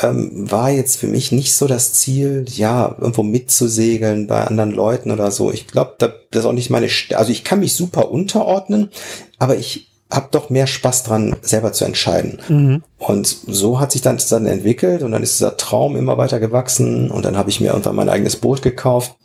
ähm, 0.00 0.50
war 0.50 0.70
jetzt 0.70 0.98
für 0.98 1.06
mich 1.06 1.32
nicht 1.32 1.54
so 1.54 1.66
das 1.66 1.94
Ziel, 1.94 2.44
ja, 2.48 2.94
irgendwo 2.98 3.22
mitzusegeln 3.22 4.26
bei 4.26 4.44
anderen 4.44 4.70
Leuten 4.70 5.10
oder 5.10 5.30
so. 5.30 5.52
Ich 5.52 5.66
glaube, 5.66 5.94
da, 5.98 6.12
das 6.30 6.40
ist 6.40 6.46
auch 6.46 6.52
nicht 6.52 6.70
meine, 6.70 6.88
St 6.88 7.14
also 7.14 7.30
ich 7.30 7.44
kann 7.44 7.60
mich 7.60 7.74
super 7.74 8.10
unterordnen, 8.10 8.90
aber 9.38 9.56
ich 9.56 9.88
habe 10.10 10.28
doch 10.30 10.50
mehr 10.50 10.66
Spaß 10.66 11.02
dran, 11.02 11.36
selber 11.42 11.72
zu 11.72 11.84
entscheiden. 11.84 12.38
Mhm. 12.48 12.82
Und 12.98 13.26
so 13.26 13.80
hat 13.80 13.92
sich 13.92 14.02
dann, 14.02 14.18
dann 14.30 14.46
entwickelt 14.46 15.02
und 15.02 15.12
dann 15.12 15.22
ist 15.22 15.40
dieser 15.40 15.56
Traum 15.56 15.96
immer 15.96 16.16
weiter 16.16 16.38
gewachsen 16.38 17.10
und 17.10 17.24
dann 17.24 17.36
habe 17.36 17.50
ich 17.50 17.60
mir 17.60 17.68
irgendwann 17.68 17.96
mein 17.96 18.08
eigenes 18.08 18.36
Boot 18.36 18.62
gekauft 18.62 19.16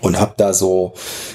und 0.00 0.18
habe 0.18 0.34
da 0.36 0.52
so 0.52 0.94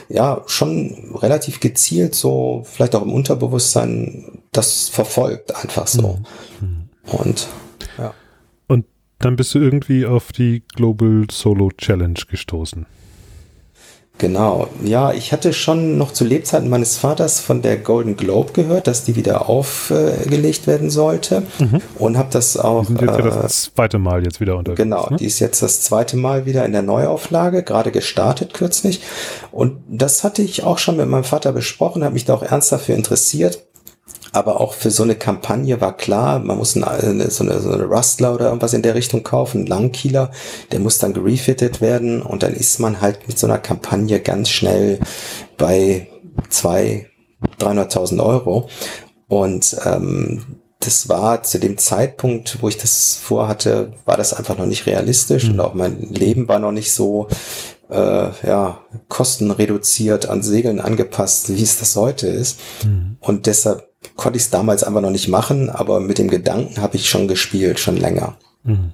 ja 0.09 0.41
schon 0.45 1.15
relativ 1.15 1.61
gezielt 1.61 2.15
so 2.15 2.63
vielleicht 2.65 2.95
auch 2.95 3.01
im 3.01 3.13
Unterbewusstsein 3.13 4.41
das 4.51 4.89
verfolgt 4.89 5.55
einfach 5.55 5.87
so 5.87 6.19
mhm. 6.59 6.89
und 7.17 7.47
dann 9.21 9.35
bist 9.35 9.53
du 9.55 9.59
irgendwie 9.59 10.05
auf 10.05 10.31
die 10.31 10.63
Global 10.75 11.25
Solo 11.31 11.71
Challenge 11.77 12.19
gestoßen. 12.29 12.85
Genau. 14.21 14.67
Ja, 14.83 15.13
ich 15.13 15.31
hatte 15.33 15.51
schon 15.51 15.97
noch 15.97 16.13
zu 16.13 16.23
Lebzeiten 16.23 16.69
meines 16.69 16.95
Vaters 16.95 17.39
von 17.39 17.63
der 17.63 17.77
Golden 17.77 18.17
Globe 18.17 18.53
gehört, 18.53 18.85
dass 18.85 19.03
die 19.03 19.15
wieder 19.15 19.49
aufgelegt 19.49 20.67
werden 20.67 20.91
sollte. 20.91 21.41
Mhm. 21.57 21.81
Und 21.97 22.17
habe 22.19 22.29
das 22.31 22.55
auch. 22.55 22.81
Die 22.81 22.87
sind 22.87 23.01
jetzt 23.01 23.17
äh, 23.17 23.23
das 23.23 23.63
zweite 23.73 23.97
Mal 23.97 24.23
jetzt 24.23 24.39
wieder 24.39 24.57
unterwegs. 24.57 24.77
Genau, 24.77 25.09
ne? 25.09 25.17
die 25.17 25.25
ist 25.25 25.39
jetzt 25.39 25.63
das 25.63 25.81
zweite 25.81 26.17
Mal 26.17 26.45
wieder 26.45 26.63
in 26.65 26.71
der 26.71 26.83
Neuauflage, 26.83 27.63
gerade 27.63 27.89
gestartet 27.89 28.53
kürzlich. 28.53 29.01
Und 29.51 29.81
das 29.87 30.23
hatte 30.23 30.43
ich 30.43 30.63
auch 30.63 30.77
schon 30.77 30.97
mit 30.97 31.07
meinem 31.07 31.23
Vater 31.23 31.51
besprochen, 31.51 32.03
habe 32.03 32.13
mich 32.13 32.25
da 32.25 32.35
auch 32.35 32.43
ernst 32.43 32.71
dafür 32.71 32.93
interessiert. 32.93 33.63
Aber 34.33 34.61
auch 34.61 34.73
für 34.73 34.91
so 34.91 35.03
eine 35.03 35.15
Kampagne 35.15 35.81
war 35.81 35.95
klar, 35.95 36.39
man 36.39 36.57
muss 36.57 36.77
eine, 36.77 37.29
so, 37.29 37.43
eine, 37.43 37.59
so 37.59 37.71
eine 37.71 37.83
Rustler 37.83 38.33
oder 38.33 38.45
irgendwas 38.45 38.73
in 38.73 38.81
der 38.81 38.95
Richtung 38.95 39.23
kaufen, 39.23 39.59
einen 39.59 39.67
Langkieler, 39.67 40.31
der 40.71 40.79
muss 40.79 40.99
dann 40.99 41.13
gerefitted 41.13 41.81
werden 41.81 42.21
und 42.21 42.43
dann 42.43 42.53
ist 42.53 42.79
man 42.79 43.01
halt 43.01 43.27
mit 43.27 43.37
so 43.37 43.47
einer 43.47 43.57
Kampagne 43.57 44.19
ganz 44.21 44.49
schnell 44.49 44.99
bei 45.57 46.07
zwei, 46.49 47.07
300.000 47.59 48.23
Euro. 48.23 48.69
Und 49.27 49.75
ähm, 49.85 50.61
das 50.79 51.09
war 51.09 51.43
zu 51.43 51.59
dem 51.59 51.77
Zeitpunkt, 51.77 52.61
wo 52.61 52.67
ich 52.67 52.77
das 52.77 53.15
vorhatte, 53.21 53.93
war 54.05 54.17
das 54.17 54.33
einfach 54.33 54.57
noch 54.57 54.65
nicht 54.65 54.87
realistisch 54.87 55.45
mhm. 55.45 55.51
und 55.51 55.59
auch 55.59 55.73
mein 55.73 55.99
Leben 55.99 56.47
war 56.47 56.59
noch 56.59 56.71
nicht 56.71 56.91
so 56.91 57.27
äh, 57.89 58.29
ja, 58.45 58.79
kostenreduziert 59.07 60.27
an 60.27 60.41
Segeln 60.41 60.79
angepasst, 60.79 61.55
wie 61.55 61.61
es 61.61 61.79
das 61.79 61.95
heute 61.95 62.27
ist. 62.27 62.59
Mhm. 62.83 63.17
Und 63.19 63.45
deshalb 63.45 63.90
konnte 64.15 64.37
ich 64.37 64.43
es 64.43 64.49
damals 64.49 64.83
einfach 64.83 65.01
noch 65.01 65.11
nicht 65.11 65.27
machen, 65.27 65.69
aber 65.69 65.99
mit 65.99 66.17
dem 66.17 66.29
Gedanken 66.29 66.81
habe 66.81 66.95
ich 66.97 67.09
schon 67.09 67.27
gespielt, 67.27 67.79
schon 67.79 67.97
länger. 67.97 68.37
Mhm. 68.63 68.93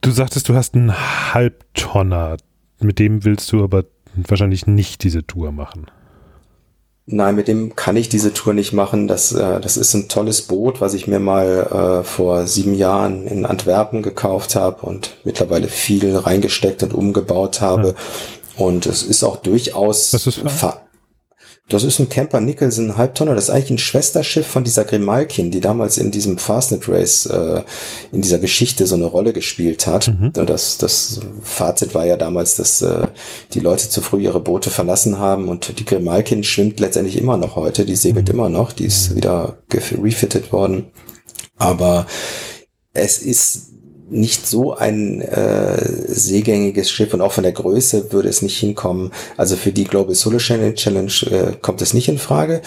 Du 0.00 0.10
sagtest, 0.10 0.48
du 0.48 0.54
hast 0.54 0.74
einen 0.74 0.94
Halbtonner. 1.34 2.36
Mit 2.80 2.98
dem 2.98 3.24
willst 3.24 3.50
du 3.52 3.64
aber 3.64 3.84
wahrscheinlich 4.14 4.66
nicht 4.66 5.02
diese 5.02 5.26
Tour 5.26 5.52
machen. 5.52 5.86
Nein, 7.08 7.36
mit 7.36 7.46
dem 7.46 7.76
kann 7.76 7.96
ich 7.96 8.08
diese 8.08 8.32
Tour 8.32 8.52
nicht 8.52 8.72
machen. 8.72 9.06
Das, 9.06 9.32
äh, 9.32 9.60
das 9.60 9.76
ist 9.76 9.94
ein 9.94 10.08
tolles 10.08 10.42
Boot, 10.42 10.80
was 10.80 10.92
ich 10.92 11.06
mir 11.06 11.20
mal 11.20 12.00
äh, 12.00 12.04
vor 12.04 12.48
sieben 12.48 12.74
Jahren 12.74 13.26
in 13.28 13.46
Antwerpen 13.46 14.02
gekauft 14.02 14.56
habe 14.56 14.84
und 14.84 15.16
mittlerweile 15.22 15.68
viel 15.68 16.16
reingesteckt 16.16 16.82
und 16.82 16.92
umgebaut 16.92 17.60
habe. 17.60 17.94
Ja. 18.58 18.64
Und 18.64 18.86
es 18.86 19.02
ist 19.04 19.22
auch 19.22 19.36
durchaus 19.36 20.12
Was 20.12 20.26
ist 20.26 20.44
das 20.44 20.78
ist 21.82 21.98
ein 21.98 22.08
Camper 22.08 22.40
Nicholson 22.40 22.96
Halbtonner. 22.96 23.34
Das 23.34 23.44
ist 23.44 23.50
eigentlich 23.50 23.70
ein 23.70 23.78
Schwesterschiff 23.78 24.46
von 24.46 24.62
dieser 24.62 24.84
Grimalkin, 24.84 25.50
die 25.50 25.60
damals 25.60 25.98
in 25.98 26.12
diesem 26.12 26.38
Fastnet 26.38 26.88
Race 26.88 27.26
äh, 27.26 27.62
in 28.12 28.22
dieser 28.22 28.38
Geschichte 28.38 28.86
so 28.86 28.94
eine 28.94 29.06
Rolle 29.06 29.32
gespielt 29.32 29.88
hat. 29.88 30.08
Mhm. 30.08 30.32
Das, 30.32 30.78
das 30.78 31.20
Fazit 31.42 31.92
war 31.92 32.06
ja 32.06 32.16
damals, 32.16 32.54
dass 32.54 32.82
äh, 32.82 33.08
die 33.52 33.60
Leute 33.60 33.88
zu 33.88 34.00
früh 34.00 34.22
ihre 34.22 34.38
Boote 34.38 34.70
verlassen 34.70 35.18
haben 35.18 35.48
und 35.48 35.80
die 35.80 35.84
Grimalkin 35.84 36.44
schwimmt 36.44 36.78
letztendlich 36.78 37.18
immer 37.18 37.36
noch 37.36 37.56
heute. 37.56 37.84
Die 37.84 37.96
segelt 37.96 38.28
mhm. 38.28 38.34
immer 38.34 38.48
noch. 38.48 38.70
Die 38.72 38.86
ist 38.86 39.10
mhm. 39.10 39.16
wieder 39.16 39.58
refitted 39.72 40.52
worden. 40.52 40.86
Aber 41.56 42.06
es 42.92 43.18
ist 43.18 43.72
nicht 44.08 44.46
so 44.46 44.74
ein 44.74 45.20
äh, 45.20 45.76
seegängiges 46.08 46.90
Schiff 46.90 47.12
und 47.12 47.20
auch 47.20 47.32
von 47.32 47.42
der 47.42 47.52
Größe 47.52 48.12
würde 48.12 48.28
es 48.28 48.42
nicht 48.42 48.58
hinkommen. 48.58 49.10
Also 49.36 49.56
für 49.56 49.72
die 49.72 49.84
Global 49.84 50.14
Solar 50.14 50.38
Challenge 50.38 51.12
äh, 51.30 51.52
kommt 51.60 51.82
es 51.82 51.94
nicht 51.94 52.08
in 52.08 52.18
Frage. 52.18 52.62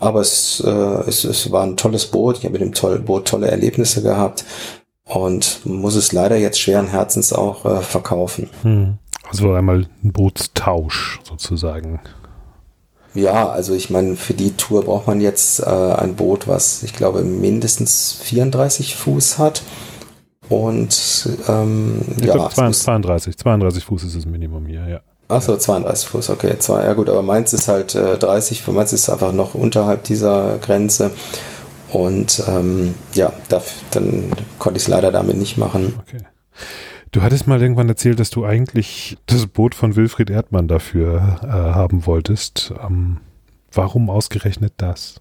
Aber 0.00 0.20
es, 0.20 0.62
äh, 0.64 0.70
es, 0.70 1.24
es 1.24 1.52
war 1.52 1.62
ein 1.62 1.76
tolles 1.76 2.06
Boot. 2.06 2.38
Ich 2.38 2.44
habe 2.44 2.52
mit 2.52 2.62
dem 2.62 2.72
toll, 2.72 2.98
Boot 2.98 3.28
tolle 3.28 3.48
Erlebnisse 3.48 4.02
gehabt 4.02 4.44
und 5.04 5.60
muss 5.64 5.94
es 5.94 6.12
leider 6.12 6.36
jetzt 6.36 6.60
schweren 6.60 6.88
Herzens 6.88 7.32
auch 7.32 7.64
äh, 7.64 7.80
verkaufen. 7.80 8.48
Hm. 8.62 8.98
Also 9.28 9.52
einmal 9.52 9.86
ein 10.02 10.12
Bootstausch 10.12 11.20
sozusagen. 11.22 12.00
Ja, 13.14 13.48
also 13.48 13.74
ich 13.74 13.90
meine, 13.90 14.16
für 14.16 14.34
die 14.34 14.52
Tour 14.52 14.84
braucht 14.84 15.06
man 15.06 15.20
jetzt 15.20 15.60
äh, 15.60 15.64
ein 15.66 16.14
Boot, 16.14 16.48
was 16.48 16.82
ich 16.82 16.94
glaube 16.94 17.22
mindestens 17.22 18.18
34 18.22 18.96
Fuß 18.96 19.38
hat. 19.38 19.62
Und 20.50 21.28
ähm, 21.48 22.00
ich 22.18 22.24
ja, 22.24 22.34
glaube 22.34 22.52
32, 22.52 23.38
32 23.38 23.84
Fuß 23.84 24.02
ist 24.02 24.16
das 24.16 24.26
Minimum 24.26 24.66
hier, 24.66 24.86
ja. 24.88 25.00
Achso, 25.28 25.56
32 25.56 26.08
Fuß, 26.08 26.30
okay. 26.30 26.58
Zwei, 26.58 26.84
ja 26.84 26.92
gut, 26.92 27.08
aber 27.08 27.22
meins 27.22 27.52
ist 27.52 27.68
halt 27.68 27.94
äh, 27.94 28.18
30, 28.18 28.66
meins 28.68 28.92
ist 28.92 29.08
einfach 29.08 29.32
noch 29.32 29.54
unterhalb 29.54 30.02
dieser 30.02 30.58
Grenze. 30.58 31.12
Und 31.92 32.42
ähm, 32.48 32.96
ja, 33.14 33.32
da, 33.48 33.62
dann 33.92 34.32
konnte 34.58 34.78
ich 34.78 34.84
es 34.84 34.88
leider 34.88 35.12
damit 35.12 35.36
nicht 35.36 35.56
machen. 35.56 35.94
Okay. 36.00 36.22
Du 37.12 37.22
hattest 37.22 37.46
mal 37.46 37.62
irgendwann 37.62 37.88
erzählt, 37.88 38.18
dass 38.18 38.30
du 38.30 38.44
eigentlich 38.44 39.18
das 39.26 39.46
Boot 39.46 39.76
von 39.76 39.94
Wilfried 39.94 40.30
Erdmann 40.30 40.66
dafür 40.68 41.38
äh, 41.42 41.46
haben 41.46 42.06
wolltest. 42.06 42.72
Ähm, 42.84 43.18
warum 43.72 44.10
ausgerechnet 44.10 44.74
das? 44.78 45.20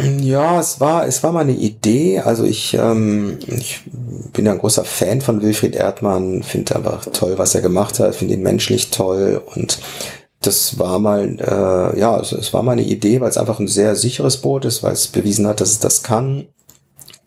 Ja, 0.00 0.60
es 0.60 0.80
war, 0.80 1.06
es 1.06 1.22
war 1.24 1.32
mal 1.32 1.40
eine 1.40 1.56
Idee. 1.56 2.20
Also 2.20 2.44
ich, 2.44 2.74
ähm, 2.74 3.38
ich 3.48 3.80
bin 4.32 4.46
ja 4.46 4.52
ein 4.52 4.58
großer 4.58 4.84
Fan 4.84 5.20
von 5.20 5.42
Wilfried 5.42 5.74
Erdmann, 5.74 6.42
finde 6.44 6.76
einfach 6.76 7.06
toll, 7.12 7.36
was 7.36 7.54
er 7.54 7.62
gemacht 7.62 7.98
hat, 7.98 8.14
finde 8.14 8.34
ihn 8.34 8.42
menschlich 8.42 8.90
toll 8.90 9.42
und 9.54 9.78
das 10.40 10.78
war 10.78 11.00
mal, 11.00 11.36
äh, 11.40 11.98
ja, 11.98 12.18
es, 12.20 12.30
es 12.30 12.54
war 12.54 12.62
mal 12.62 12.72
eine 12.72 12.82
Idee, 12.82 13.20
weil 13.20 13.28
es 13.28 13.38
einfach 13.38 13.58
ein 13.58 13.66
sehr 13.66 13.96
sicheres 13.96 14.36
Boot 14.36 14.64
ist, 14.64 14.84
weil 14.84 14.92
es 14.92 15.08
bewiesen 15.08 15.48
hat, 15.48 15.60
dass 15.60 15.70
es 15.70 15.78
das 15.80 16.04
kann 16.04 16.46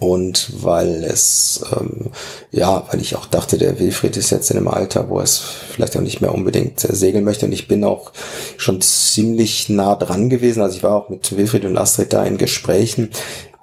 und 0.01 0.63
weil 0.63 1.03
es, 1.03 1.63
ähm, 1.79 2.09
ja, 2.49 2.87
weil 2.89 3.01
ich 3.01 3.15
auch 3.15 3.27
dachte, 3.27 3.59
der 3.59 3.79
Wilfried 3.79 4.17
ist 4.17 4.31
jetzt 4.31 4.49
in 4.49 4.57
einem 4.57 4.67
Alter, 4.67 5.09
wo 5.09 5.19
er 5.19 5.23
es 5.23 5.37
vielleicht 5.37 5.95
auch 5.95 6.01
nicht 6.01 6.21
mehr 6.21 6.33
unbedingt 6.33 6.83
äh, 6.83 6.95
segeln 6.95 7.23
möchte. 7.23 7.45
Und 7.45 7.51
ich 7.51 7.67
bin 7.67 7.83
auch 7.83 8.11
schon 8.57 8.81
ziemlich 8.81 9.69
nah 9.69 9.95
dran 9.95 10.31
gewesen. 10.31 10.63
Also 10.63 10.77
ich 10.77 10.81
war 10.81 10.95
auch 10.95 11.09
mit 11.09 11.37
Wilfried 11.37 11.65
und 11.65 11.77
Astrid 11.77 12.13
da 12.13 12.23
in 12.23 12.39
Gesprächen. 12.39 13.11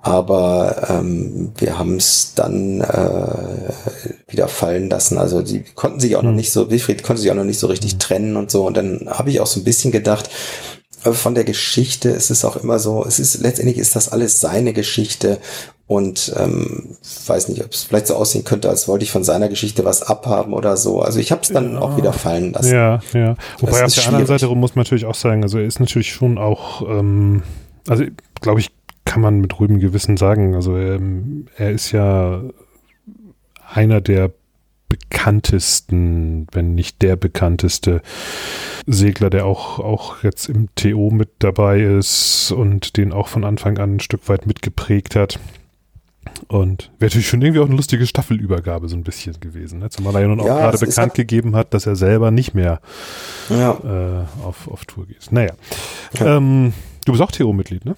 Aber 0.00 0.86
ähm, 0.88 1.50
wir 1.58 1.76
haben 1.76 1.96
es 1.96 2.34
dann 2.36 2.82
äh, 2.82 3.72
wieder 4.28 4.46
fallen 4.46 4.88
lassen. 4.88 5.18
Also 5.18 5.42
die 5.42 5.64
konnten 5.74 5.98
sich 5.98 6.14
auch 6.14 6.22
noch 6.22 6.30
hm. 6.30 6.36
nicht 6.36 6.52
so, 6.52 6.70
Wilfried 6.70 7.02
konnte 7.02 7.20
sich 7.20 7.32
auch 7.32 7.36
noch 7.36 7.42
nicht 7.42 7.58
so 7.58 7.66
richtig 7.66 7.92
hm. 7.92 7.98
trennen 7.98 8.36
und 8.36 8.52
so. 8.52 8.64
Und 8.64 8.76
dann 8.76 9.08
habe 9.10 9.30
ich 9.30 9.40
auch 9.40 9.48
so 9.48 9.58
ein 9.58 9.64
bisschen 9.64 9.90
gedacht, 9.90 10.30
äh, 11.04 11.12
von 11.12 11.34
der 11.34 11.44
Geschichte 11.44 12.10
ist 12.10 12.30
es 12.30 12.44
auch 12.44 12.56
immer 12.56 12.78
so, 12.78 13.04
es 13.04 13.18
ist 13.18 13.40
letztendlich 13.40 13.78
ist 13.78 13.96
das 13.96 14.10
alles 14.10 14.40
seine 14.40 14.72
Geschichte 14.72 15.38
und 15.86 16.34
ähm, 16.36 16.96
weiß 17.26 17.48
nicht, 17.48 17.64
ob 17.64 17.72
es 17.72 17.84
vielleicht 17.84 18.08
so 18.08 18.14
aussehen 18.14 18.44
könnte, 18.44 18.68
als 18.68 18.88
wollte 18.88 19.04
ich 19.04 19.10
von 19.10 19.24
seiner 19.24 19.48
Geschichte 19.48 19.86
was 19.86 20.02
abhaben 20.02 20.52
oder 20.52 20.76
so. 20.76 21.00
Also 21.00 21.18
ich 21.18 21.32
habe 21.32 21.40
es 21.42 21.48
dann 21.48 21.72
ja. 21.72 21.80
auch 21.80 21.96
wieder 21.96 22.12
fallen 22.12 22.52
lassen. 22.52 22.74
Ja, 22.74 23.00
ja. 23.14 23.36
Wobei 23.58 23.84
auf 23.84 23.94
der 23.94 24.06
anderen 24.06 24.26
Seite 24.26 24.48
muss 24.48 24.74
man 24.74 24.82
natürlich 24.82 25.06
auch 25.06 25.14
sagen, 25.14 25.42
also 25.42 25.58
er 25.58 25.64
ist 25.64 25.80
natürlich 25.80 26.12
schon 26.12 26.36
auch, 26.36 26.82
ähm, 26.82 27.42
also 27.88 28.04
glaube 28.42 28.60
ich, 28.60 28.70
kann 29.06 29.22
man 29.22 29.40
mit 29.40 29.58
ruhigem 29.58 29.80
Gewissen 29.80 30.18
sagen, 30.18 30.54
also 30.54 30.76
ähm, 30.76 31.46
er 31.56 31.70
ist 31.70 31.92
ja 31.92 32.42
einer 33.72 34.02
der 34.02 34.30
bekanntesten, 34.88 36.46
wenn 36.52 36.74
nicht 36.74 37.02
der 37.02 37.16
bekannteste 37.16 38.02
Segler, 38.86 39.30
der 39.30 39.46
auch, 39.46 39.78
auch 39.78 40.22
jetzt 40.22 40.48
im 40.48 40.68
TO 40.74 41.10
mit 41.10 41.30
dabei 41.40 41.80
ist 41.80 42.52
und 42.52 42.96
den 42.96 43.12
auch 43.12 43.28
von 43.28 43.44
Anfang 43.44 43.78
an 43.78 43.96
ein 43.96 44.00
Stück 44.00 44.28
weit 44.28 44.46
mitgeprägt 44.46 45.16
hat. 45.16 45.38
Und 46.46 46.90
wäre 46.98 47.08
natürlich 47.08 47.28
schon 47.28 47.42
irgendwie 47.42 47.60
auch 47.60 47.66
eine 47.66 47.76
lustige 47.76 48.06
Staffelübergabe 48.06 48.88
so 48.88 48.96
ein 48.96 49.02
bisschen 49.02 49.38
gewesen, 49.40 49.80
ne? 49.80 49.90
zumal 49.90 50.14
er 50.14 50.22
ja 50.22 50.28
nun 50.28 50.40
auch 50.40 50.46
ja, 50.46 50.58
gerade 50.58 50.78
bekannt 50.78 51.14
gegeben 51.14 51.56
hat, 51.56 51.74
dass 51.74 51.86
er 51.86 51.96
selber 51.96 52.30
nicht 52.30 52.54
mehr 52.54 52.80
ja. 53.48 53.72
äh, 53.72 54.44
auf, 54.44 54.68
auf 54.68 54.84
Tour 54.84 55.06
geht. 55.06 55.30
Naja. 55.30 55.52
Ja. 56.18 56.36
Ähm, 56.36 56.72
du 57.04 57.12
bist 57.12 57.22
auch 57.22 57.32
TU-Mitglied, 57.32 57.84
ne? 57.84 57.96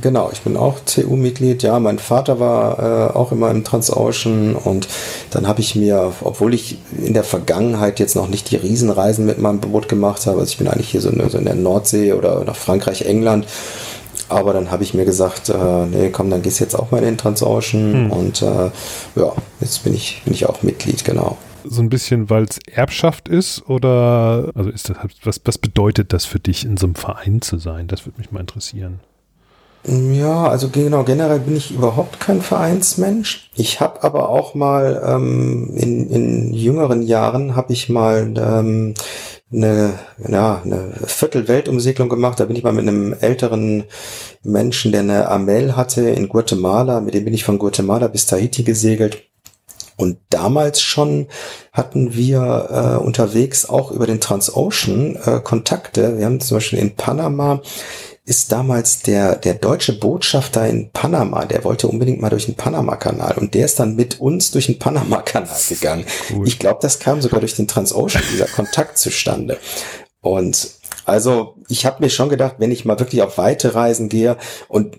Genau, 0.00 0.30
ich 0.32 0.40
bin 0.40 0.56
auch 0.56 0.78
TU-Mitglied. 0.86 1.62
Ja, 1.62 1.78
mein 1.78 1.98
Vater 1.98 2.40
war 2.40 2.78
äh, 2.78 3.12
auch 3.14 3.32
immer 3.32 3.50
im 3.50 3.64
Transocean 3.64 4.54
und 4.54 4.88
dann 5.30 5.46
habe 5.46 5.60
ich 5.60 5.74
mir, 5.74 6.12
obwohl 6.22 6.54
ich 6.54 6.78
in 7.04 7.14
der 7.14 7.24
Vergangenheit 7.24 8.00
jetzt 8.00 8.16
noch 8.16 8.28
nicht 8.28 8.50
die 8.50 8.56
Riesenreisen 8.56 9.26
mit 9.26 9.38
meinem 9.38 9.60
Boot 9.60 9.88
gemacht 9.88 10.26
habe, 10.26 10.40
also 10.40 10.50
ich 10.50 10.58
bin 10.58 10.68
eigentlich 10.68 10.90
hier 10.90 11.00
so, 11.00 11.10
in, 11.10 11.28
so 11.28 11.38
in 11.38 11.44
der 11.44 11.54
Nordsee 11.54 12.12
oder 12.14 12.44
nach 12.44 12.56
Frankreich, 12.56 13.02
England, 13.02 13.46
aber 14.28 14.54
dann 14.54 14.70
habe 14.70 14.82
ich 14.82 14.94
mir 14.94 15.04
gesagt, 15.04 15.50
äh, 15.50 15.86
nee, 15.86 16.10
komm, 16.10 16.30
dann 16.30 16.42
gehst 16.42 16.60
du 16.60 16.64
jetzt 16.64 16.74
auch 16.74 16.90
mal 16.90 16.98
in 16.98 17.04
den 17.04 17.18
Transocean 17.18 17.92
hm. 17.92 18.10
und 18.10 18.42
äh, 18.42 18.70
ja, 19.16 19.32
jetzt 19.60 19.84
bin 19.84 19.94
ich, 19.94 20.22
bin 20.24 20.32
ich 20.32 20.46
auch 20.46 20.62
Mitglied, 20.62 21.04
genau. 21.04 21.36
So 21.64 21.80
ein 21.80 21.90
bisschen, 21.90 22.28
weil 22.28 22.44
es 22.44 22.58
Erbschaft 22.66 23.28
ist 23.28 23.68
oder 23.68 24.50
also 24.54 24.70
ist 24.70 24.88
das, 24.88 24.96
was, 25.22 25.40
was 25.44 25.58
bedeutet 25.58 26.12
das 26.12 26.24
für 26.24 26.40
dich, 26.40 26.64
in 26.64 26.76
so 26.76 26.86
einem 26.86 26.96
Verein 26.96 27.40
zu 27.40 27.58
sein? 27.58 27.86
Das 27.86 28.04
würde 28.04 28.18
mich 28.18 28.32
mal 28.32 28.40
interessieren. 28.40 29.00
Ja, 29.84 30.46
also 30.46 30.68
genau, 30.68 31.02
generell 31.02 31.40
bin 31.40 31.56
ich 31.56 31.72
überhaupt 31.72 32.20
kein 32.20 32.40
Vereinsmensch. 32.40 33.50
Ich 33.56 33.80
habe 33.80 34.04
aber 34.04 34.28
auch 34.28 34.54
mal 34.54 35.02
ähm, 35.04 35.72
in, 35.76 36.08
in 36.08 36.54
jüngeren 36.54 37.02
Jahren 37.02 37.56
habe 37.56 37.72
ich 37.72 37.88
mal 37.88 38.32
ähm, 38.36 38.94
eine, 39.52 39.94
ja, 40.28 40.62
eine 40.64 40.92
Viertelweltumsegelung 41.04 42.08
gemacht. 42.08 42.38
Da 42.38 42.44
bin 42.44 42.54
ich 42.54 42.62
mal 42.62 42.72
mit 42.72 42.86
einem 42.86 43.12
älteren 43.20 43.84
Menschen, 44.44 44.92
der 44.92 45.00
eine 45.00 45.28
Amel 45.28 45.76
hatte 45.76 46.08
in 46.08 46.28
Guatemala. 46.28 47.00
Mit 47.00 47.14
dem 47.14 47.24
bin 47.24 47.34
ich 47.34 47.44
von 47.44 47.58
Guatemala 47.58 48.06
bis 48.06 48.26
Tahiti 48.26 48.62
gesegelt. 48.62 49.24
Und 49.96 50.18
damals 50.30 50.80
schon 50.80 51.26
hatten 51.72 52.14
wir 52.14 52.98
äh, 53.00 53.04
unterwegs 53.04 53.68
auch 53.68 53.90
über 53.90 54.06
den 54.06 54.20
Transocean 54.20 55.16
äh, 55.24 55.40
Kontakte. 55.40 56.18
Wir 56.18 56.26
haben 56.26 56.40
zum 56.40 56.56
Beispiel 56.56 56.78
in 56.78 56.94
Panama 56.94 57.60
ist 58.24 58.52
damals 58.52 59.00
der, 59.00 59.36
der 59.36 59.54
deutsche 59.54 59.98
Botschafter 59.98 60.68
in 60.68 60.92
Panama, 60.92 61.44
der 61.44 61.64
wollte 61.64 61.88
unbedingt 61.88 62.20
mal 62.20 62.30
durch 62.30 62.46
den 62.46 62.54
Panama-Kanal 62.54 63.36
und 63.38 63.54
der 63.54 63.64
ist 63.64 63.80
dann 63.80 63.96
mit 63.96 64.20
uns 64.20 64.52
durch 64.52 64.66
den 64.66 64.78
Panama-Kanal 64.78 65.58
gegangen. 65.68 66.04
Cool. 66.32 66.46
Ich 66.46 66.58
glaube, 66.58 66.78
das 66.82 67.00
kam 67.00 67.20
sogar 67.20 67.40
durch 67.40 67.56
den 67.56 67.66
Transocean, 67.66 68.22
dieser 68.32 68.46
Kontakt 68.46 68.98
zustande. 68.98 69.58
Und 70.20 70.70
also 71.04 71.56
ich 71.68 71.84
habe 71.84 72.02
mir 72.02 72.10
schon 72.10 72.28
gedacht, 72.28 72.56
wenn 72.58 72.70
ich 72.70 72.84
mal 72.84 73.00
wirklich 73.00 73.22
auf 73.22 73.38
weite 73.38 73.74
Reisen 73.74 74.08
gehe 74.08 74.36
und 74.68 74.98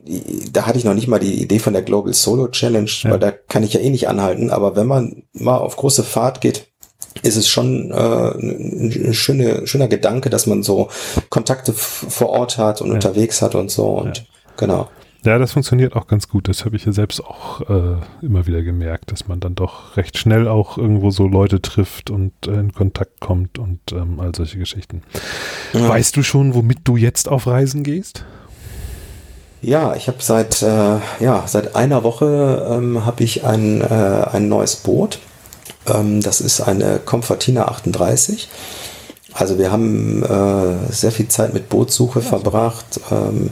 da 0.51 0.65
hatte 0.65 0.77
ich 0.77 0.83
noch 0.83 0.93
nicht 0.93 1.07
mal 1.07 1.19
die 1.19 1.41
Idee 1.41 1.59
von 1.59 1.71
der 1.71 1.81
Global 1.81 2.13
Solo 2.13 2.49
Challenge, 2.49 2.91
ja. 3.03 3.11
weil 3.11 3.19
da 3.19 3.31
kann 3.31 3.63
ich 3.63 3.73
ja 3.73 3.79
eh 3.79 3.89
nicht 3.89 4.09
anhalten, 4.09 4.49
aber 4.49 4.75
wenn 4.75 4.87
man 4.87 5.23
mal 5.31 5.57
auf 5.57 5.77
große 5.77 6.03
Fahrt 6.03 6.41
geht, 6.41 6.72
ist 7.21 7.35
es 7.35 7.47
schon 7.47 7.91
äh, 7.91 7.95
ein 7.95 9.13
schöne, 9.13 9.67
schöner 9.67 9.87
Gedanke, 9.87 10.29
dass 10.29 10.47
man 10.47 10.63
so 10.63 10.89
Kontakte 11.29 11.73
vor 11.73 12.29
Ort 12.29 12.57
hat 12.57 12.81
und 12.81 12.89
ja. 12.89 12.93
unterwegs 12.95 13.41
hat 13.41 13.55
und 13.55 13.71
so 13.71 13.87
und 13.89 14.17
ja. 14.17 14.23
genau. 14.57 14.89
Ja, 15.25 15.37
das 15.37 15.53
funktioniert 15.53 15.95
auch 15.95 16.07
ganz 16.07 16.27
gut. 16.27 16.49
Das 16.49 16.65
habe 16.65 16.75
ich 16.75 16.83
ja 16.83 16.91
selbst 16.91 17.23
auch 17.23 17.61
äh, 17.61 17.95
immer 18.21 18.45
wieder 18.45 18.61
gemerkt, 18.61 19.11
dass 19.11 19.27
man 19.27 19.39
dann 19.39 19.55
doch 19.55 19.95
recht 19.95 20.17
schnell 20.17 20.49
auch 20.49 20.77
irgendwo 20.77 21.11
so 21.11 21.27
Leute 21.27 21.61
trifft 21.61 22.09
und 22.09 22.33
äh, 22.45 22.51
in 22.51 22.73
Kontakt 22.73 23.21
kommt 23.21 23.57
und 23.57 23.79
ähm, 23.93 24.19
all 24.19 24.35
solche 24.35 24.57
Geschichten. 24.57 25.01
Ja. 25.71 25.87
Weißt 25.87 26.17
du 26.17 26.23
schon, 26.23 26.55
womit 26.55 26.79
du 26.83 26.97
jetzt 26.97 27.29
auf 27.29 27.47
Reisen 27.47 27.83
gehst? 27.83 28.25
Ja, 29.61 29.95
ich 29.95 30.09
habe 30.09 30.17
seit 30.19 30.61
äh, 30.61 30.97
ja 31.21 31.43
seit 31.45 31.73
einer 31.73 32.03
Woche 32.03 32.67
ähm, 32.69 33.05
habe 33.05 33.23
ich 33.23 33.45
ein 33.45 33.79
äh, 33.79 33.85
ein 33.85 34.49
neues 34.49 34.75
Boot 34.75 35.19
das 35.85 36.41
ist 36.41 36.61
eine 36.61 36.99
Comfortina 36.99 37.65
38. 37.65 38.47
Also 39.33 39.57
wir 39.57 39.71
haben 39.71 40.23
äh, 40.23 40.91
sehr 40.91 41.11
viel 41.11 41.27
Zeit 41.27 41.53
mit 41.53 41.69
Bootssuche 41.69 42.19
ja. 42.19 42.25
verbracht. 42.25 42.99
Ähm, 43.11 43.49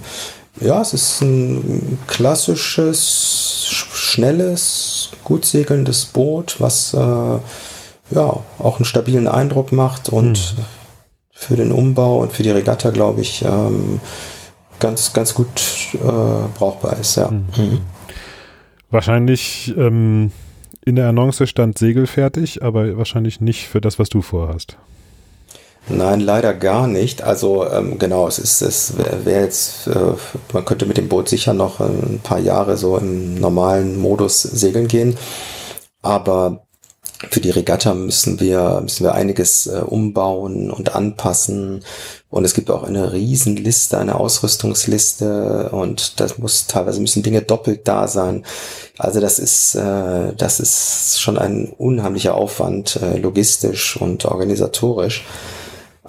ja, 0.59 0.81
es 0.81 0.93
ist 0.93 1.21
ein 1.21 1.97
klassisches, 2.07 3.65
schnelles, 3.67 5.09
gut 5.23 5.45
segelndes 5.45 6.05
Boot, 6.05 6.57
was 6.59 6.93
äh, 6.93 6.97
ja 6.97 8.39
auch 8.59 8.75
einen 8.75 8.85
stabilen 8.85 9.27
Eindruck 9.27 9.71
macht 9.71 10.09
und 10.09 10.37
hm. 10.37 10.65
für 11.31 11.55
den 11.55 11.71
Umbau 11.71 12.19
und 12.19 12.33
für 12.33 12.43
die 12.43 12.51
Regatta, 12.51 12.91
glaube 12.91 13.21
ich, 13.21 13.43
ähm, 13.43 14.01
ganz, 14.79 15.13
ganz 15.13 15.33
gut 15.33 15.47
äh, 15.93 15.97
brauchbar 16.57 16.97
ist. 16.99 17.15
Ja. 17.15 17.29
Hm. 17.29 17.45
Mhm. 17.55 17.81
Wahrscheinlich 18.91 19.73
ähm, 19.77 20.31
in 20.85 20.95
der 20.95 21.07
Annonce 21.07 21.47
stand 21.47 21.77
Segel 21.77 22.07
fertig, 22.07 22.63
aber 22.63 22.97
wahrscheinlich 22.97 23.41
nicht 23.41 23.67
für 23.67 23.81
das, 23.81 23.99
was 23.99 24.09
du 24.09 24.21
vorhast. 24.21 24.77
Nein, 25.89 26.19
leider 26.19 26.53
gar 26.53 26.87
nicht. 26.87 27.23
Also 27.23 27.67
ähm, 27.69 27.97
genau, 27.97 28.27
es 28.27 28.37
ist, 28.37 28.61
es 28.61 28.93
wäre 28.97 29.41
jetzt, 29.41 29.87
äh, 29.87 30.13
man 30.53 30.65
könnte 30.65 30.85
mit 30.85 30.97
dem 30.97 31.09
Boot 31.09 31.27
sicher 31.27 31.53
noch 31.53 31.79
ein 31.79 32.19
paar 32.21 32.39
Jahre 32.39 32.77
so 32.77 32.97
im 32.97 33.35
normalen 33.35 33.97
Modus 33.97 34.41
segeln 34.43 34.87
gehen. 34.87 35.17
Aber 36.03 36.65
für 37.29 37.39
die 37.39 37.51
Regatta 37.51 37.93
müssen 37.93 38.39
wir, 38.39 38.79
müssen 38.81 39.03
wir 39.03 39.13
einiges 39.13 39.67
äh, 39.67 39.81
umbauen 39.85 40.71
und 40.71 40.95
anpassen. 40.95 41.83
Und 42.29 42.45
es 42.45 42.53
gibt 42.53 42.71
auch 42.71 42.83
eine 42.83 43.13
Riesenliste, 43.13 43.97
eine 43.97 44.15
Ausrüstungsliste 44.15 45.69
und 45.71 46.19
das 46.19 46.37
muss 46.37 46.67
teilweise 46.67 47.01
müssen 47.01 47.23
Dinge 47.23 47.41
doppelt 47.41 47.87
da 47.87 48.07
sein. 48.07 48.45
Also 48.97 49.19
das 49.19 49.37
ist, 49.37 49.75
äh, 49.75 50.33
das 50.35 50.59
ist 50.59 51.19
schon 51.19 51.37
ein 51.37 51.67
unheimlicher 51.77 52.35
Aufwand, 52.35 52.99
äh, 53.01 53.17
logistisch 53.17 53.97
und 53.97 54.25
organisatorisch. 54.25 55.25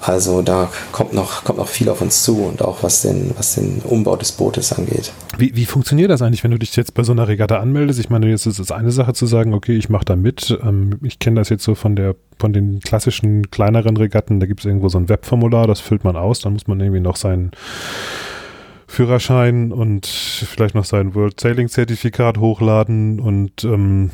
Also 0.02 0.42
da 0.42 0.68
kommt 0.90 1.12
noch, 1.12 1.44
kommt 1.44 1.58
noch 1.58 1.68
viel 1.68 1.88
auf 1.88 2.00
uns 2.00 2.24
zu 2.24 2.42
und 2.42 2.60
auch 2.60 2.82
was 2.82 3.02
den, 3.02 3.30
was 3.36 3.54
den 3.54 3.80
Umbau 3.84 4.16
des 4.16 4.32
Bootes 4.32 4.72
angeht. 4.72 5.12
Wie, 5.38 5.54
wie 5.54 5.64
funktioniert 5.64 6.10
das 6.10 6.22
eigentlich, 6.22 6.42
wenn 6.42 6.50
du 6.50 6.58
dich 6.58 6.74
jetzt 6.74 6.94
bei 6.94 7.04
so 7.04 7.12
einer 7.12 7.28
Regatta 7.28 7.60
anmeldest? 7.60 8.00
Ich 8.00 8.10
meine, 8.10 8.28
jetzt 8.28 8.46
ist 8.46 8.58
es 8.58 8.72
eine 8.72 8.90
Sache 8.90 9.12
zu 9.14 9.26
sagen, 9.26 9.54
okay, 9.54 9.76
ich 9.76 9.88
mache 9.88 10.04
da 10.04 10.16
mit. 10.16 10.58
Ähm, 10.64 10.98
ich 11.02 11.20
kenne 11.20 11.40
das 11.40 11.50
jetzt 11.50 11.62
so 11.62 11.76
von 11.76 11.94
der, 11.94 12.16
von 12.36 12.52
den 12.52 12.80
klassischen 12.80 13.50
kleineren 13.50 13.96
Regatten, 13.96 14.40
da 14.40 14.46
gibt 14.46 14.60
es 14.60 14.66
irgendwo 14.66 14.88
so 14.88 14.98
ein 14.98 15.08
Webformular, 15.08 15.68
das 15.68 15.78
füllt 15.78 16.02
man 16.02 16.16
aus, 16.16 16.40
dann 16.40 16.52
muss 16.52 16.66
man 16.66 16.80
irgendwie 16.80 17.00
noch 17.00 17.16
seinen 17.16 17.52
Führerschein 18.88 19.72
und 19.72 20.06
vielleicht 20.06 20.74
noch 20.74 20.84
sein 20.84 21.14
World 21.14 21.40
Sailing 21.40 21.68
Zertifikat 21.68 22.38
hochladen 22.38 23.20
und 23.20 23.64
ähm, 23.64 24.10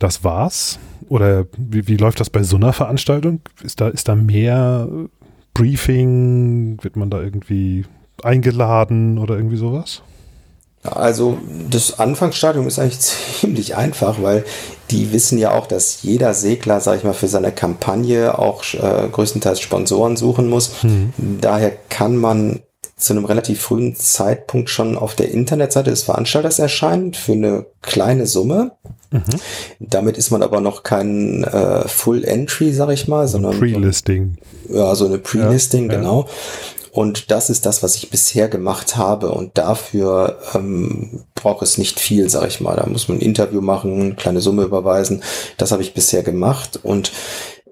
das 0.00 0.24
war's. 0.24 0.80
Oder 1.08 1.46
wie, 1.56 1.86
wie 1.86 1.96
läuft 1.96 2.20
das 2.20 2.30
bei 2.30 2.42
so 2.42 2.56
einer 2.56 2.72
Veranstaltung? 2.72 3.40
Ist 3.62 3.80
da, 3.80 3.88
ist 3.88 4.08
da 4.08 4.16
mehr 4.16 4.88
Briefing? 5.54 6.78
Wird 6.82 6.96
man 6.96 7.10
da 7.10 7.20
irgendwie 7.20 7.84
eingeladen 8.22 9.18
oder 9.18 9.36
irgendwie 9.36 9.56
sowas? 9.56 10.02
Also 10.82 11.38
das 11.68 11.98
Anfangsstadium 11.98 12.66
ist 12.66 12.78
eigentlich 12.78 13.00
ziemlich 13.40 13.76
einfach, 13.76 14.22
weil 14.22 14.44
die 14.90 15.12
wissen 15.12 15.38
ja 15.38 15.52
auch, 15.52 15.66
dass 15.66 16.02
jeder 16.02 16.32
Segler, 16.34 16.80
sag 16.80 16.98
ich 16.98 17.04
mal, 17.04 17.12
für 17.12 17.28
seine 17.28 17.52
Kampagne 17.52 18.38
auch 18.38 18.64
äh, 18.74 19.08
größtenteils 19.10 19.60
Sponsoren 19.60 20.16
suchen 20.16 20.48
muss. 20.48 20.82
Mhm. 20.82 21.12
Daher 21.40 21.72
kann 21.88 22.16
man 22.16 22.60
zu 23.00 23.12
einem 23.12 23.24
relativ 23.24 23.60
frühen 23.60 23.96
Zeitpunkt 23.96 24.70
schon 24.70 24.96
auf 24.96 25.14
der 25.14 25.30
Internetseite 25.30 25.90
des 25.90 26.02
Veranstalters 26.02 26.58
erscheinen 26.58 27.14
für 27.14 27.32
eine 27.32 27.66
kleine 27.82 28.26
Summe. 28.26 28.72
Mhm. 29.10 29.22
Damit 29.80 30.16
ist 30.16 30.30
man 30.30 30.42
aber 30.42 30.60
noch 30.60 30.82
kein 30.82 31.42
äh, 31.44 31.88
Full 31.88 32.24
Entry, 32.24 32.72
sag 32.72 32.90
ich 32.90 33.08
mal, 33.08 33.26
sondern 33.26 33.58
Pre-Listing. 33.58 34.36
Ja, 34.68 34.94
so 34.94 35.06
eine 35.06 35.18
Pre-Listing, 35.18 35.90
ja, 35.90 35.96
genau. 35.96 36.22
Ja. 36.22 36.28
Und 36.92 37.30
das 37.30 37.50
ist 37.50 37.66
das, 37.66 37.82
was 37.82 37.94
ich 37.94 38.10
bisher 38.10 38.48
gemacht 38.48 38.96
habe. 38.96 39.30
Und 39.30 39.56
dafür 39.58 40.38
ähm, 40.54 41.24
braucht 41.34 41.62
es 41.62 41.78
nicht 41.78 42.00
viel, 42.00 42.28
sag 42.28 42.48
ich 42.48 42.60
mal. 42.60 42.76
Da 42.76 42.86
muss 42.86 43.08
man 43.08 43.18
ein 43.18 43.22
Interview 43.22 43.60
machen, 43.60 44.00
eine 44.00 44.14
kleine 44.14 44.40
Summe 44.40 44.64
überweisen. 44.64 45.22
Das 45.56 45.70
habe 45.70 45.82
ich 45.82 45.94
bisher 45.94 46.22
gemacht. 46.22 46.80
Und 46.82 47.12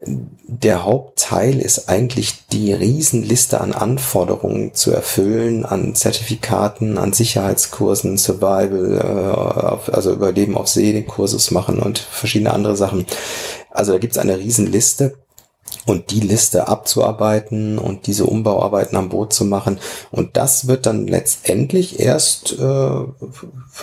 der 0.00 0.84
Hauptteil 0.84 1.60
ist 1.60 1.88
eigentlich 1.88 2.46
die 2.52 2.72
Riesenliste 2.72 3.60
an 3.60 3.72
Anforderungen 3.72 4.72
zu 4.74 4.92
erfüllen, 4.92 5.64
an 5.64 5.94
Zertifikaten, 5.94 6.98
an 6.98 7.12
Sicherheitskursen, 7.12 8.16
Survival, 8.16 9.86
äh, 9.88 9.90
also 9.92 10.12
Überleben 10.12 10.56
auf 10.56 10.68
See, 10.68 10.92
den 10.92 11.06
Kursus 11.06 11.50
machen 11.50 11.80
und 11.80 11.98
verschiedene 11.98 12.52
andere 12.52 12.76
Sachen. 12.76 13.06
Also 13.70 13.92
da 13.92 13.98
gibt 13.98 14.12
es 14.12 14.18
eine 14.18 14.38
Riesenliste 14.38 15.14
und 15.86 16.10
die 16.10 16.20
Liste 16.20 16.68
abzuarbeiten 16.68 17.78
und 17.78 18.06
diese 18.06 18.24
Umbauarbeiten 18.24 18.96
am 18.96 19.08
Boot 19.08 19.32
zu 19.32 19.44
machen. 19.44 19.78
Und 20.10 20.36
das 20.36 20.66
wird 20.68 20.86
dann 20.86 21.06
letztendlich 21.06 22.00
erst, 22.00 22.58
äh, 22.58 22.64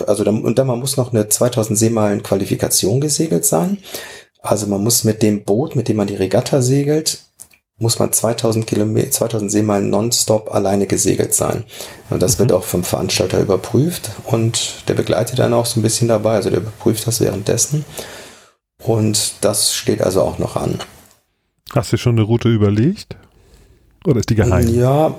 also 0.06 0.24
dann, 0.24 0.44
und 0.44 0.58
dann 0.58 0.66
man 0.66 0.80
muss 0.80 0.96
noch 0.96 1.12
eine 1.12 1.28
2000 1.28 1.78
Seemeilen 1.78 2.22
Qualifikation 2.22 3.00
gesegelt 3.00 3.44
sein. 3.44 3.78
Also 4.46 4.66
man 4.66 4.82
muss 4.82 5.04
mit 5.04 5.22
dem 5.22 5.44
Boot, 5.44 5.76
mit 5.76 5.88
dem 5.88 5.96
man 5.96 6.06
die 6.06 6.14
Regatta 6.14 6.62
segelt, 6.62 7.20
muss 7.78 7.98
man 7.98 8.12
2000 8.12 8.66
Kilometer, 8.66 9.10
2000 9.10 9.50
Seemeilen 9.50 9.90
nonstop 9.90 10.54
alleine 10.54 10.86
gesegelt 10.86 11.34
sein. 11.34 11.64
Und 12.08 12.22
das 12.22 12.36
mhm. 12.36 12.40
wird 12.40 12.52
auch 12.52 12.64
vom 12.64 12.84
Veranstalter 12.84 13.40
überprüft 13.40 14.10
und 14.24 14.88
der 14.88 14.94
begleitet 14.94 15.38
dann 15.38 15.52
auch 15.52 15.66
so 15.66 15.80
ein 15.80 15.82
bisschen 15.82 16.08
dabei, 16.08 16.36
also 16.36 16.50
der 16.50 16.60
überprüft 16.60 17.06
das 17.06 17.20
währenddessen. 17.20 17.84
Und 18.82 19.34
das 19.42 19.74
steht 19.74 20.02
also 20.02 20.22
auch 20.22 20.38
noch 20.38 20.56
an. 20.56 20.78
Hast 21.74 21.92
du 21.92 21.96
schon 21.96 22.16
eine 22.16 22.22
Route 22.22 22.48
überlegt? 22.48 23.16
Oder 24.06 24.20
ist 24.20 24.30
die 24.30 24.36
geheim? 24.36 24.68
Ja, 24.68 25.16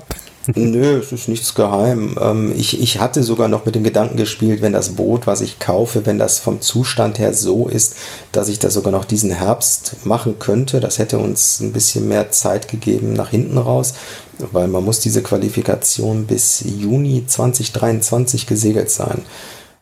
Nö, 0.54 0.98
es 0.98 1.12
ist 1.12 1.28
nichts 1.28 1.54
geheim. 1.54 2.16
Ähm, 2.20 2.52
ich, 2.56 2.80
ich 2.80 3.00
hatte 3.00 3.22
sogar 3.22 3.48
noch 3.48 3.66
mit 3.66 3.74
dem 3.74 3.84
Gedanken 3.84 4.16
gespielt, 4.16 4.62
wenn 4.62 4.72
das 4.72 4.90
Boot, 4.90 5.26
was 5.26 5.42
ich 5.42 5.58
kaufe, 5.58 6.06
wenn 6.06 6.18
das 6.18 6.38
vom 6.38 6.62
Zustand 6.62 7.18
her 7.18 7.34
so 7.34 7.68
ist, 7.68 7.96
dass 8.32 8.48
ich 8.48 8.58
das 8.58 8.72
sogar 8.72 8.90
noch 8.90 9.04
diesen 9.04 9.30
Herbst 9.30 10.06
machen 10.06 10.38
könnte. 10.38 10.80
Das 10.80 10.98
hätte 10.98 11.18
uns 11.18 11.60
ein 11.60 11.72
bisschen 11.72 12.08
mehr 12.08 12.30
Zeit 12.30 12.68
gegeben 12.68 13.12
nach 13.12 13.28
hinten 13.28 13.58
raus, 13.58 13.92
weil 14.38 14.68
man 14.68 14.84
muss 14.84 15.00
diese 15.00 15.22
Qualifikation 15.22 16.26
bis 16.26 16.64
Juni 16.64 17.24
2023 17.26 18.46
gesegelt 18.46 18.90
sein. 18.90 19.22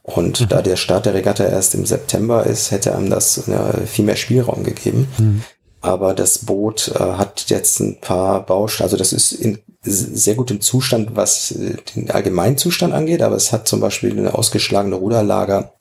Und 0.03 0.41
mhm. 0.41 0.49
da 0.49 0.63
der 0.63 0.77
Start 0.77 1.07
der 1.07 1.15
Regatta 1.15 1.45
erst 1.45 1.75
im 1.77 1.87
September 1.87 2.45
ist, 2.45 2.73
hätte 2.73 2.95
einem 2.95 3.11
das 3.11 3.45
viel 3.87 4.05
mehr 4.05 4.17
Spielraum 4.17 4.65
gegeben. 4.65 5.09
Mhm. 5.19 5.43
Aber 5.81 6.15
das 6.15 6.39
Boot 6.39 6.93
äh, 6.97 6.99
hat 6.99 7.45
jetzt 7.49 7.79
ein 7.79 8.01
paar 8.01 8.45
Bausteine, 8.45 8.87
also 8.87 8.97
das 8.97 9.13
ist 9.13 9.31
in 9.31 9.59
sehr 9.87 10.35
gutem 10.35 10.61
Zustand, 10.61 11.17
was 11.17 11.53
äh, 11.53 11.77
den 11.95 12.11
Allgemeinzustand 12.11 12.93
angeht, 12.93 13.23
aber 13.23 13.37
es 13.37 13.53
hat 13.53 13.69
zum 13.69 13.81
Beispiel 13.81 14.13
eine 14.13 14.35
ausgeschlagene 14.35 14.97
Ruderlager 14.97 15.73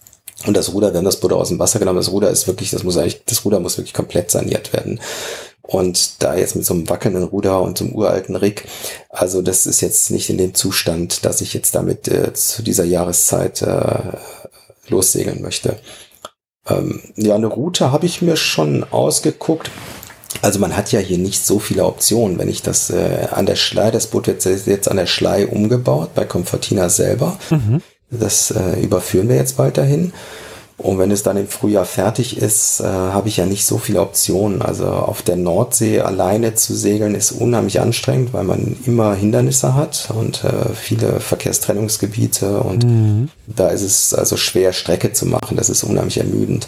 und 0.45 0.55
das 0.55 0.73
Ruder, 0.73 0.93
wir 0.93 1.01
das 1.01 1.19
Boot 1.19 1.33
aus 1.33 1.49
dem 1.49 1.59
Wasser 1.59 1.79
genommen, 1.79 1.97
das 1.97 2.11
Ruder 2.11 2.29
ist 2.29 2.47
wirklich, 2.47 2.69
das 2.69 2.83
muss 2.83 2.97
eigentlich, 2.97 3.23
das 3.25 3.45
Ruder 3.45 3.59
muss 3.59 3.77
wirklich 3.77 3.93
komplett 3.93 4.31
saniert 4.31 4.73
werden. 4.73 4.99
Und 5.61 6.21
da 6.21 6.35
jetzt 6.35 6.55
mit 6.55 6.65
so 6.65 6.75
einem 6.75 6.87
wackelnden 6.89 7.23
Ruder 7.23 7.61
und 7.61 7.77
so 7.77 7.85
einem 7.85 7.95
uralten 7.95 8.35
Rig, 8.35 8.65
also 9.09 9.41
das 9.41 9.65
ist 9.65 9.81
jetzt 9.81 10.11
nicht 10.11 10.29
in 10.29 10.37
dem 10.37 10.53
Zustand, 10.53 11.25
dass 11.25 11.41
ich 11.41 11.53
jetzt 11.55 11.73
damit 11.73 12.07
äh, 12.07 12.33
zu 12.33 12.61
dieser 12.61 12.83
Jahreszeit 12.83 13.63
äh, 13.63 14.17
lossegeln 14.87 15.41
möchte. 15.41 15.79
Ähm, 16.67 17.01
ja, 17.15 17.33
eine 17.33 17.47
Route 17.47 17.91
habe 17.91 18.05
ich 18.05 18.21
mir 18.21 18.35
schon 18.35 18.83
ausgeguckt. 18.83 19.71
Also 20.45 20.59
man 20.59 20.77
hat 20.77 20.91
ja 20.91 20.99
hier 20.99 21.17
nicht 21.17 21.43
so 21.43 21.57
viele 21.57 21.83
Optionen. 21.85 22.37
Wenn 22.37 22.49
ich 22.49 22.61
das 22.61 22.91
äh, 22.91 23.27
an 23.31 23.47
der 23.47 23.55
Schlei, 23.55 23.89
das 23.89 24.05
Boot 24.05 24.27
wird 24.27 24.45
jetzt 24.45 24.87
an 24.87 24.97
der 24.97 25.07
Schlei 25.07 25.47
umgebaut, 25.47 26.13
bei 26.13 26.23
Comfortina 26.23 26.87
selber. 26.89 27.39
Mhm. 27.49 27.81
Das 28.11 28.51
äh, 28.51 28.79
überführen 28.79 29.27
wir 29.27 29.37
jetzt 29.37 29.57
bald 29.57 29.79
dahin. 29.79 30.13
Und 30.77 30.99
wenn 30.99 31.09
es 31.09 31.23
dann 31.23 31.37
im 31.37 31.47
Frühjahr 31.47 31.85
fertig 31.85 32.37
ist, 32.37 32.79
äh, 32.79 32.83
habe 32.83 33.27
ich 33.27 33.37
ja 33.37 33.47
nicht 33.47 33.65
so 33.65 33.79
viele 33.79 34.01
Optionen. 34.01 34.61
Also 34.61 34.85
auf 34.85 35.23
der 35.23 35.35
Nordsee 35.35 36.01
alleine 36.01 36.53
zu 36.53 36.75
segeln 36.75 37.15
ist 37.15 37.31
unheimlich 37.31 37.81
anstrengend, 37.81 38.31
weil 38.33 38.43
man 38.43 38.77
immer 38.85 39.15
Hindernisse 39.15 39.73
hat 39.73 40.09
und 40.13 40.43
äh, 40.43 40.75
viele 40.75 41.21
Verkehrstrennungsgebiete 41.21 42.59
und 42.59 42.83
mhm. 42.83 43.29
da 43.47 43.69
ist 43.69 43.81
es 43.81 44.13
also 44.13 44.37
schwer 44.37 44.73
Strecke 44.73 45.11
zu 45.11 45.25
machen. 45.25 45.57
Das 45.57 45.71
ist 45.71 45.83
unheimlich 45.83 46.19
ermüdend. 46.19 46.67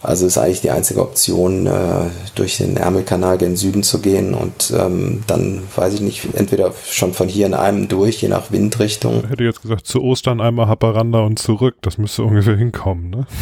Also 0.00 0.26
ist 0.26 0.38
eigentlich 0.38 0.60
die 0.60 0.70
einzige 0.70 1.00
Option, 1.00 1.66
äh, 1.66 2.10
durch 2.36 2.58
den 2.58 2.76
Ärmelkanal 2.76 3.36
gen 3.36 3.56
Süden 3.56 3.82
zu 3.82 4.00
gehen 4.00 4.32
und 4.32 4.72
ähm, 4.76 5.24
dann, 5.26 5.62
weiß 5.74 5.94
ich 5.94 6.00
nicht, 6.00 6.28
entweder 6.34 6.72
schon 6.88 7.14
von 7.14 7.26
hier 7.26 7.46
in 7.46 7.54
einem 7.54 7.88
durch, 7.88 8.22
je 8.22 8.28
nach 8.28 8.52
Windrichtung. 8.52 9.24
Ich 9.24 9.30
hätte 9.30 9.44
jetzt 9.44 9.62
gesagt, 9.62 9.86
zu 9.86 10.00
Ostern 10.02 10.40
einmal 10.40 10.68
Haparanda 10.68 11.20
und 11.20 11.40
zurück. 11.40 11.76
Das 11.82 11.98
müsste 11.98 12.22
ungefähr 12.22 12.56
hinkommen, 12.56 13.10
ne? 13.10 13.26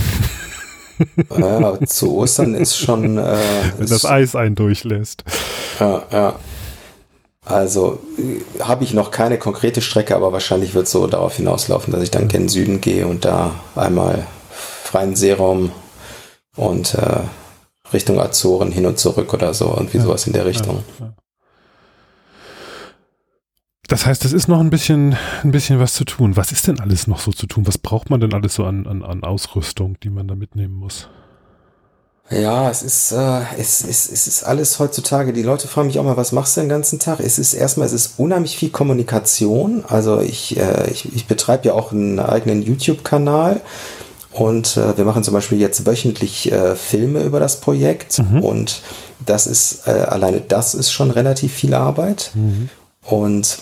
Ja, 1.38 1.78
zu 1.84 2.16
Ostern 2.16 2.54
ist 2.54 2.78
schon. 2.78 3.18
Äh, 3.18 3.36
Wenn 3.76 3.86
das 3.86 4.06
Eis 4.06 4.34
einen 4.34 4.54
durchlässt. 4.54 5.24
Ja, 5.78 6.02
ja. 6.10 6.36
Also 7.44 8.00
äh, 8.18 8.62
habe 8.62 8.82
ich 8.82 8.94
noch 8.94 9.10
keine 9.10 9.36
konkrete 9.36 9.82
Strecke, 9.82 10.16
aber 10.16 10.32
wahrscheinlich 10.32 10.74
wird 10.74 10.86
es 10.86 10.92
so 10.92 11.06
darauf 11.06 11.36
hinauslaufen, 11.36 11.92
dass 11.92 12.02
ich 12.02 12.10
dann 12.10 12.28
gen 12.28 12.48
Süden 12.48 12.80
gehe 12.80 13.06
und 13.06 13.26
da 13.26 13.52
einmal 13.74 14.26
freien 14.84 15.16
Seeraum 15.16 15.70
und 16.56 16.94
äh, 16.94 17.20
Richtung 17.92 18.20
Azoren 18.20 18.72
hin 18.72 18.86
und 18.86 18.98
zurück 18.98 19.32
oder 19.32 19.54
so 19.54 19.68
und 19.68 19.92
wie 19.92 19.98
ja, 19.98 20.04
sowas 20.04 20.26
in 20.26 20.32
der 20.32 20.46
Richtung. 20.46 20.82
Ja, 20.98 21.06
ja. 21.06 21.12
Das 23.88 24.04
heißt, 24.04 24.24
es 24.24 24.32
ist 24.32 24.48
noch 24.48 24.58
ein 24.58 24.70
bisschen, 24.70 25.16
ein 25.44 25.52
bisschen 25.52 25.78
was 25.78 25.94
zu 25.94 26.04
tun. 26.04 26.36
Was 26.36 26.50
ist 26.50 26.66
denn 26.66 26.80
alles 26.80 27.06
noch 27.06 27.20
so 27.20 27.30
zu 27.30 27.46
tun? 27.46 27.68
Was 27.68 27.78
braucht 27.78 28.10
man 28.10 28.20
denn 28.20 28.34
alles 28.34 28.54
so 28.54 28.64
an, 28.64 28.86
an, 28.86 29.04
an 29.04 29.22
Ausrüstung, 29.22 29.96
die 30.02 30.10
man 30.10 30.26
da 30.26 30.34
mitnehmen 30.34 30.74
muss? 30.74 31.08
Ja, 32.28 32.68
es 32.68 32.82
ist, 32.82 33.12
äh, 33.12 33.42
es, 33.56 33.84
es, 33.84 34.10
es 34.10 34.26
ist 34.26 34.42
alles 34.42 34.80
heutzutage. 34.80 35.32
Die 35.32 35.44
Leute 35.44 35.68
fragen 35.68 35.86
mich 35.86 36.00
auch 36.00 36.04
mal, 36.04 36.16
was 36.16 36.32
machst 36.32 36.56
du 36.56 36.62
den 36.62 36.68
ganzen 36.68 36.98
Tag? 36.98 37.20
Es 37.20 37.38
ist 37.38 37.54
erstmal, 37.54 37.86
es 37.86 37.92
ist 37.92 38.18
unheimlich 38.18 38.56
viel 38.56 38.70
Kommunikation. 38.70 39.84
Also 39.86 40.20
ich, 40.20 40.56
äh, 40.56 40.90
ich, 40.90 41.14
ich 41.14 41.26
betreibe 41.26 41.68
ja 41.68 41.74
auch 41.74 41.92
einen 41.92 42.18
eigenen 42.18 42.62
YouTube-Kanal 42.62 43.60
und 44.36 44.76
äh, 44.76 44.98
wir 44.98 45.06
machen 45.06 45.24
zum 45.24 45.32
Beispiel 45.32 45.58
jetzt 45.58 45.86
wöchentlich 45.86 46.52
äh, 46.52 46.76
Filme 46.76 47.22
über 47.22 47.40
das 47.40 47.58
Projekt. 47.58 48.18
Mhm. 48.18 48.42
Und 48.42 48.82
das 49.24 49.46
ist, 49.46 49.86
äh, 49.86 49.92
alleine 49.92 50.42
das 50.42 50.74
ist 50.74 50.92
schon 50.92 51.10
relativ 51.10 51.54
viel 51.54 51.72
Arbeit. 51.72 52.32
Mhm. 52.34 52.68
Und 53.02 53.58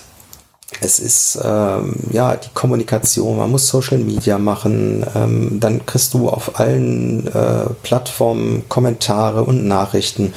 es 0.80 0.98
ist 0.98 1.38
ähm, 1.44 1.94
ja 2.10 2.34
die 2.34 2.48
Kommunikation, 2.54 3.36
man 3.36 3.52
muss 3.52 3.68
Social 3.68 3.98
Media 3.98 4.36
machen, 4.38 5.06
ähm, 5.14 5.60
dann 5.60 5.86
kriegst 5.86 6.12
du 6.12 6.28
auf 6.28 6.58
allen 6.58 7.28
äh, 7.28 7.66
Plattformen 7.84 8.68
Kommentare 8.68 9.44
und 9.44 9.68
Nachrichten. 9.68 10.34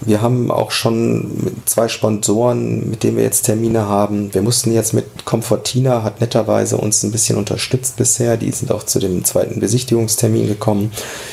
Wir 0.00 0.22
haben 0.22 0.50
auch 0.50 0.70
schon 0.70 1.52
zwei 1.64 1.88
Sponsoren, 1.88 2.88
mit 2.88 3.02
denen 3.02 3.16
wir 3.16 3.24
jetzt 3.24 3.42
Termine 3.42 3.86
haben. 3.88 4.32
Wir 4.32 4.42
mussten 4.42 4.72
jetzt 4.72 4.94
mit 4.94 5.24
Comfortina, 5.24 6.04
hat 6.04 6.20
netterweise 6.20 6.76
uns 6.76 7.02
ein 7.02 7.10
bisschen 7.10 7.36
unterstützt 7.36 7.96
bisher. 7.96 8.36
Die 8.36 8.50
sind 8.52 8.70
auch 8.70 8.84
zu 8.84 9.00
dem 9.00 9.24
zweiten 9.24 9.58
Besichtigungstermin 9.58 10.46
gekommen. 10.46 10.92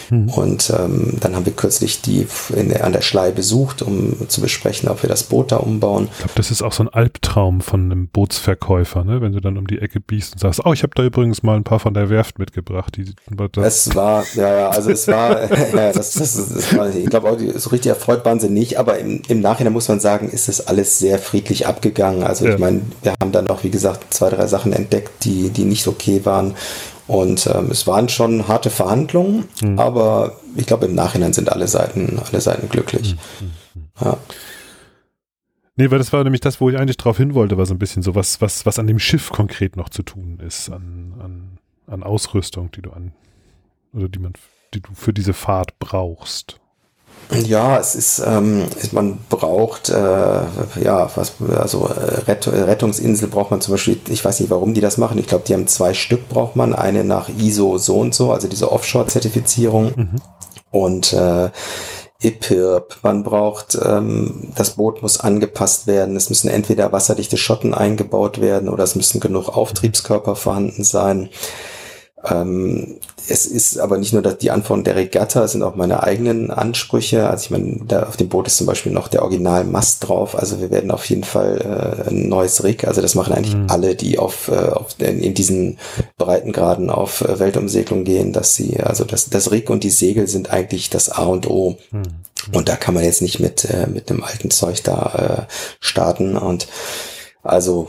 Mhm. 0.09 0.29
Und 0.29 0.73
ähm, 0.77 1.17
dann 1.19 1.35
haben 1.35 1.45
wir 1.45 1.53
kürzlich 1.53 2.01
die 2.01 2.27
in, 2.55 2.75
an 2.75 2.91
der 2.91 3.01
Schlei 3.01 3.31
besucht, 3.31 3.81
um 3.83 4.27
zu 4.29 4.41
besprechen, 4.41 4.89
ob 4.89 5.03
wir 5.03 5.09
das 5.09 5.23
Boot 5.23 5.51
da 5.51 5.57
umbauen. 5.57 6.09
Ich 6.11 6.17
glaube, 6.19 6.33
das 6.35 6.49
ist 6.49 6.63
auch 6.63 6.73
so 6.73 6.83
ein 6.83 6.89
Albtraum 6.89 7.61
von 7.61 7.83
einem 7.83 8.07
Bootsverkäufer, 8.07 9.03
ne? 9.03 9.21
wenn 9.21 9.33
du 9.33 9.41
dann 9.41 9.57
um 9.57 9.67
die 9.67 9.79
Ecke 9.79 9.99
biegst 9.99 10.33
und 10.33 10.39
sagst, 10.39 10.61
oh, 10.65 10.73
ich 10.73 10.81
habe 10.81 10.93
da 10.95 11.03
übrigens 11.03 11.43
mal 11.43 11.55
ein 11.55 11.63
paar 11.63 11.79
von 11.79 11.93
der 11.93 12.09
Werft 12.09 12.39
mitgebracht. 12.39 12.97
Die, 12.97 13.13
das 13.51 13.87
es 13.87 13.95
war, 13.95 14.23
ja, 14.33 14.59
ja, 14.59 14.69
also 14.69 14.89
es 14.89 15.07
war, 15.07 15.51
ja, 15.75 15.91
das, 15.91 16.13
das, 16.13 16.35
das 16.35 16.75
war, 16.75 16.89
ich 16.89 17.05
glaube 17.05 17.29
auch, 17.29 17.37
so 17.55 17.69
richtig 17.69 17.89
erfreut 17.89 18.25
waren 18.25 18.39
sie 18.39 18.49
nicht, 18.55 18.79
aber 18.79 18.97
im, 18.97 19.21
im 19.27 19.41
Nachhinein 19.41 19.73
muss 19.73 19.87
man 19.87 19.99
sagen, 19.99 20.29
ist 20.29 20.49
es 20.49 20.65
alles 20.65 20.97
sehr 20.97 21.19
friedlich 21.19 21.67
abgegangen. 21.67 22.23
Also 22.23 22.45
ja. 22.45 22.53
ich 22.53 22.59
meine, 22.59 22.81
wir 23.03 23.13
haben 23.21 23.31
dann 23.31 23.47
auch, 23.49 23.63
wie 23.63 23.69
gesagt, 23.69 24.11
zwei, 24.11 24.31
drei 24.31 24.47
Sachen 24.47 24.73
entdeckt, 24.73 25.23
die, 25.23 25.51
die 25.51 25.65
nicht 25.65 25.87
okay 25.87 26.25
waren. 26.25 26.55
Und 27.07 27.45
ähm, 27.45 27.69
es 27.69 27.85
waren 27.85 28.09
schon 28.09 28.47
harte 28.47 28.71
Verhandlungen, 28.71 29.45
mhm. 29.61 29.77
aber 29.77 30.39
ich 30.55 30.65
glaube, 30.65 30.87
im 30.87 30.95
Nachhinein 30.95 31.33
sind 31.33 31.51
alle 31.51 31.67
Seiten, 31.67 32.19
alle 32.27 32.41
Seiten 32.41 32.67
glücklich. 32.67 33.15
Mhm. 33.39 33.83
Ja. 34.01 34.17
Nee, 35.75 35.91
weil 35.91 35.99
das 35.99 36.13
war 36.13 36.23
nämlich 36.23 36.41
das, 36.41 36.61
wo 36.61 36.69
ich 36.69 36.77
eigentlich 36.77 36.97
drauf 36.97 37.17
hin 37.17 37.35
wollte, 37.35 37.57
war 37.57 37.65
so 37.65 37.73
ein 37.73 37.79
bisschen 37.79 38.01
so 38.01 38.15
was, 38.15 38.41
was, 38.41 38.65
was 38.65 38.79
an 38.79 38.87
dem 38.87 38.97
Schiff 38.97 39.29
konkret 39.29 39.75
noch 39.75 39.89
zu 39.89 40.03
tun 40.03 40.39
ist, 40.39 40.69
an, 40.69 41.13
an, 41.19 41.59
an 41.87 42.01
Ausrüstung, 42.01 42.71
die 42.71 42.81
du 42.81 42.91
an, 42.91 43.11
oder 43.93 44.07
die 44.07 44.19
man, 44.19 44.33
die 44.73 44.81
du 44.81 44.89
für 44.93 45.13
diese 45.13 45.33
Fahrt 45.33 45.77
brauchst. 45.79 46.59
Ja, 47.31 47.79
es 47.79 47.95
ist, 47.95 48.21
ähm, 48.25 48.65
man 48.91 49.17
braucht, 49.29 49.89
äh, 49.89 49.93
ja, 49.93 51.09
was, 51.15 51.33
also 51.57 51.87
äh, 51.87 52.21
Rett 52.27 52.47
Rettungsinsel 52.47 53.27
braucht 53.27 53.51
man 53.51 53.61
zum 53.61 53.73
Beispiel, 53.73 53.99
ich 54.09 54.23
weiß 54.23 54.39
nicht, 54.39 54.49
warum 54.49 54.73
die 54.73 54.81
das 54.81 54.97
machen. 54.97 55.17
Ich 55.17 55.27
glaube, 55.27 55.43
die 55.47 55.53
haben 55.53 55.67
zwei 55.67 55.93
Stück 55.93 56.29
braucht 56.29 56.55
man, 56.55 56.73
eine 56.73 57.03
nach 57.03 57.29
ISO 57.29 57.77
so 57.77 57.97
und 57.97 58.13
so, 58.13 58.31
also 58.31 58.47
diese 58.47 58.71
Offshore-Zertifizierung. 58.71 59.93
Mhm. 59.95 60.21
Und 60.71 61.13
äh, 61.13 61.49
IPIRP. 62.21 62.97
Man 63.03 63.23
braucht, 63.23 63.77
ähm, 63.83 64.51
das 64.55 64.71
Boot 64.71 65.01
muss 65.01 65.19
angepasst 65.19 65.87
werden. 65.87 66.15
Es 66.15 66.29
müssen 66.29 66.49
entweder 66.49 66.91
wasserdichte 66.91 67.37
Schotten 67.37 67.73
eingebaut 67.73 68.41
werden 68.41 68.69
oder 68.69 68.83
es 68.83 68.95
müssen 68.95 69.19
genug 69.19 69.49
Auftriebskörper 69.49 70.35
vorhanden 70.35 70.83
sein. 70.83 71.29
Ähm, 72.23 72.99
es 73.27 73.45
ist 73.45 73.77
aber 73.79 73.97
nicht 73.97 74.13
nur 74.13 74.21
dass 74.21 74.37
die 74.37 74.51
Anforderungen 74.51 74.83
der 74.83 74.95
Regatta, 74.95 75.43
es 75.43 75.53
sind 75.53 75.63
auch 75.63 75.75
meine 75.75 76.03
eigenen 76.03 76.51
Ansprüche. 76.51 77.29
Also 77.29 77.45
ich 77.45 77.51
meine, 77.51 77.79
da 77.87 78.03
auf 78.03 78.17
dem 78.17 78.29
Boot 78.29 78.47
ist 78.47 78.57
zum 78.57 78.67
Beispiel 78.67 78.91
noch 78.91 79.07
der 79.07 79.23
Originalmast 79.23 80.07
drauf. 80.07 80.37
Also 80.37 80.61
wir 80.61 80.71
werden 80.71 80.91
auf 80.91 81.05
jeden 81.09 81.23
Fall 81.23 82.05
äh, 82.07 82.09
ein 82.09 82.29
neues 82.29 82.63
Rig. 82.63 82.87
Also 82.87 83.01
das 83.01 83.15
machen 83.15 83.33
eigentlich 83.33 83.55
mhm. 83.55 83.67
alle, 83.69 83.95
die 83.95 84.19
auf, 84.19 84.49
äh, 84.49 84.69
auf 84.69 84.95
in, 84.99 85.19
in 85.19 85.33
diesen 85.33 85.77
Breitengraden 86.17 86.89
auf 86.89 87.21
äh, 87.21 87.39
Weltumsegelung 87.39 88.03
gehen, 88.03 88.33
dass 88.33 88.55
sie, 88.55 88.79
also 88.79 89.03
das, 89.03 89.29
das 89.29 89.51
Rig 89.51 89.69
und 89.69 89.83
die 89.83 89.89
Segel 89.89 90.27
sind 90.27 90.51
eigentlich 90.51 90.89
das 90.89 91.09
A 91.09 91.23
und 91.25 91.49
O. 91.49 91.77
Mhm. 91.91 92.03
Und 92.53 92.69
da 92.69 92.75
kann 92.75 92.93
man 92.93 93.03
jetzt 93.03 93.21
nicht 93.21 93.39
mit, 93.39 93.65
äh, 93.65 93.87
mit 93.87 94.09
dem 94.09 94.23
alten 94.23 94.51
Zeug 94.51 94.83
da 94.83 95.47
äh, 95.47 95.53
starten. 95.79 96.37
Und 96.37 96.67
also 97.41 97.87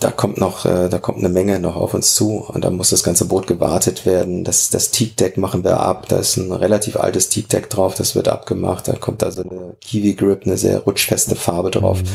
da 0.00 0.10
kommt 0.10 0.38
noch, 0.38 0.64
äh, 0.64 0.88
da 0.88 0.98
kommt 0.98 1.18
eine 1.18 1.28
Menge 1.28 1.60
noch 1.60 1.76
auf 1.76 1.92
uns 1.92 2.14
zu 2.14 2.38
und 2.48 2.64
da 2.64 2.70
muss 2.70 2.88
das 2.88 3.02
ganze 3.02 3.26
Boot 3.26 3.46
gewartet 3.46 4.06
werden. 4.06 4.44
Das, 4.44 4.70
das 4.70 4.90
Teak-Deck 4.90 5.36
machen 5.36 5.62
wir 5.62 5.78
ab. 5.80 6.08
Da 6.08 6.18
ist 6.18 6.38
ein 6.38 6.52
relativ 6.52 6.96
altes 6.96 7.28
Teak-Deck 7.28 7.68
drauf, 7.68 7.94
das 7.94 8.14
wird 8.14 8.28
abgemacht. 8.28 8.88
Da 8.88 8.94
kommt 8.94 9.22
also 9.22 9.42
eine 9.42 9.76
Kiwi 9.82 10.14
Grip, 10.14 10.46
eine 10.46 10.56
sehr 10.56 10.78
rutschfeste 10.78 11.36
Farbe 11.36 11.70
drauf. 11.70 12.02
Mhm. 12.02 12.08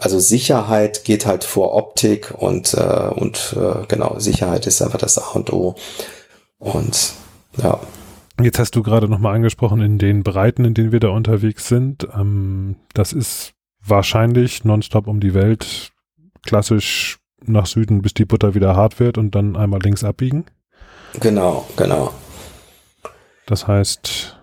Also 0.00 0.18
Sicherheit 0.18 1.04
geht 1.04 1.26
halt 1.26 1.44
vor 1.44 1.74
Optik 1.74 2.32
und, 2.38 2.72
äh, 2.72 3.10
und 3.14 3.54
äh, 3.60 3.84
genau, 3.86 4.18
Sicherheit 4.18 4.66
ist 4.66 4.80
einfach 4.80 4.98
das 4.98 5.18
A 5.18 5.32
und 5.34 5.52
O. 5.52 5.74
Und 6.58 7.12
ja. 7.62 7.78
Jetzt 8.42 8.58
hast 8.58 8.76
du 8.76 8.82
gerade 8.82 9.08
nochmal 9.08 9.34
angesprochen, 9.34 9.82
in 9.82 9.98
den 9.98 10.22
Breiten, 10.22 10.64
in 10.64 10.72
denen 10.72 10.92
wir 10.92 11.00
da 11.00 11.08
unterwegs 11.08 11.68
sind. 11.68 12.08
Ähm, 12.18 12.76
das 12.94 13.12
ist 13.12 13.52
wahrscheinlich 13.84 14.64
nonstop 14.64 15.06
um 15.06 15.20
die 15.20 15.34
Welt 15.34 15.92
klassisch 16.46 17.18
nach 17.44 17.66
Süden, 17.66 18.02
bis 18.02 18.14
die 18.14 18.24
Butter 18.24 18.54
wieder 18.54 18.74
hart 18.74 18.98
wird 18.98 19.18
und 19.18 19.34
dann 19.34 19.56
einmal 19.56 19.80
links 19.80 20.04
abbiegen? 20.04 20.46
Genau, 21.20 21.66
genau. 21.76 22.12
Das 23.46 23.66
heißt, 23.66 24.36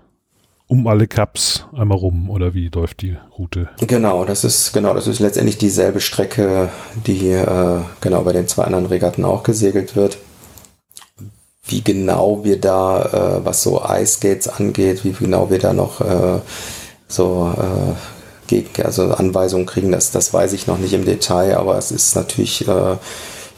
um 0.67 0.87
alle 0.87 1.07
Cups 1.07 1.65
einmal 1.73 1.97
rum 1.97 2.29
oder 2.29 2.53
wie 2.53 2.69
läuft 2.69 3.01
die 3.01 3.17
Route? 3.37 3.69
Genau, 3.85 4.25
das 4.25 4.43
ist 4.43 4.73
genau, 4.73 4.93
das 4.93 5.07
ist 5.07 5.19
letztendlich 5.19 5.57
dieselbe 5.57 5.99
Strecke, 5.99 6.69
die 7.05 7.29
äh, 7.31 7.81
genau 8.01 8.21
bei 8.23 8.33
den 8.33 8.47
zwei 8.47 8.63
anderen 8.63 8.85
Regatten 8.85 9.25
auch 9.25 9.43
gesegelt 9.43 9.95
wird. 9.95 10.17
Wie 11.65 11.81
genau 11.81 12.43
wir 12.43 12.59
da, 12.59 13.39
äh, 13.41 13.45
was 13.45 13.63
so 13.63 13.83
Ice 13.87 14.19
Gates 14.19 14.47
angeht, 14.47 15.03
wie 15.03 15.11
genau 15.11 15.49
wir 15.49 15.59
da 15.59 15.73
noch 15.73 16.01
äh, 16.01 16.39
so 17.07 17.53
äh, 18.53 18.83
also 18.83 19.13
Anweisungen 19.13 19.65
kriegen, 19.65 19.91
das, 19.91 20.11
das 20.11 20.33
weiß 20.33 20.53
ich 20.53 20.67
noch 20.67 20.77
nicht 20.77 20.93
im 20.93 21.05
Detail, 21.05 21.57
aber 21.57 21.77
es 21.77 21.91
ist 21.91 22.15
natürlich, 22.15 22.67
äh, 22.67 22.97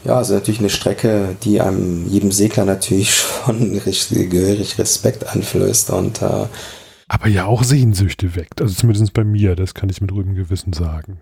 ja, 0.04 0.16
also 0.16 0.34
natürlich 0.34 0.60
eine 0.60 0.70
Strecke, 0.70 1.36
die 1.42 1.60
einem 1.60 2.06
jedem 2.08 2.32
Segler 2.32 2.64
natürlich 2.64 3.14
schon 3.44 3.78
richtig, 3.84 4.30
gehörig 4.30 4.78
Respekt 4.78 5.26
einflößt 5.34 5.90
und 5.90 6.22
äh, 6.22 6.46
aber 7.08 7.28
ja 7.28 7.46
auch 7.46 7.62
Sehnsüchte 7.62 8.34
weckt, 8.34 8.60
also 8.60 8.74
zumindest 8.74 9.12
bei 9.12 9.22
mir, 9.22 9.54
das 9.54 9.74
kann 9.74 9.88
ich 9.88 10.00
mit 10.00 10.10
ruhigem 10.10 10.34
Gewissen 10.34 10.72
sagen. 10.72 11.20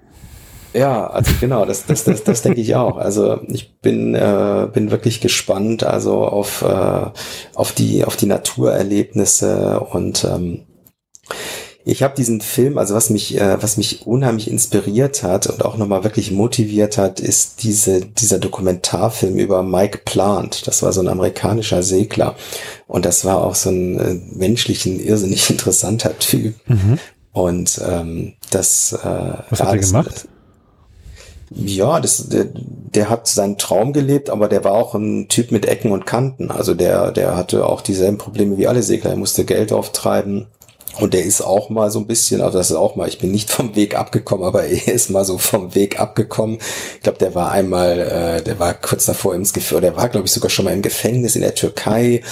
Ja, 0.75 1.07
also 1.07 1.31
genau, 1.41 1.65
das, 1.65 1.87
das, 1.87 2.03
das, 2.03 2.25
das 2.25 2.43
denke 2.43 2.61
ich 2.61 2.75
auch. 2.75 2.97
Also 2.97 3.41
ich 3.47 3.79
bin, 3.81 4.15
äh, 4.17 4.69
bin 4.73 4.91
wirklich 4.91 5.21
gespannt, 5.21 5.85
also 5.85 6.25
auf, 6.25 6.63
äh, 6.63 7.11
auf 7.55 7.73
die, 7.73 8.05
auf 8.05 8.17
die 8.17 8.27
Naturerlebnisse 8.27 9.79
und 9.79 10.25
ähm, 10.25 10.63
ich 11.87 12.03
habe 12.03 12.15
diesen 12.17 12.41
Film, 12.41 12.79
also 12.79 12.95
was 12.95 13.11
mich, 13.11 13.39
äh, 13.39 13.63
was 13.63 13.77
mich 13.77 14.07
unheimlich 14.07 14.51
inspiriert 14.51 15.23
hat 15.23 15.47
und 15.47 15.65
auch 15.65 15.77
nochmal 15.77 16.03
wirklich 16.03 16.31
motiviert 16.31 16.97
hat, 16.97 17.21
ist 17.21 17.63
diese, 17.63 18.01
dieser 18.01 18.39
Dokumentarfilm 18.39 19.37
über 19.37 19.63
Mike 19.63 20.01
Plant. 20.07 20.67
Das 20.67 20.83
war 20.83 20.93
so 20.95 21.03
ein 21.03 21.09
amerikanischer 21.09 21.83
Segler. 21.83 22.37
Und 22.87 23.05
das 23.05 23.27
war 23.27 23.45
auch 23.45 23.55
so 23.55 23.69
ein 23.69 24.01
äh, 24.01 24.15
menschlichen, 24.33 24.99
irrsinnig 24.99 25.51
interessanter 25.51 26.19
Typ. 26.19 26.55
Mhm. 26.67 26.99
Und 27.33 27.81
ähm, 27.87 28.33
das. 28.51 28.93
Äh, 28.95 29.35
was 29.51 29.61
hat 29.61 29.73
er 29.75 29.79
gemacht? 29.79 30.29
Ja, 31.51 32.01
das, 32.01 32.31
der, 32.31 32.47
der 32.47 33.11
hat 33.11 33.29
seinen 33.29 33.59
Traum 33.59 33.93
gelebt, 33.93 34.31
aber 34.31 34.49
der 34.49 34.65
war 34.65 34.73
auch 34.73 34.95
ein 34.95 35.29
Typ 35.29 35.53
mit 35.53 35.67
Ecken 35.67 35.93
und 35.93 36.07
Kanten. 36.07 36.51
Also 36.51 36.75
der, 36.75 37.13
der 37.13 37.37
hatte 37.37 37.67
auch 37.67 37.83
dieselben 37.83 38.17
Probleme 38.17 38.57
wie 38.57 38.67
alle 38.67 38.83
Segler. 38.83 39.11
Er 39.11 39.17
musste 39.17 39.45
Geld 39.45 39.71
auftreiben 39.71 40.47
und 41.01 41.13
der 41.13 41.25
ist 41.25 41.41
auch 41.41 41.71
mal 41.71 41.91
so 41.91 41.99
ein 41.99 42.07
bisschen, 42.07 42.41
also 42.41 42.59
das 42.59 42.71
ist 42.71 42.77
auch 42.77 42.95
mal, 42.97 43.09
ich 43.09 43.19
bin 43.19 43.31
nicht 43.31 43.51
vom 43.51 43.75
Weg 43.77 43.97
abgekommen, 43.97 44.47
aber 44.47 44.65
er 44.65 44.95
ist 44.95 45.11
mal 45.11 45.25
so 45.25 45.39
vom 45.39 45.75
Weg 45.75 46.01
abgekommen. 46.01 46.59
Ich 46.97 47.03
glaube, 47.03 47.19
der 47.19 47.35
war 47.35 47.51
einmal, 47.51 47.99
äh, 47.99 48.43
der 48.43 48.59
war 48.59 48.75
kurz 48.75 49.07
davor 49.07 49.35
ins 49.35 49.53
Gefängnis, 49.53 49.83
der 49.83 49.97
war, 49.97 50.09
glaube 50.09 50.27
ich, 50.27 50.33
sogar 50.33 50.51
schon 50.51 50.65
mal 50.65 50.75
im 50.75 50.83
Gefängnis 50.83 51.37
in 51.37 51.43
der 51.43 51.55
Türkei. 51.55 52.23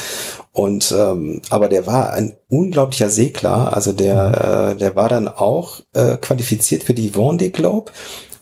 Und 0.52 0.92
ähm, 0.92 1.40
aber 1.48 1.68
der 1.68 1.86
war 1.86 2.12
ein 2.12 2.36
unglaublicher 2.50 3.08
Segler. 3.08 3.74
Also 3.74 3.92
der, 3.92 4.72
äh, 4.74 4.78
der 4.78 4.94
war 4.94 5.08
dann 5.08 5.26
auch 5.28 5.80
äh, 5.94 6.18
qualifiziert 6.18 6.84
für 6.84 6.92
die 6.92 7.12
Vendée 7.12 7.50
Globe 7.50 7.90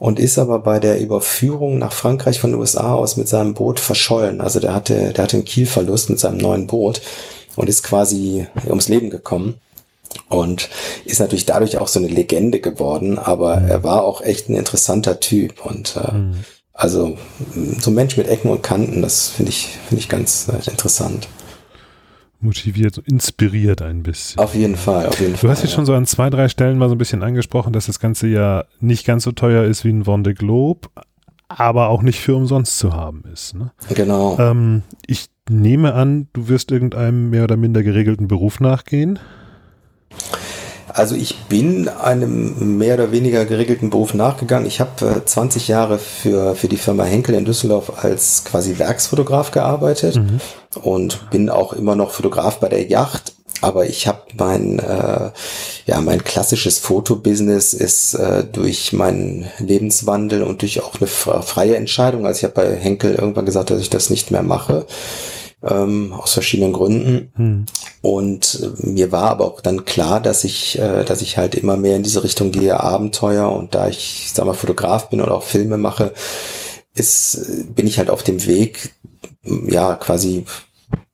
und 0.00 0.18
ist 0.18 0.38
aber 0.38 0.58
bei 0.58 0.80
der 0.80 1.00
Überführung 1.00 1.78
nach 1.78 1.92
Frankreich 1.92 2.40
von 2.40 2.50
den 2.50 2.58
USA 2.58 2.94
aus 2.94 3.16
mit 3.16 3.28
seinem 3.28 3.54
Boot 3.54 3.78
verschollen. 3.78 4.40
Also 4.40 4.58
der 4.58 4.74
hatte, 4.74 5.12
der 5.12 5.22
hatte 5.22 5.36
einen 5.36 5.44
Kielverlust 5.44 6.10
mit 6.10 6.18
seinem 6.18 6.38
neuen 6.38 6.66
Boot 6.66 7.00
und 7.54 7.68
ist 7.68 7.84
quasi 7.84 8.46
ums 8.66 8.88
Leben 8.88 9.10
gekommen 9.10 9.60
und 10.28 10.68
ist 11.04 11.20
natürlich 11.20 11.46
dadurch 11.46 11.78
auch 11.78 11.88
so 11.88 11.98
eine 11.98 12.08
Legende 12.08 12.60
geworden, 12.60 13.18
aber 13.18 13.60
mhm. 13.60 13.68
er 13.68 13.84
war 13.84 14.02
auch 14.02 14.22
echt 14.22 14.48
ein 14.48 14.56
interessanter 14.56 15.20
Typ 15.20 15.64
und 15.64 15.96
äh, 15.96 16.12
mhm. 16.12 16.34
also 16.72 17.16
so 17.78 17.90
ein 17.90 17.94
Mensch 17.94 18.16
mit 18.16 18.28
Ecken 18.28 18.50
und 18.50 18.62
Kanten, 18.62 19.02
das 19.02 19.28
finde 19.28 19.50
ich 19.50 19.68
finde 19.88 20.02
ich 20.02 20.08
ganz 20.08 20.48
äh, 20.48 20.70
interessant. 20.70 21.28
Motiviert, 22.42 22.96
inspiriert 22.96 23.82
ein 23.82 24.02
bisschen. 24.02 24.40
Auf 24.40 24.54
jeden 24.54 24.76
Fall, 24.76 25.06
auf 25.06 25.20
jeden 25.20 25.32
du 25.32 25.38
Fall. 25.38 25.48
Du 25.48 25.50
hast 25.50 25.62
jetzt 25.62 25.72
ja. 25.72 25.76
schon 25.76 25.84
so 25.84 25.92
an 25.92 26.06
zwei, 26.06 26.30
drei 26.30 26.48
Stellen 26.48 26.78
mal 26.78 26.88
so 26.88 26.94
ein 26.94 26.98
bisschen 26.98 27.22
angesprochen, 27.22 27.74
dass 27.74 27.84
das 27.84 28.00
Ganze 28.00 28.28
ja 28.28 28.64
nicht 28.80 29.04
ganz 29.04 29.24
so 29.24 29.32
teuer 29.32 29.64
ist 29.64 29.84
wie 29.84 29.90
ein 29.90 30.04
Vendée 30.04 30.32
Globe, 30.32 30.88
aber 31.48 31.88
auch 31.88 32.00
nicht 32.00 32.20
für 32.20 32.34
umsonst 32.34 32.78
zu 32.78 32.94
haben 32.94 33.24
ist. 33.30 33.54
Ne? 33.54 33.72
Genau. 33.94 34.38
Ähm, 34.38 34.84
ich 35.06 35.26
nehme 35.50 35.92
an, 35.94 36.28
du 36.32 36.48
wirst 36.48 36.70
irgendeinem 36.70 37.28
mehr 37.28 37.44
oder 37.44 37.56
minder 37.56 37.82
geregelten 37.82 38.28
Beruf 38.28 38.60
nachgehen. 38.60 39.18
Also 40.94 41.14
ich 41.14 41.36
bin 41.44 41.88
einem 41.88 42.78
mehr 42.78 42.94
oder 42.94 43.12
weniger 43.12 43.44
geregelten 43.44 43.90
Beruf 43.90 44.14
nachgegangen. 44.14 44.66
Ich 44.66 44.80
habe 44.80 45.06
äh, 45.06 45.24
20 45.24 45.68
Jahre 45.68 45.98
für, 45.98 46.54
für 46.54 46.68
die 46.68 46.76
Firma 46.76 47.04
Henkel 47.04 47.34
in 47.34 47.44
Düsseldorf 47.44 48.04
als 48.04 48.44
quasi 48.44 48.78
Werksfotograf 48.78 49.50
gearbeitet 49.50 50.16
mhm. 50.16 50.40
und 50.82 51.30
bin 51.30 51.50
auch 51.50 51.72
immer 51.72 51.96
noch 51.96 52.12
Fotograf 52.12 52.60
bei 52.60 52.68
der 52.68 52.88
Yacht. 52.88 53.34
Aber 53.62 53.84
ich 53.84 54.06
habe 54.06 54.22
mein, 54.38 54.78
äh, 54.78 55.30
ja, 55.86 56.00
mein 56.00 56.24
klassisches 56.24 56.78
Fotobusiness 56.78 57.74
ist 57.74 58.14
äh, 58.14 58.44
durch 58.44 58.92
meinen 58.94 59.48
Lebenswandel 59.58 60.42
und 60.42 60.62
durch 60.62 60.82
auch 60.82 60.94
eine 60.98 61.06
freie 61.06 61.76
Entscheidung. 61.76 62.26
Also 62.26 62.38
ich 62.38 62.44
habe 62.44 62.54
bei 62.54 62.74
Henkel 62.74 63.14
irgendwann 63.14 63.44
gesagt, 63.44 63.70
dass 63.70 63.80
ich 63.80 63.90
das 63.90 64.08
nicht 64.08 64.30
mehr 64.30 64.42
mache 64.42 64.86
ähm, 65.62 66.12
aus 66.12 66.32
verschiedenen 66.32 66.72
Gründen. 66.72 67.32
Hm. 67.36 67.66
Und 68.02 68.60
äh, 68.62 68.86
mir 68.86 69.12
war 69.12 69.30
aber 69.30 69.44
auch 69.46 69.60
dann 69.60 69.84
klar, 69.84 70.20
dass 70.20 70.44
ich, 70.44 70.78
äh, 70.78 71.04
dass 71.04 71.22
ich 71.22 71.36
halt 71.36 71.54
immer 71.54 71.76
mehr 71.76 71.96
in 71.96 72.02
diese 72.02 72.24
Richtung 72.24 72.50
gehe, 72.50 72.80
Abenteuer. 72.80 73.50
Und 73.50 73.74
da 73.74 73.88
ich, 73.88 74.30
sag 74.32 74.46
mal, 74.46 74.54
Fotograf 74.54 75.10
bin 75.10 75.20
oder 75.20 75.34
auch 75.34 75.42
Filme 75.42 75.76
mache, 75.76 76.12
ist, 76.94 77.74
bin 77.74 77.86
ich 77.86 77.98
halt 77.98 78.10
auf 78.10 78.22
dem 78.22 78.46
Weg, 78.46 78.94
ja, 79.44 79.94
quasi 79.94 80.44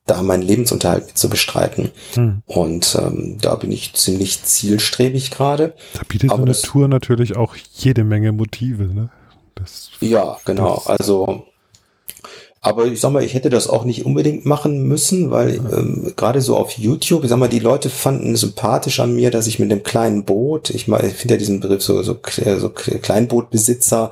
da 0.06 0.22
meinen 0.22 0.42
Lebensunterhalt 0.42 1.18
zu 1.18 1.28
bestreiten. 1.28 1.90
Hm. 2.14 2.42
Und 2.46 2.96
ähm, 3.00 3.38
da 3.40 3.56
bin 3.56 3.72
ich 3.72 3.94
ziemlich 3.94 4.44
zielstrebig 4.44 5.32
gerade. 5.32 5.74
Da 5.94 6.02
bietet 6.08 6.30
aber 6.30 6.38
so 6.38 6.44
eine 6.44 6.56
Tour 6.60 6.88
natürlich 6.88 7.36
auch 7.36 7.56
jede 7.74 8.04
Menge 8.04 8.30
Motive, 8.30 8.84
ne? 8.84 9.10
Das, 9.56 9.90
ja, 10.00 10.36
genau. 10.44 10.76
Das, 10.76 11.00
also 11.00 11.46
aber 12.66 12.86
ich 12.86 13.00
sag 13.00 13.12
mal, 13.12 13.22
ich 13.22 13.34
hätte 13.34 13.48
das 13.48 13.68
auch 13.68 13.84
nicht 13.84 14.04
unbedingt 14.04 14.44
machen 14.44 14.82
müssen, 14.88 15.30
weil 15.30 15.60
ähm, 15.72 16.12
gerade 16.16 16.40
so 16.40 16.56
auf 16.56 16.72
YouTube, 16.72 17.22
ich 17.22 17.30
sag 17.30 17.38
mal, 17.38 17.48
die 17.48 17.60
Leute 17.60 17.90
fanden 17.90 18.34
sympathisch 18.34 18.98
an 18.98 19.14
mir, 19.14 19.30
dass 19.30 19.46
ich 19.46 19.60
mit 19.60 19.70
dem 19.70 19.84
kleinen 19.84 20.24
Boot, 20.24 20.70
ich 20.70 20.88
mal, 20.88 21.04
ich 21.04 21.14
finde 21.14 21.34
ja 21.34 21.38
diesen 21.38 21.60
Begriff 21.60 21.82
so, 21.82 22.02
so, 22.02 22.16
so 22.58 22.68
Kleinbootbesitzer 22.70 24.10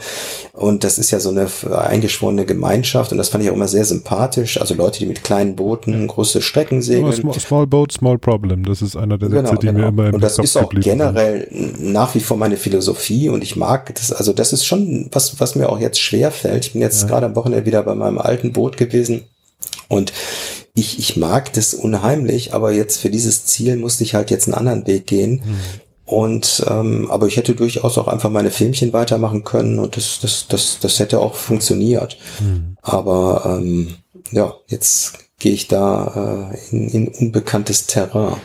und 0.53 0.85
das 0.85 0.99
ist 0.99 1.11
ja 1.11 1.19
so 1.19 1.31
eine 1.31 1.49
eingeschworene 1.77 2.45
Gemeinschaft 2.45 3.11
und 3.11 3.19
das 3.19 3.29
fand 3.29 3.43
ich 3.43 3.51
auch 3.51 3.55
immer 3.55 3.67
sehr 3.67 3.85
sympathisch. 3.85 4.61
Also 4.61 4.75
Leute, 4.75 5.01
die 5.01 5.07
mit 5.07 5.25
kleinen 5.25 5.57
Booten 5.57 6.07
große 6.07 6.41
Strecken 6.41 6.81
segeln. 6.81 7.13
Small, 7.13 7.41
small, 7.41 7.67
Boat, 7.67 7.91
Small 7.91 8.19
Problem. 8.19 8.65
Das 8.65 8.83
ist 8.83 8.97
einer 8.97 9.19
der 9.19 9.31
Sätze, 9.31 9.43
genau, 9.43 9.57
die 9.57 9.67
genau. 9.67 9.79
mir 9.81 9.89
immer 9.89 10.07
im 10.09 10.15
Und 10.15 10.21
das 10.21 10.37
Kopf 10.37 10.45
ist 10.45 10.57
auch 10.57 10.71
generell 10.71 11.49
sind. 11.51 11.93
nach 11.93 12.15
wie 12.15 12.21
vor 12.21 12.37
meine 12.37 12.57
Philosophie 12.57 13.29
und 13.29 13.43
ich 13.43 13.57
mag 13.57 13.93
das. 13.97 14.13
Also 14.13 14.33
das 14.33 14.53
ist 14.53 14.65
schon 14.65 15.09
was, 15.11 15.41
was 15.41 15.57
mir 15.57 15.69
auch 15.69 15.81
jetzt 15.81 15.99
schwer 16.01 16.31
fällt. 16.31 16.67
Ich 16.67 16.73
bin 16.73 16.83
jetzt 16.83 17.03
ja. 17.03 17.09
gerade 17.09 17.27
am 17.27 17.35
Wochenende 17.35 17.67
wieder 17.67 17.83
bei 17.83 17.97
meinem 17.97 18.19
alten 18.19 18.44
Boot 18.53 18.77
gewesen 18.77 19.25
und 19.89 20.13
ich, 20.75 20.99
ich 20.99 21.17
mag 21.17 21.53
das 21.53 21.73
unheimlich, 21.73 22.53
aber 22.53 22.73
jetzt 22.73 23.01
für 23.01 23.11
dieses 23.11 23.47
Ziel 23.47 23.77
musste 23.77 24.03
ich 24.03 24.15
halt 24.15 24.31
jetzt 24.31 24.49
einen 24.49 24.55
anderen 24.55 24.87
Weg 24.87 25.07
gehen. 25.07 25.43
Mhm. 25.45 25.61
Und 26.07 26.65
ähm, 26.69 27.11
aber 27.11 27.29
ich 27.29 27.37
hätte 27.37 27.55
durchaus 27.55 27.97
auch 27.97 28.09
einfach 28.09 28.29
meine 28.29 28.51
Filmchen 28.51 28.93
weitermachen 28.93 29.43
können 29.43 29.79
und 29.79 29.97
das, 29.97 30.19
das, 30.21 30.47
das, 30.49 30.79
das 30.81 30.99
hätte 30.99 31.19
auch 31.21 31.35
funktioniert. 31.35 32.19
Mhm. 32.41 32.77
Aber 32.83 33.59
ähm, 33.59 33.95
ja, 34.31 34.55
jetzt 34.67 35.31
gehe 35.39 35.53
ich 35.53 35.69
da 35.69 36.51
äh, 36.53 36.71
in, 36.71 36.89
in 36.91 37.09
unbekanntes 37.09 37.87
Terrain. 37.87 38.37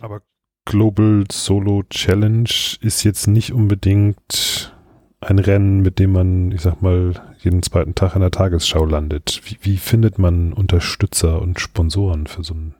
Aber 0.00 0.22
Global 0.64 1.24
Solo 1.32 1.82
Challenge 1.90 2.50
ist 2.80 3.02
jetzt 3.02 3.26
nicht 3.26 3.52
unbedingt 3.52 4.72
ein 5.20 5.38
Rennen, 5.38 5.80
mit 5.80 5.98
dem 5.98 6.12
man, 6.12 6.52
ich 6.52 6.60
sag 6.60 6.80
mal, 6.80 7.14
jeden 7.40 7.62
zweiten 7.62 7.94
Tag 7.94 8.14
in 8.14 8.20
der 8.20 8.30
Tagesschau 8.30 8.84
landet. 8.84 9.40
Wie, 9.44 9.58
wie 9.62 9.76
findet 9.76 10.18
man 10.18 10.52
Unterstützer 10.52 11.40
und 11.42 11.60
Sponsoren 11.60 12.26
für 12.26 12.44
so 12.44 12.54
ein 12.54 12.74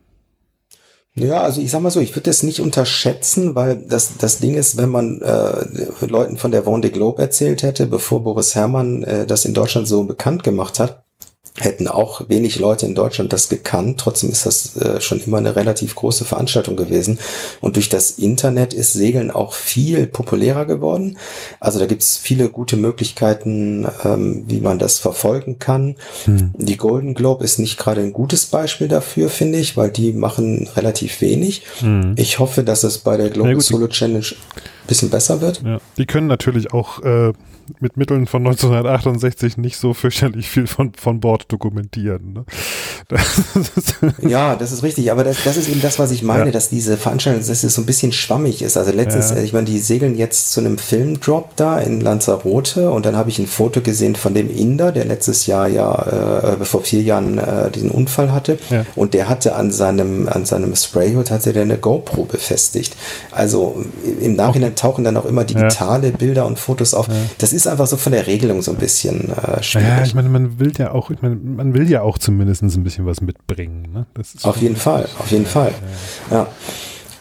ja, 1.15 1.41
also 1.41 1.59
ich 1.59 1.71
sag 1.71 1.81
mal 1.81 1.89
so, 1.89 1.99
ich 1.99 2.15
würde 2.15 2.29
das 2.29 2.43
nicht 2.43 2.61
unterschätzen, 2.61 3.55
weil 3.55 3.83
das, 3.87 4.17
das 4.17 4.39
Ding 4.39 4.55
ist, 4.55 4.77
wenn 4.77 4.89
man 4.89 5.21
äh, 5.21 6.05
Leuten 6.05 6.37
von 6.37 6.51
der 6.51 6.65
Vendée 6.65 6.91
Globe 6.91 7.21
erzählt 7.21 7.63
hätte, 7.63 7.87
bevor 7.87 8.23
Boris 8.23 8.55
Herrmann 8.55 9.03
äh, 9.03 9.25
das 9.25 9.43
in 9.43 9.53
Deutschland 9.53 9.87
so 9.87 10.03
bekannt 10.03 10.43
gemacht 10.43 10.79
hat, 10.79 11.03
hätten 11.59 11.87
auch 11.87 12.29
wenig 12.29 12.59
Leute 12.59 12.85
in 12.85 12.95
Deutschland 12.95 13.33
das 13.33 13.49
gekannt. 13.49 13.99
Trotzdem 13.99 14.29
ist 14.29 14.45
das 14.45 14.75
äh, 14.77 15.01
schon 15.01 15.19
immer 15.19 15.37
eine 15.37 15.55
relativ 15.55 15.95
große 15.95 16.25
Veranstaltung 16.25 16.75
gewesen. 16.75 17.19
Und 17.61 17.75
durch 17.75 17.89
das 17.89 18.11
Internet 18.11 18.73
ist 18.73 18.93
Segeln 18.93 19.31
auch 19.31 19.53
viel 19.53 20.07
populärer 20.07 20.65
geworden. 20.65 21.17
Also 21.59 21.79
da 21.79 21.85
gibt 21.85 22.01
es 22.01 22.17
viele 22.17 22.49
gute 22.49 22.77
Möglichkeiten, 22.77 23.87
ähm, 24.03 24.43
wie 24.47 24.61
man 24.61 24.79
das 24.79 24.99
verfolgen 24.99 25.59
kann. 25.59 25.95
Hm. 26.25 26.51
Die 26.57 26.77
Golden 26.77 27.13
Globe 27.13 27.43
ist 27.43 27.59
nicht 27.59 27.77
gerade 27.77 28.01
ein 28.01 28.13
gutes 28.13 28.45
Beispiel 28.45 28.87
dafür, 28.87 29.29
finde 29.29 29.59
ich, 29.59 29.77
weil 29.77 29.91
die 29.91 30.13
machen 30.13 30.69
relativ 30.75 31.21
wenig. 31.21 31.63
Hm. 31.79 32.13
Ich 32.17 32.39
hoffe, 32.39 32.63
dass 32.63 32.83
es 32.83 32.99
bei 32.99 33.17
der 33.17 33.29
Global 33.29 33.59
Solo 33.61 33.87
Challenge 33.87 34.25
bisschen 34.89 35.09
besser 35.09 35.39
wird. 35.39 35.61
Ja, 35.63 35.79
die 35.97 36.05
können 36.05 36.27
natürlich 36.27 36.73
auch 36.73 37.01
äh, 37.03 37.31
mit 37.79 37.97
Mitteln 37.97 38.27
von 38.27 38.45
1968 38.45 39.57
nicht 39.57 39.77
so 39.77 39.93
fürchterlich 39.93 40.49
viel 40.49 40.67
von, 40.67 40.93
von 40.93 41.19
Bord 41.19 41.51
dokumentieren. 41.51 42.33
Ne? 42.33 42.45
Das 43.07 43.43
ja, 44.21 44.55
das 44.55 44.71
ist 44.71 44.83
richtig, 44.83 45.11
aber 45.11 45.23
das, 45.23 45.43
das 45.43 45.57
ist 45.57 45.69
eben 45.69 45.81
das, 45.81 45.99
was 45.99 46.11
ich 46.11 46.23
meine, 46.23 46.45
ja. 46.45 46.51
dass 46.51 46.69
diese 46.69 46.97
Veranstaltung, 46.97 47.45
dass 47.45 47.63
es 47.63 47.73
so 47.73 47.81
ein 47.81 47.85
bisschen 47.85 48.11
schwammig 48.11 48.61
ist. 48.61 48.77
Also 48.77 48.91
letztens, 48.91 49.31
ja. 49.31 49.37
ich 49.37 49.53
meine, 49.53 49.65
die 49.65 49.79
segeln 49.79 50.15
jetzt 50.15 50.51
zu 50.51 50.59
einem 50.59 50.77
Filmdrop 50.77 51.55
da 51.55 51.79
in 51.79 52.01
Lanzarote 52.01 52.91
und 52.91 53.05
dann 53.05 53.15
habe 53.15 53.29
ich 53.29 53.39
ein 53.39 53.47
Foto 53.47 53.81
gesehen 53.81 54.15
von 54.15 54.33
dem 54.33 54.49
Inder, 54.55 54.91
der 54.91 55.05
letztes 55.05 55.47
Jahr 55.47 55.67
ja, 55.67 56.57
äh, 56.59 56.65
vor 56.65 56.81
vier 56.81 57.01
Jahren 57.01 57.37
äh, 57.37 57.71
diesen 57.71 57.91
Unfall 57.91 58.31
hatte 58.31 58.59
ja. 58.69 58.85
und 58.95 59.13
der 59.13 59.29
hatte 59.29 59.55
an 59.55 59.71
seinem, 59.71 60.27
an 60.29 60.45
seinem 60.45 60.75
Sprayhood 60.75 61.31
hatte 61.31 61.53
der 61.53 61.63
eine 61.63 61.77
GoPro 61.77 62.25
befestigt. 62.25 62.95
Also 63.31 63.83
im 64.21 64.35
Nachhinein 64.35 64.75
tauchen 64.75 65.03
dann 65.03 65.17
auch 65.17 65.25
immer 65.25 65.43
digitale 65.43 66.11
Bilder 66.11 66.45
und 66.45 66.59
Fotos 66.59 66.93
auf. 66.93 67.07
Das 67.37 67.53
ist 67.53 67.58
ist 67.59 67.67
einfach 67.67 67.87
so 67.87 67.97
von 67.97 68.11
der 68.11 68.27
Regelung 68.27 68.61
so 68.61 68.71
ein 68.71 68.77
bisschen 68.77 69.31
äh, 69.31 69.61
schwierig. 69.61 69.87
Ja, 69.87 70.03
ich 70.03 70.15
meine, 70.15 70.29
man 70.29 70.59
will 70.59 70.73
ja 70.77 70.91
auch, 70.91 71.11
ich 71.11 71.21
meine, 71.21 71.35
man 71.35 71.73
will 71.73 71.89
ja 71.89 72.01
auch 72.01 72.17
zumindest 72.17 72.61
ein 72.63 72.83
bisschen 72.83 73.05
was 73.05 73.21
mitbringen. 73.21 73.87
Ne? 73.93 74.05
auf 74.43 74.57
jeden 74.57 74.75
Fall, 74.75 75.07
auf 75.19 75.31
jeden 75.31 75.45
Fall. 75.45 75.73
Ja. 76.31 76.47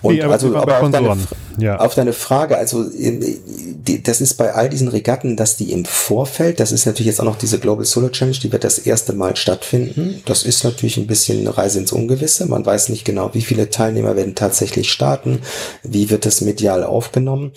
Und 0.00 0.14
nee, 0.14 0.22
aber 0.22 0.34
also 0.34 0.54
aber 0.54 0.80
auf 0.80 0.90
deine, 0.90 1.16
ja. 1.58 1.80
Auf 1.80 1.94
deine 1.94 2.12
Frage, 2.12 2.56
also 2.56 2.84
die, 2.88 4.02
das 4.02 4.20
ist 4.20 4.34
bei 4.34 4.54
all 4.54 4.68
diesen 4.68 4.88
Regatten, 4.88 5.36
dass 5.36 5.56
die 5.56 5.72
im 5.72 5.84
Vorfeld, 5.84 6.60
das 6.60 6.70
ist 6.70 6.86
natürlich 6.86 7.08
jetzt 7.08 7.20
auch 7.20 7.24
noch 7.24 7.38
diese 7.38 7.58
Global 7.58 7.84
Solo 7.84 8.08
Challenge, 8.10 8.38
die 8.38 8.52
wird 8.52 8.62
das 8.62 8.78
erste 8.78 9.12
Mal 9.12 9.34
stattfinden. 9.36 10.22
Das 10.24 10.44
ist 10.44 10.62
natürlich 10.62 10.98
ein 10.98 11.08
bisschen 11.08 11.40
eine 11.40 11.56
Reise 11.56 11.80
ins 11.80 11.90
Ungewisse. 11.90 12.46
Man 12.46 12.64
weiß 12.64 12.90
nicht 12.90 13.04
genau, 13.04 13.34
wie 13.34 13.42
viele 13.42 13.70
Teilnehmer 13.70 14.14
werden 14.14 14.36
tatsächlich 14.36 14.92
starten, 14.92 15.40
wie 15.82 16.10
wird 16.10 16.26
das 16.26 16.42
medial 16.42 16.84
aufgenommen. 16.84 17.50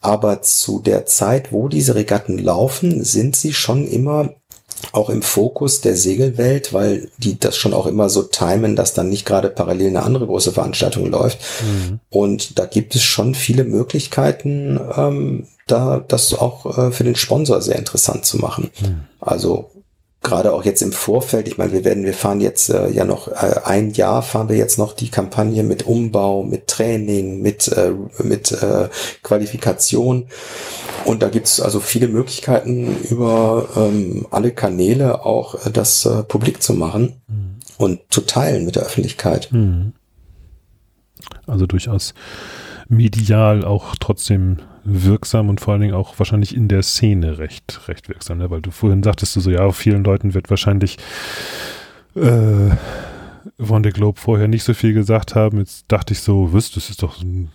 Aber 0.00 0.42
zu 0.42 0.80
der 0.80 1.06
Zeit, 1.06 1.52
wo 1.52 1.68
diese 1.68 1.94
Regatten 1.94 2.38
laufen, 2.38 3.02
sind 3.02 3.34
sie 3.36 3.52
schon 3.52 3.86
immer 3.86 4.34
auch 4.92 5.10
im 5.10 5.22
Fokus 5.22 5.80
der 5.80 5.96
Segelwelt, 5.96 6.72
weil 6.72 7.10
die 7.18 7.38
das 7.38 7.56
schon 7.56 7.74
auch 7.74 7.86
immer 7.86 8.08
so 8.08 8.22
timen, 8.22 8.76
dass 8.76 8.94
dann 8.94 9.08
nicht 9.08 9.24
gerade 9.24 9.48
parallel 9.48 9.88
eine 9.88 10.02
andere 10.02 10.26
große 10.26 10.52
Veranstaltung 10.52 11.10
läuft. 11.10 11.38
Mhm. 11.62 12.00
Und 12.10 12.58
da 12.58 12.66
gibt 12.66 12.94
es 12.94 13.02
schon 13.02 13.34
viele 13.34 13.64
Möglichkeiten, 13.64 14.78
ähm, 14.96 15.46
da 15.66 16.04
das 16.06 16.34
auch 16.34 16.78
äh, 16.78 16.92
für 16.92 17.04
den 17.04 17.16
Sponsor 17.16 17.60
sehr 17.62 17.78
interessant 17.78 18.24
zu 18.24 18.38
machen. 18.38 18.70
Mhm. 18.80 19.00
Also 19.20 19.70
gerade 20.26 20.52
auch 20.52 20.64
jetzt 20.64 20.82
im 20.82 20.90
Vorfeld, 20.90 21.46
ich 21.46 21.56
meine, 21.56 21.72
wir 21.72 21.84
werden, 21.84 22.04
wir 22.04 22.12
fahren 22.12 22.40
jetzt 22.40 22.68
äh, 22.68 22.90
ja 22.90 23.04
noch 23.04 23.28
äh, 23.28 23.60
ein 23.64 23.92
Jahr 23.92 24.22
fahren 24.22 24.48
wir 24.48 24.56
jetzt 24.56 24.76
noch 24.76 24.92
die 24.92 25.08
Kampagne 25.08 25.62
mit 25.62 25.84
Umbau, 25.84 26.42
mit 26.42 26.66
Training, 26.66 27.40
mit, 27.40 27.68
äh, 27.68 27.92
mit 28.22 28.50
äh, 28.50 28.88
Qualifikation. 29.22 30.26
Und 31.04 31.22
da 31.22 31.28
gibt's 31.28 31.60
also 31.60 31.78
viele 31.78 32.08
Möglichkeiten, 32.08 32.96
über 33.08 33.68
ähm, 33.76 34.26
alle 34.32 34.50
Kanäle 34.50 35.24
auch 35.24 35.54
äh, 35.64 35.70
das 35.70 36.04
äh, 36.04 36.24
publik 36.24 36.60
zu 36.60 36.74
machen 36.74 37.22
mhm. 37.28 37.58
und 37.78 38.00
zu 38.10 38.22
teilen 38.22 38.64
mit 38.64 38.74
der 38.74 38.82
Öffentlichkeit. 38.82 39.52
Mhm. 39.52 39.92
Also 41.46 41.66
durchaus 41.66 42.14
medial 42.88 43.64
auch 43.64 43.94
trotzdem 44.00 44.58
wirksam 44.86 45.48
und 45.48 45.60
vor 45.60 45.72
allen 45.72 45.82
Dingen 45.82 45.94
auch 45.94 46.18
wahrscheinlich 46.18 46.54
in 46.54 46.68
der 46.68 46.82
Szene 46.82 47.38
recht, 47.38 47.88
recht 47.88 48.08
wirksam, 48.08 48.38
ne? 48.38 48.50
weil 48.50 48.62
du 48.62 48.70
vorhin 48.70 49.02
sagtest 49.02 49.36
du 49.36 49.40
so, 49.40 49.50
ja, 49.50 49.70
vielen 49.72 50.04
Leuten 50.04 50.34
wird 50.34 50.48
wahrscheinlich 50.48 50.96
äh, 52.14 52.70
von 53.60 53.82
der 53.82 53.92
Globe 53.92 54.20
vorher 54.20 54.48
nicht 54.48 54.64
so 54.64 54.74
viel 54.74 54.94
gesagt 54.94 55.34
haben. 55.34 55.58
Jetzt 55.58 55.86
dachte 55.88 56.14
ich 56.14 56.20
so, 56.20 56.52
wisst, 56.52 56.76
das 56.76 56.90
ist 56.90 57.02
doch 57.02 57.20
ein 57.20 57.50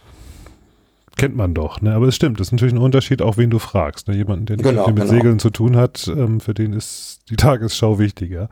kennt 1.21 1.35
man 1.35 1.53
doch, 1.53 1.81
ne? 1.81 1.93
Aber 1.93 2.07
es 2.07 2.15
stimmt, 2.15 2.39
das 2.39 2.47
ist 2.47 2.51
natürlich 2.51 2.73
ein 2.73 2.79
Unterschied, 2.79 3.21
auch 3.21 3.37
wen 3.37 3.51
du 3.51 3.59
fragst. 3.59 4.07
Ne? 4.07 4.15
Jemanden, 4.15 4.47
der 4.47 4.57
nicht 4.57 4.67
genau, 4.67 4.87
mit 4.87 4.95
genau. 4.95 5.07
Segeln 5.07 5.37
zu 5.37 5.51
tun 5.51 5.77
hat, 5.77 6.07
ähm, 6.07 6.39
für 6.39 6.55
den 6.55 6.73
ist 6.73 7.19
die 7.29 7.35
Tagesschau 7.35 7.99
wichtiger. 7.99 8.49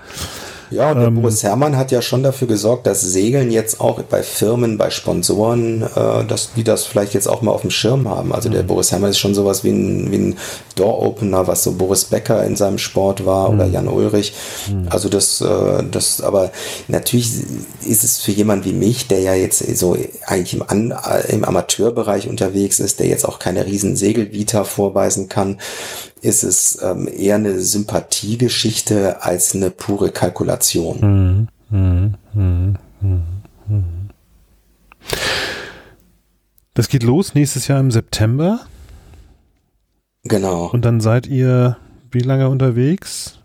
Ja, 0.69 0.91
und 0.91 1.01
ähm, 1.01 1.15
Boris 1.15 1.41
Herrmann 1.41 1.77
hat 1.77 1.89
ja 1.89 2.03
schon 2.03 2.21
dafür 2.21 2.47
gesorgt, 2.47 2.85
dass 2.85 3.01
Segeln 3.01 3.49
jetzt 3.49 3.81
auch 3.81 3.99
bei 4.03 4.21
Firmen, 4.21 4.77
bei 4.77 4.91
Sponsoren, 4.91 5.81
äh, 5.81 6.23
dass 6.25 6.53
die 6.53 6.63
das 6.63 6.85
vielleicht 6.85 7.15
jetzt 7.15 7.27
auch 7.27 7.41
mal 7.41 7.51
auf 7.51 7.61
dem 7.61 7.71
Schirm 7.71 8.07
haben. 8.07 8.31
Also 8.31 8.49
der 8.49 8.61
mhm. 8.61 8.67
Boris 8.67 8.91
Herrmann 8.91 9.09
ist 9.09 9.17
schon 9.17 9.33
sowas 9.33 9.63
wie 9.63 9.71
ein, 9.71 10.11
wie 10.11 10.17
ein 10.17 10.37
Door-Opener, 10.79 11.47
was 11.47 11.63
so 11.63 11.73
Boris 11.73 12.05
Becker 12.05 12.43
in 12.43 12.55
seinem 12.55 12.77
Sport 12.77 13.25
war 13.25 13.49
oder 13.49 13.67
mhm. 13.67 13.73
Jan 13.73 13.87
Ulrich. 13.87 14.33
Mhm. 14.71 14.87
Also 14.89 15.09
das, 15.09 15.41
äh, 15.41 15.83
das, 15.91 16.21
aber 16.21 16.51
natürlich 16.87 17.31
ist 17.85 18.03
es 18.03 18.19
für 18.19 18.31
jemanden 18.31 18.65
wie 18.65 18.73
mich, 18.73 19.07
der 19.07 19.19
ja 19.19 19.33
jetzt 19.33 19.59
so 19.77 19.97
eigentlich 20.25 20.53
im, 20.53 20.63
An 20.63 20.93
im 21.27 21.43
Amateurbereich 21.43 22.27
unterwegs 22.27 22.79
ist, 22.79 22.99
der 22.99 23.07
jetzt 23.07 23.25
auch 23.25 23.39
keine 23.39 23.65
riesen 23.65 23.95
Segelvita 23.95 24.63
vorweisen 24.63 25.27
kann, 25.29 25.59
ist 26.21 26.43
es 26.43 26.79
ähm, 26.81 27.07
eher 27.07 27.35
eine 27.35 27.59
Sympathiegeschichte 27.59 29.23
als 29.23 29.55
eine 29.55 29.69
pure 29.71 30.11
Kalkulation. 30.11 31.47
Mhm. 31.69 31.77
Mhm. 31.77 32.15
Mhm. 33.01 34.09
Das 36.73 36.87
geht 36.87 37.03
los 37.03 37.33
nächstes 37.35 37.67
Jahr 37.67 37.79
im 37.79 37.91
September. 37.91 38.61
Genau. 40.23 40.69
Und 40.71 40.85
dann 40.85 41.01
seid 41.01 41.27
ihr 41.27 41.77
wie 42.11 42.21
lange 42.21 42.49
unterwegs? 42.49 43.39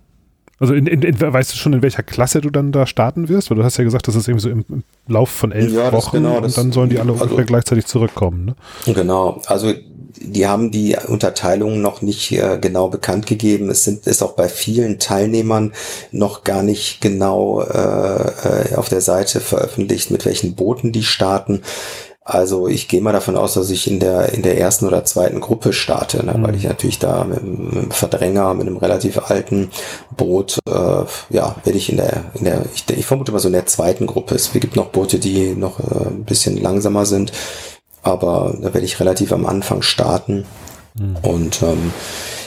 Also 0.60 0.72
in, 0.72 0.86
in, 0.86 1.02
in, 1.02 1.20
weißt 1.20 1.52
du 1.52 1.56
schon, 1.56 1.72
in 1.72 1.82
welcher 1.82 2.02
Klasse 2.02 2.40
du 2.40 2.48
dann 2.48 2.72
da 2.72 2.86
starten 2.86 3.28
wirst? 3.28 3.50
Weil 3.50 3.56
du 3.56 3.64
hast 3.64 3.76
ja 3.76 3.84
gesagt, 3.84 4.06
das 4.08 4.14
ist 4.14 4.28
irgendwie 4.28 4.42
so 4.42 4.50
im, 4.50 4.64
im 4.68 4.84
Lauf 5.08 5.28
von 5.28 5.52
elf 5.52 5.72
ja, 5.72 5.92
Wochen 5.92 6.18
genau, 6.18 6.38
und 6.38 6.56
dann 6.56 6.72
sollen 6.72 6.90
die 6.90 6.98
alle 6.98 7.12
also, 7.12 7.24
ungefähr 7.24 7.44
gleichzeitig 7.44 7.86
zurückkommen. 7.86 8.44
Ne? 8.44 8.94
Genau, 8.94 9.42
also 9.46 9.72
die 10.16 10.46
haben 10.46 10.70
die 10.70 10.96
Unterteilung 11.08 11.80
noch 11.80 12.02
nicht 12.02 12.32
äh, 12.32 12.58
genau 12.60 12.88
bekannt 12.88 13.26
gegeben. 13.26 13.68
Es 13.68 13.84
sind, 13.84 14.06
ist 14.06 14.22
auch 14.22 14.32
bei 14.32 14.48
vielen 14.48 15.00
Teilnehmern 15.00 15.72
noch 16.12 16.44
gar 16.44 16.62
nicht 16.62 17.00
genau 17.00 17.60
äh, 17.62 18.70
äh, 18.72 18.74
auf 18.76 18.88
der 18.88 19.00
Seite 19.00 19.40
veröffentlicht, 19.40 20.10
mit 20.12 20.24
welchen 20.24 20.54
Booten 20.54 20.92
die 20.92 21.02
starten. 21.02 21.62
Also 22.26 22.68
ich 22.68 22.88
gehe 22.88 23.02
mal 23.02 23.12
davon 23.12 23.36
aus, 23.36 23.54
dass 23.54 23.68
ich 23.68 23.86
in 23.86 24.00
der 24.00 24.32
in 24.32 24.42
der 24.42 24.58
ersten 24.58 24.86
oder 24.86 25.04
zweiten 25.04 25.40
Gruppe 25.40 25.74
starte, 25.74 26.24
ne, 26.24 26.34
mhm. 26.34 26.42
weil 26.42 26.54
ich 26.54 26.64
natürlich 26.64 26.98
da 26.98 27.24
mit, 27.24 27.42
mit 27.44 27.72
einem 27.72 27.90
Verdränger, 27.90 28.54
mit 28.54 28.66
einem 28.66 28.78
relativ 28.78 29.30
alten 29.30 29.70
Boot, 30.16 30.58
äh, 30.66 30.72
ja, 31.30 31.56
werde 31.64 31.78
ich 31.78 31.90
in 31.90 31.98
der 31.98 32.24
in 32.34 32.44
der 32.46 32.64
ich, 32.74 32.84
ich 32.88 33.04
vermute 33.04 33.30
mal 33.30 33.40
so 33.40 33.48
in 33.48 33.52
der 33.52 33.66
zweiten 33.66 34.06
Gruppe. 34.06 34.34
Es 34.34 34.52
gibt 34.52 34.74
noch 34.74 34.88
Boote, 34.88 35.18
die 35.18 35.54
noch 35.54 35.80
äh, 35.80 36.08
ein 36.08 36.24
bisschen 36.24 36.56
langsamer 36.60 37.04
sind 37.04 37.32
aber 38.04 38.54
da 38.60 38.74
werde 38.74 38.84
ich 38.84 39.00
relativ 39.00 39.32
am 39.32 39.46
Anfang 39.46 39.82
starten. 39.82 40.44
Mhm. 40.94 41.16
Und 41.22 41.62
ähm, 41.62 41.92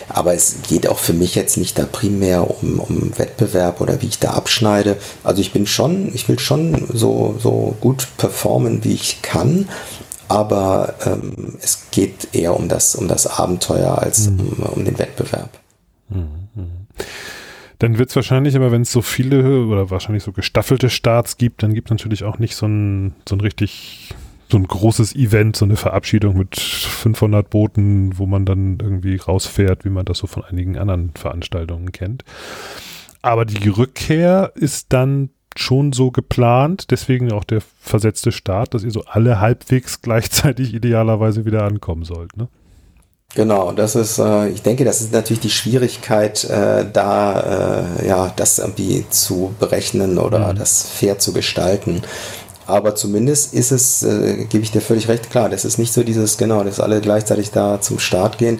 aber 0.10 0.34
es 0.34 0.58
geht 0.68 0.88
auch 0.88 1.00
für 1.00 1.14
mich 1.14 1.36
jetzt 1.36 1.58
nicht 1.58 1.78
da 1.78 1.86
primär 1.86 2.50
um, 2.50 2.80
um 2.80 3.18
Wettbewerb 3.18 3.82
oder 3.82 4.02
wie 4.02 4.08
ich 4.08 4.20
da 4.20 4.32
abschneide. 4.32 4.98
Also 5.24 5.42
ich 5.42 5.52
bin 5.52 5.68
schon, 5.68 6.14
ich 6.14 6.28
will 6.30 6.40
schon 6.40 6.88
so, 6.92 7.36
so 7.40 7.76
gut 7.82 8.08
performen, 8.18 8.84
wie 8.84 8.94
ich 8.94 9.22
kann. 9.22 9.68
Aber 10.30 10.96
ähm, 11.06 11.58
es 11.62 11.88
geht 11.92 12.30
eher 12.34 12.58
um 12.58 12.68
das, 12.68 12.96
um 12.96 13.08
das 13.08 13.28
Abenteuer 13.28 13.98
als 14.00 14.30
mhm. 14.30 14.40
um, 14.40 14.64
um 14.64 14.86
den 14.86 15.00
Wettbewerb. 15.00 15.50
Mhm. 16.10 16.48
Dann 17.80 18.00
wird 18.00 18.10
es 18.10 18.16
wahrscheinlich, 18.16 18.56
aber 18.56 18.72
wenn 18.72 18.82
es 18.82 18.92
so 18.92 19.02
viele 19.02 19.66
oder 19.66 19.92
wahrscheinlich 19.92 20.24
so 20.24 20.32
gestaffelte 20.32 20.90
Starts 20.90 21.38
gibt, 21.38 21.62
dann 21.62 21.74
gibt 21.74 21.90
es 21.90 21.92
natürlich 21.92 22.24
auch 22.24 22.40
nicht 22.40 22.56
so 22.56 22.66
ein, 22.66 23.14
so 23.30 23.36
ein 23.36 23.42
richtig 23.42 24.16
so 24.50 24.58
ein 24.58 24.68
großes 24.68 25.16
Event, 25.16 25.56
so 25.56 25.66
eine 25.66 25.76
Verabschiedung 25.76 26.38
mit 26.38 26.58
500 26.60 27.50
Booten, 27.50 28.18
wo 28.18 28.26
man 28.26 28.46
dann 28.46 28.78
irgendwie 28.82 29.18
rausfährt, 29.18 29.84
wie 29.86 29.90
man 29.90 30.06
das 30.06 30.20
so 30.20 30.28
von 30.28 30.44
einigen 30.44 30.78
anderen 30.78 31.12
Veranstaltungen 31.16 31.92
kennt. 31.92 32.24
Aber 33.22 33.46
die 33.46 33.68
Rückkehr 33.68 34.52
ist 34.56 34.94
dann 34.94 35.30
schon 35.58 35.92
so 35.92 36.12
geplant, 36.12 36.92
deswegen 36.92 37.32
auch 37.32 37.44
der 37.44 37.62
versetzte 37.82 38.32
Start, 38.32 38.74
dass 38.74 38.84
ihr 38.84 38.92
so 38.92 39.04
alle 39.06 39.40
halbwegs 39.40 40.02
gleichzeitig 40.02 40.74
idealerweise 40.74 41.46
wieder 41.46 41.64
ankommen 41.64 42.04
sollt, 42.04 42.38
ne? 42.38 42.48
Genau, 43.36 43.74
das 43.74 43.96
ist, 43.96 44.20
äh, 44.20 44.48
ich 44.48 44.62
denke, 44.62 44.86
das 44.86 45.02
ist 45.02 45.12
natürlich 45.12 45.42
die 45.42 45.50
Schwierigkeit, 45.50 46.46
äh, 46.46 46.86
da 46.92 47.90
äh, 48.00 48.08
ja 48.08 48.32
das 48.34 48.58
irgendwie 48.58 49.06
zu 49.10 49.54
berechnen 49.60 50.18
oder 50.18 50.54
mhm. 50.54 50.58
das 50.58 50.90
fair 50.90 51.20
zu 51.20 51.34
gestalten. 51.34 52.04
Aber 52.68 52.96
zumindest 52.96 53.54
ist 53.54 53.72
es, 53.72 54.04
äh, 54.04 54.46
gebe 54.50 54.64
ich 54.64 54.72
dir 54.72 54.82
völlig 54.82 55.08
recht, 55.08 55.30
klar, 55.30 55.50
das 55.50 55.66
ist 55.66 55.78
nicht 55.78 55.94
so 55.94 56.04
dieses, 56.04 56.38
genau, 56.38 56.64
dass 56.64 56.80
alle 56.80 57.02
gleichzeitig 57.02 57.52
da 57.52 57.82
zum 57.82 57.98
Start 57.98 58.38
gehen. 58.38 58.60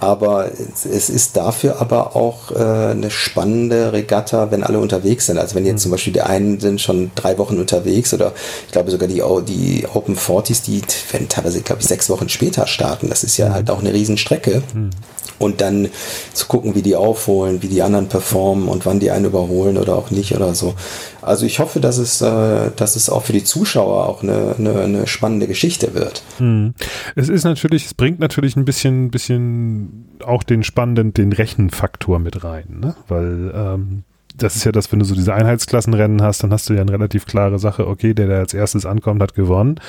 Aber 0.00 0.48
es 0.52 1.10
ist 1.10 1.36
dafür 1.36 1.80
aber 1.80 2.14
auch 2.14 2.52
äh, 2.52 2.92
eine 2.92 3.10
spannende 3.10 3.92
Regatta, 3.92 4.52
wenn 4.52 4.62
alle 4.62 4.78
unterwegs 4.78 5.26
sind. 5.26 5.38
Also 5.38 5.56
wenn 5.56 5.66
jetzt 5.66 5.80
mhm. 5.80 5.82
zum 5.82 5.90
Beispiel 5.90 6.12
die 6.12 6.20
einen 6.20 6.60
sind 6.60 6.80
schon 6.80 7.10
drei 7.16 7.36
Wochen 7.38 7.58
unterwegs 7.58 8.14
oder 8.14 8.32
ich 8.66 8.72
glaube 8.72 8.92
sogar 8.92 9.08
die, 9.08 9.22
die 9.46 9.86
Open 9.92 10.16
40s, 10.16 10.62
die 10.64 10.82
werden 11.10 11.28
teilweise, 11.28 11.62
glaube 11.62 11.80
ich, 11.80 11.88
sechs 11.88 12.08
Wochen 12.10 12.28
später 12.28 12.68
starten. 12.68 13.08
Das 13.08 13.24
ist 13.24 13.38
ja 13.38 13.48
mhm. 13.48 13.54
halt 13.54 13.70
auch 13.70 13.80
eine 13.80 13.92
Riesenstrecke. 13.92 14.62
Mhm 14.72 14.90
und 15.38 15.60
dann 15.60 15.88
zu 16.32 16.46
gucken, 16.46 16.74
wie 16.74 16.82
die 16.82 16.96
aufholen, 16.96 17.62
wie 17.62 17.68
die 17.68 17.82
anderen 17.82 18.08
performen 18.08 18.68
und 18.68 18.86
wann 18.86 19.00
die 19.00 19.10
einen 19.10 19.26
überholen 19.26 19.78
oder 19.78 19.96
auch 19.96 20.10
nicht 20.10 20.34
oder 20.34 20.54
so. 20.54 20.74
Also 21.22 21.46
ich 21.46 21.58
hoffe, 21.58 21.80
dass 21.80 21.98
es, 21.98 22.20
äh, 22.20 22.70
dass 22.76 22.96
es 22.96 23.10
auch 23.10 23.24
für 23.24 23.32
die 23.32 23.44
Zuschauer 23.44 24.06
auch 24.06 24.22
eine, 24.22 24.54
eine, 24.58 24.80
eine 24.80 25.06
spannende 25.06 25.46
Geschichte 25.46 25.94
wird. 25.94 26.22
Hm. 26.38 26.74
Es 27.16 27.28
ist 27.28 27.44
natürlich, 27.44 27.86
es 27.86 27.94
bringt 27.94 28.20
natürlich 28.20 28.56
ein 28.56 28.64
bisschen, 28.64 29.10
bisschen 29.10 30.08
auch 30.24 30.42
den 30.42 30.62
spannenden, 30.62 31.12
den 31.14 31.32
Rechenfaktor 31.32 32.18
mit 32.18 32.44
rein, 32.44 32.78
ne? 32.80 32.96
weil 33.08 33.52
ähm, 33.54 34.04
das 34.36 34.56
ist 34.56 34.64
ja 34.64 34.72
das, 34.72 34.90
wenn 34.92 35.00
du 35.00 35.04
so 35.04 35.14
diese 35.14 35.34
Einheitsklassenrennen 35.34 36.22
hast, 36.22 36.42
dann 36.42 36.52
hast 36.52 36.68
du 36.68 36.74
ja 36.74 36.80
eine 36.80 36.92
relativ 36.92 37.26
klare 37.26 37.58
Sache, 37.58 37.86
okay, 37.86 38.14
der, 38.14 38.28
der 38.28 38.38
als 38.38 38.54
erstes 38.54 38.86
ankommt, 38.86 39.20
hat 39.20 39.34
gewonnen. 39.34 39.80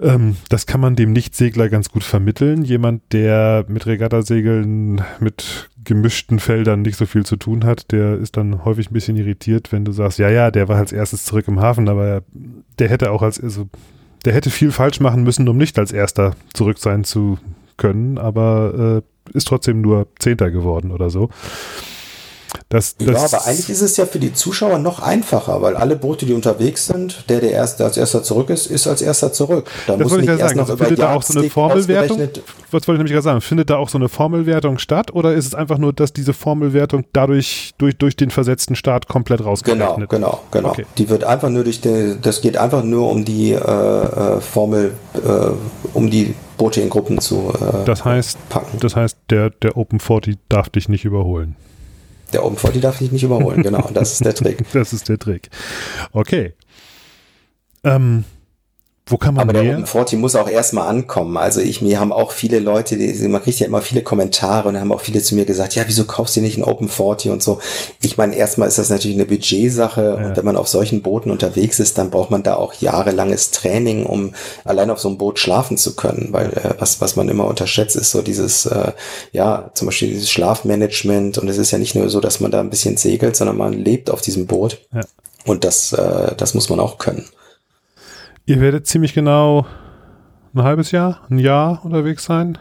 Ähm, 0.00 0.36
das 0.48 0.66
kann 0.66 0.80
man 0.80 0.96
dem 0.96 1.12
Nichtsegler 1.12 1.68
ganz 1.68 1.90
gut 1.90 2.04
vermitteln. 2.04 2.62
Jemand, 2.62 3.02
der 3.12 3.64
mit 3.68 3.86
Regattasegeln, 3.86 5.02
mit 5.20 5.70
gemischten 5.84 6.38
Feldern 6.38 6.82
nicht 6.82 6.96
so 6.96 7.06
viel 7.06 7.24
zu 7.24 7.36
tun 7.36 7.64
hat, 7.64 7.92
der 7.92 8.16
ist 8.16 8.36
dann 8.36 8.64
häufig 8.64 8.90
ein 8.90 8.94
bisschen 8.94 9.16
irritiert, 9.16 9.72
wenn 9.72 9.84
du 9.84 9.92
sagst, 9.92 10.18
ja, 10.18 10.30
ja, 10.30 10.50
der 10.50 10.68
war 10.68 10.76
als 10.76 10.92
erstes 10.92 11.24
zurück 11.24 11.48
im 11.48 11.60
Hafen, 11.60 11.88
aber 11.88 12.22
der 12.78 12.88
hätte 12.88 13.10
auch 13.10 13.22
als, 13.22 13.42
also, 13.42 13.68
der 14.24 14.34
hätte 14.34 14.50
viel 14.50 14.72
falsch 14.72 15.00
machen 15.00 15.22
müssen, 15.22 15.48
um 15.48 15.56
nicht 15.56 15.78
als 15.78 15.92
erster 15.92 16.34
zurück 16.52 16.78
sein 16.78 17.04
zu 17.04 17.38
können, 17.76 18.18
aber 18.18 19.02
äh, 19.02 19.36
ist 19.36 19.48
trotzdem 19.48 19.80
nur 19.80 20.08
Zehnter 20.18 20.50
geworden 20.50 20.90
oder 20.90 21.10
so. 21.10 21.30
Das, 22.68 22.96
das 22.96 23.08
ja, 23.08 23.38
aber 23.38 23.46
eigentlich 23.46 23.70
ist 23.70 23.80
es 23.80 23.96
ja 23.96 24.06
für 24.06 24.18
die 24.18 24.32
Zuschauer 24.32 24.78
noch 24.78 25.00
einfacher, 25.00 25.60
weil 25.62 25.76
alle 25.76 25.96
Boote, 25.96 26.26
die 26.26 26.32
unterwegs 26.32 26.86
sind, 26.86 27.24
der, 27.28 27.40
der 27.40 27.50
erst, 27.52 27.80
als 27.80 27.96
erster 27.96 28.22
zurück 28.22 28.50
ist, 28.50 28.66
ist 28.66 28.86
als 28.86 29.02
erster 29.02 29.32
zurück. 29.32 29.68
Da 29.86 29.94
das 29.94 30.04
muss 30.04 30.12
wollte 30.12 30.24
ich 30.24 30.38
ja 30.38 30.48
sagen. 30.48 30.58
Noch 30.58 30.68
also 30.68 30.76
findet 30.76 30.98
da 31.00 31.14
auch 31.14 31.22
so 31.22 31.38
eine 31.38 31.50
Formelwertung? 31.50 32.18
Was 32.70 32.86
wollte 32.86 32.92
ich 32.92 32.98
nämlich 32.98 33.12
gerade 33.12 33.22
sagen? 33.22 33.40
Findet 33.40 33.70
da 33.70 33.76
auch 33.76 33.88
so 33.88 33.98
eine 33.98 34.08
Formelwertung 34.08 34.78
statt 34.78 35.12
oder 35.12 35.34
ist 35.34 35.46
es 35.46 35.54
einfach 35.54 35.78
nur, 35.78 35.92
dass 35.92 36.12
diese 36.12 36.32
Formelwertung 36.32 37.04
dadurch 37.12 37.72
durch, 37.78 37.96
durch 37.96 38.16
den 38.16 38.30
versetzten 38.30 38.76
Start 38.76 39.08
komplett 39.08 39.44
rausgerechnet 39.44 39.80
Genau, 39.80 40.06
genau, 40.06 40.40
genau. 40.50 40.68
Okay. 40.70 40.86
Die 40.98 41.08
wird 41.08 41.24
einfach 41.24 41.48
nur 41.48 41.64
durch 41.64 41.80
den, 41.80 42.20
das 42.22 42.40
geht 42.40 42.56
einfach 42.56 42.84
nur 42.84 43.10
um 43.10 43.24
die 43.24 43.52
äh, 43.52 43.58
äh 43.58 44.40
Formel, 44.40 44.92
äh, 45.14 45.18
um 45.94 46.10
die 46.10 46.34
Boote 46.56 46.80
in 46.80 46.90
Gruppen 46.90 47.20
zu 47.20 47.52
äh, 47.54 47.84
das 47.84 48.04
heißt, 48.04 48.38
packen. 48.48 48.78
Das 48.80 48.96
heißt, 48.96 49.16
der, 49.30 49.50
der 49.50 49.76
Open 49.76 50.00
40 50.00 50.36
darf 50.48 50.68
dich 50.68 50.88
nicht 50.88 51.04
überholen. 51.04 51.56
Der 52.32 52.44
Open 52.44 52.56
40 52.56 52.82
darf 52.82 52.98
dich 52.98 53.12
nicht 53.12 53.22
überholen, 53.22 53.62
genau. 53.64 53.90
Das 53.92 54.12
ist 54.12 54.24
der 54.24 54.34
Trick. 54.34 54.64
das 54.72 54.92
ist 54.92 55.08
der 55.08 55.18
Trick. 55.18 55.50
Okay. 56.12 56.54
Ähm, 57.84 58.24
wo 59.10 59.16
kann 59.16 59.34
man 59.34 59.48
Aber 59.48 59.52
mehr? 59.52 59.62
der 59.62 59.72
Open 59.74 59.86
40 59.86 60.18
muss 60.18 60.36
auch 60.36 60.48
erstmal 60.48 60.88
ankommen. 60.88 61.36
Also 61.36 61.60
ich, 61.60 61.82
mir 61.82 61.98
haben 61.98 62.12
auch 62.12 62.30
viele 62.30 62.60
Leute, 62.60 62.96
die, 62.96 63.12
man 63.28 63.42
kriegt 63.42 63.58
ja 63.58 63.66
immer 63.66 63.82
viele 63.82 64.02
Kommentare 64.02 64.68
und 64.68 64.78
haben 64.78 64.92
auch 64.92 65.00
viele 65.00 65.20
zu 65.20 65.34
mir 65.34 65.44
gesagt, 65.44 65.74
ja, 65.74 65.82
wieso 65.86 66.04
kaufst 66.04 66.36
du 66.36 66.40
nicht 66.40 66.56
einen 66.56 66.64
Open 66.64 66.88
40 66.88 67.32
und 67.32 67.42
so. 67.42 67.58
Ich 68.02 68.16
meine, 68.16 68.36
erstmal 68.36 68.68
ist 68.68 68.78
das 68.78 68.88
natürlich 68.88 69.16
eine 69.16 69.26
Budgetsache 69.26 70.18
ja. 70.20 70.26
und 70.26 70.36
wenn 70.36 70.44
man 70.44 70.56
auf 70.56 70.68
solchen 70.68 71.02
Booten 71.02 71.30
unterwegs 71.30 71.80
ist, 71.80 71.98
dann 71.98 72.10
braucht 72.10 72.30
man 72.30 72.42
da 72.42 72.54
auch 72.54 72.74
jahrelanges 72.74 73.50
Training, 73.50 74.06
um 74.06 74.32
allein 74.64 74.90
auf 74.90 75.00
so 75.00 75.08
einem 75.08 75.18
Boot 75.18 75.38
schlafen 75.38 75.76
zu 75.76 75.96
können, 75.96 76.28
weil 76.30 76.52
äh, 76.52 76.74
was, 76.78 77.00
was 77.00 77.16
man 77.16 77.28
immer 77.28 77.46
unterschätzt, 77.46 77.96
ist 77.96 78.12
so 78.12 78.22
dieses, 78.22 78.66
äh, 78.66 78.92
ja, 79.32 79.70
zum 79.74 79.86
Beispiel 79.86 80.08
dieses 80.08 80.30
Schlafmanagement 80.30 81.38
und 81.38 81.48
es 81.48 81.58
ist 81.58 81.72
ja 81.72 81.78
nicht 81.78 81.96
nur 81.96 82.08
so, 82.10 82.20
dass 82.20 82.38
man 82.38 82.50
da 82.50 82.60
ein 82.60 82.70
bisschen 82.70 82.96
segelt, 82.96 83.34
sondern 83.34 83.56
man 83.56 83.72
lebt 83.72 84.10
auf 84.10 84.20
diesem 84.20 84.46
Boot. 84.46 84.78
Ja. 84.94 85.00
Und 85.46 85.64
das, 85.64 85.92
äh, 85.92 86.34
das 86.36 86.54
muss 86.54 86.68
man 86.68 86.80
auch 86.80 86.98
können. 86.98 87.24
Ihr 88.46 88.60
werdet 88.60 88.86
ziemlich 88.86 89.14
genau 89.14 89.66
ein 90.54 90.62
halbes 90.62 90.90
Jahr, 90.90 91.20
ein 91.30 91.38
Jahr 91.38 91.84
unterwegs 91.84 92.24
sein? 92.24 92.58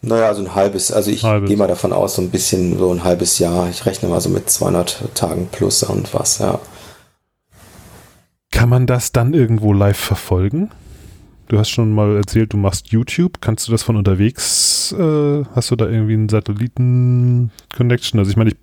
Naja, 0.00 0.26
also 0.26 0.42
ein 0.42 0.54
halbes, 0.54 0.92
also 0.92 1.10
ich 1.10 1.22
gehe 1.22 1.56
mal 1.56 1.66
davon 1.66 1.92
aus, 1.92 2.14
so 2.14 2.22
ein 2.22 2.30
bisschen 2.30 2.78
so 2.78 2.92
ein 2.92 3.02
halbes 3.02 3.38
Jahr. 3.38 3.68
Ich 3.68 3.84
rechne 3.84 4.08
mal 4.08 4.20
so 4.20 4.28
mit 4.28 4.48
200 4.48 5.14
Tagen 5.14 5.48
plus 5.50 5.82
und 5.82 6.14
was, 6.14 6.38
ja. 6.38 6.60
Kann 8.52 8.68
man 8.68 8.86
das 8.86 9.12
dann 9.12 9.34
irgendwo 9.34 9.72
live 9.72 9.98
verfolgen? 9.98 10.70
Du 11.48 11.58
hast 11.58 11.70
schon 11.70 11.92
mal 11.92 12.16
erzählt, 12.16 12.52
du 12.52 12.58
machst 12.58 12.88
YouTube. 12.88 13.40
Kannst 13.40 13.66
du 13.66 13.72
das 13.72 13.82
von 13.82 13.96
unterwegs? 13.96 14.92
Äh, 14.92 15.44
hast 15.54 15.70
du 15.70 15.76
da 15.76 15.88
irgendwie 15.88 16.12
einen 16.14 16.28
Satelliten-Connection? 16.28 18.18
Also 18.20 18.30
ich 18.30 18.36
meine, 18.36 18.50
ich 18.50 18.56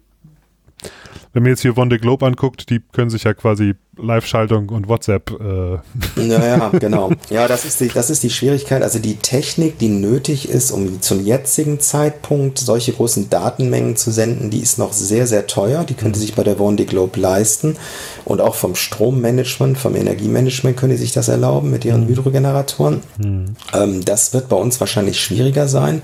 wenn 1.35 1.43
man 1.43 1.49
jetzt 1.49 1.63
hier 1.63 1.77
One 1.77 1.93
the 1.93 1.97
Globe 1.97 2.25
anguckt, 2.25 2.69
die 2.69 2.79
können 2.93 3.09
sich 3.09 3.25
ja 3.25 3.33
quasi 3.33 3.75
Live-Schaltung 3.97 4.69
und 4.69 4.87
WhatsApp. 4.87 5.31
Äh. 5.31 5.79
Ja, 6.25 6.45
ja, 6.45 6.69
genau. 6.69 7.11
Ja, 7.29 7.47
das 7.49 7.65
ist, 7.65 7.81
die, 7.81 7.89
das 7.89 8.09
ist 8.09 8.23
die 8.23 8.29
Schwierigkeit. 8.29 8.81
Also 8.81 8.99
die 8.99 9.17
Technik, 9.17 9.77
die 9.77 9.89
nötig 9.89 10.47
ist, 10.47 10.71
um 10.71 11.01
zum 11.01 11.25
jetzigen 11.25 11.81
Zeitpunkt 11.81 12.57
solche 12.57 12.93
großen 12.93 13.29
Datenmengen 13.29 13.97
zu 13.97 14.11
senden, 14.11 14.49
die 14.49 14.59
ist 14.59 14.79
noch 14.79 14.93
sehr, 14.93 15.27
sehr 15.27 15.45
teuer. 15.45 15.83
Die 15.83 15.93
könnte 15.93 16.19
sich 16.19 16.35
bei 16.35 16.43
der 16.43 16.59
One 16.59 16.77
the 16.77 16.85
Globe 16.85 17.19
leisten. 17.19 17.75
Und 18.23 18.39
auch 18.39 18.55
vom 18.55 18.75
Strommanagement, 18.75 19.77
vom 19.77 19.95
Energiemanagement 19.95 20.77
können 20.77 20.93
die 20.93 20.97
sich 20.97 21.11
das 21.11 21.27
erlauben 21.27 21.69
mit 21.69 21.83
ihren 21.83 22.05
mhm. 22.05 22.07
Hydrogeneratoren. 22.07 23.03
Mhm. 23.17 23.45
Ähm, 23.73 24.05
das 24.05 24.33
wird 24.33 24.47
bei 24.47 24.55
uns 24.55 24.79
wahrscheinlich 24.79 25.19
schwieriger 25.19 25.67
sein. 25.67 26.01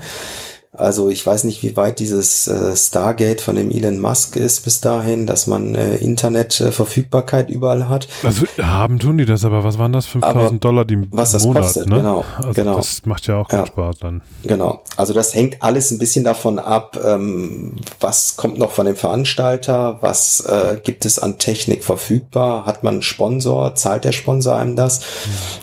Also 0.74 1.10
ich 1.10 1.26
weiß 1.26 1.44
nicht, 1.44 1.62
wie 1.62 1.76
weit 1.76 1.98
dieses 1.98 2.48
äh, 2.48 2.74
Stargate 2.74 3.42
von 3.42 3.56
dem 3.56 3.70
Elon 3.70 4.00
Musk 4.00 4.36
ist 4.36 4.64
bis 4.64 4.80
dahin, 4.80 5.26
dass 5.26 5.46
man 5.46 5.74
äh, 5.74 5.96
Internetverfügbarkeit 5.96 7.50
äh, 7.50 7.52
überall 7.52 7.90
hat. 7.90 8.08
Also 8.22 8.46
haben 8.58 8.98
tun 8.98 9.18
die 9.18 9.26
das, 9.26 9.44
aber 9.44 9.64
was 9.64 9.76
waren 9.76 9.92
das? 9.92 10.06
5000 10.06 10.64
Dollar 10.64 10.86
die 10.86 11.06
was 11.10 11.32
das 11.32 11.44
Monat, 11.44 11.64
kostet, 11.64 11.88
ne? 11.90 11.96
genau, 11.96 12.24
also 12.38 12.52
genau. 12.54 12.76
Das 12.76 13.04
macht 13.04 13.26
ja 13.26 13.36
auch 13.36 13.48
keinen 13.48 13.60
ja. 13.60 13.66
Spaß 13.66 13.98
dann. 13.98 14.22
Genau. 14.44 14.82
Also 14.96 15.12
das 15.12 15.34
hängt 15.34 15.62
alles 15.62 15.90
ein 15.90 15.98
bisschen 15.98 16.24
davon 16.24 16.58
ab, 16.58 16.98
ähm, 17.04 17.76
was 18.00 18.36
kommt 18.36 18.56
noch 18.56 18.70
von 18.70 18.86
dem 18.86 18.96
Veranstalter, 18.96 19.98
was 20.00 20.40
äh, 20.40 20.78
gibt 20.82 21.04
es 21.04 21.18
an 21.18 21.36
Technik 21.36 21.84
verfügbar, 21.84 22.64
hat 22.64 22.82
man 22.82 22.94
einen 22.94 23.02
Sponsor, 23.02 23.74
zahlt 23.74 24.04
der 24.04 24.12
Sponsor 24.12 24.56
einem 24.56 24.74
das? 24.74 25.00
Ja. 25.00 25.04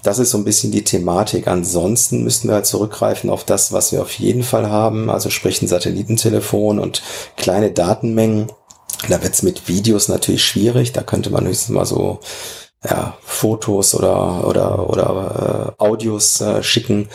Das 0.04 0.20
ist 0.20 0.30
so 0.30 0.38
ein 0.38 0.44
bisschen 0.44 0.72
die 0.72 0.84
Thematik. 0.84 1.48
Ansonsten 1.48 2.24
müssten 2.24 2.48
wir 2.48 2.56
halt 2.56 2.68
zurückgreifen 2.68 3.32
auf 3.32 3.44
das, 3.44 3.74
was 3.74 3.92
wir 3.92 4.04
auf 4.04 4.12
jeden 4.20 4.44
Fall 4.44 4.70
haben 4.70 4.99
haben, 5.02 5.10
also 5.10 5.30
sprich 5.30 5.62
ein 5.62 5.68
Satellitentelefon 5.68 6.80
und 6.80 7.02
kleine 7.38 7.72
Datenmengen. 7.72 8.52
Da 9.08 9.22
wird 9.24 9.34
es 9.34 9.44
mit 9.44 9.68
Videos 9.68 10.08
natürlich 10.08 10.44
schwierig. 10.44 10.92
Da 10.92 11.02
könnte 11.02 11.30
man 11.30 11.48
höchstens 11.48 11.70
mal 11.70 11.86
so 11.86 12.20
ja, 12.84 13.18
Fotos 13.22 13.96
oder 13.96 14.48
oder 14.48 14.90
oder 14.90 15.76
äh, 15.80 15.84
Audios 15.84 16.42
äh, 16.42 16.64
schicken. 16.64 17.10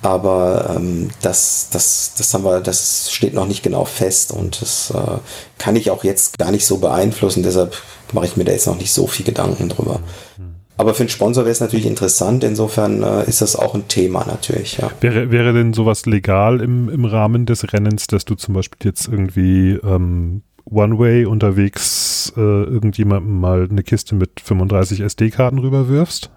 Aber 0.00 0.74
ähm, 0.76 1.10
das, 1.22 1.70
das, 1.72 2.12
das 2.16 2.32
haben 2.32 2.44
wir, 2.44 2.60
das 2.60 3.10
steht 3.10 3.34
noch 3.34 3.46
nicht 3.46 3.64
genau 3.64 3.84
fest 3.84 4.30
und 4.30 4.62
das 4.62 4.90
äh, 4.90 5.18
kann 5.58 5.74
ich 5.74 5.90
auch 5.90 6.04
jetzt 6.04 6.38
gar 6.38 6.52
nicht 6.52 6.66
so 6.66 6.78
beeinflussen. 6.78 7.42
Deshalb 7.42 7.76
mache 8.12 8.26
ich 8.26 8.36
mir 8.36 8.44
da 8.44 8.52
jetzt 8.52 8.68
noch 8.68 8.76
nicht 8.76 8.92
so 8.92 9.08
viel 9.08 9.26
Gedanken 9.26 9.68
drüber. 9.68 10.00
Mhm. 10.36 10.47
Aber 10.78 10.94
für 10.94 11.02
einen 11.02 11.10
Sponsor 11.10 11.44
wäre 11.44 11.52
es 11.52 11.60
natürlich 11.60 11.86
interessant. 11.86 12.44
Insofern 12.44 13.02
äh, 13.02 13.28
ist 13.28 13.42
das 13.42 13.56
auch 13.56 13.74
ein 13.74 13.88
Thema 13.88 14.24
natürlich. 14.24 14.78
Ja. 14.78 14.90
Wäre, 15.00 15.30
wäre 15.30 15.52
denn 15.52 15.74
sowas 15.74 16.06
legal 16.06 16.60
im, 16.60 16.88
im 16.88 17.04
Rahmen 17.04 17.46
des 17.46 17.72
Rennens, 17.72 18.06
dass 18.06 18.24
du 18.24 18.36
zum 18.36 18.54
Beispiel 18.54 18.78
jetzt 18.84 19.08
irgendwie 19.08 19.72
ähm, 19.72 20.42
One-Way 20.64 21.26
unterwegs 21.26 22.32
äh, 22.36 22.40
irgendjemandem 22.40 23.40
mal 23.40 23.66
eine 23.68 23.82
Kiste 23.82 24.14
mit 24.14 24.40
35 24.40 25.00
SD-Karten 25.00 25.58
rüberwirfst? 25.58 26.30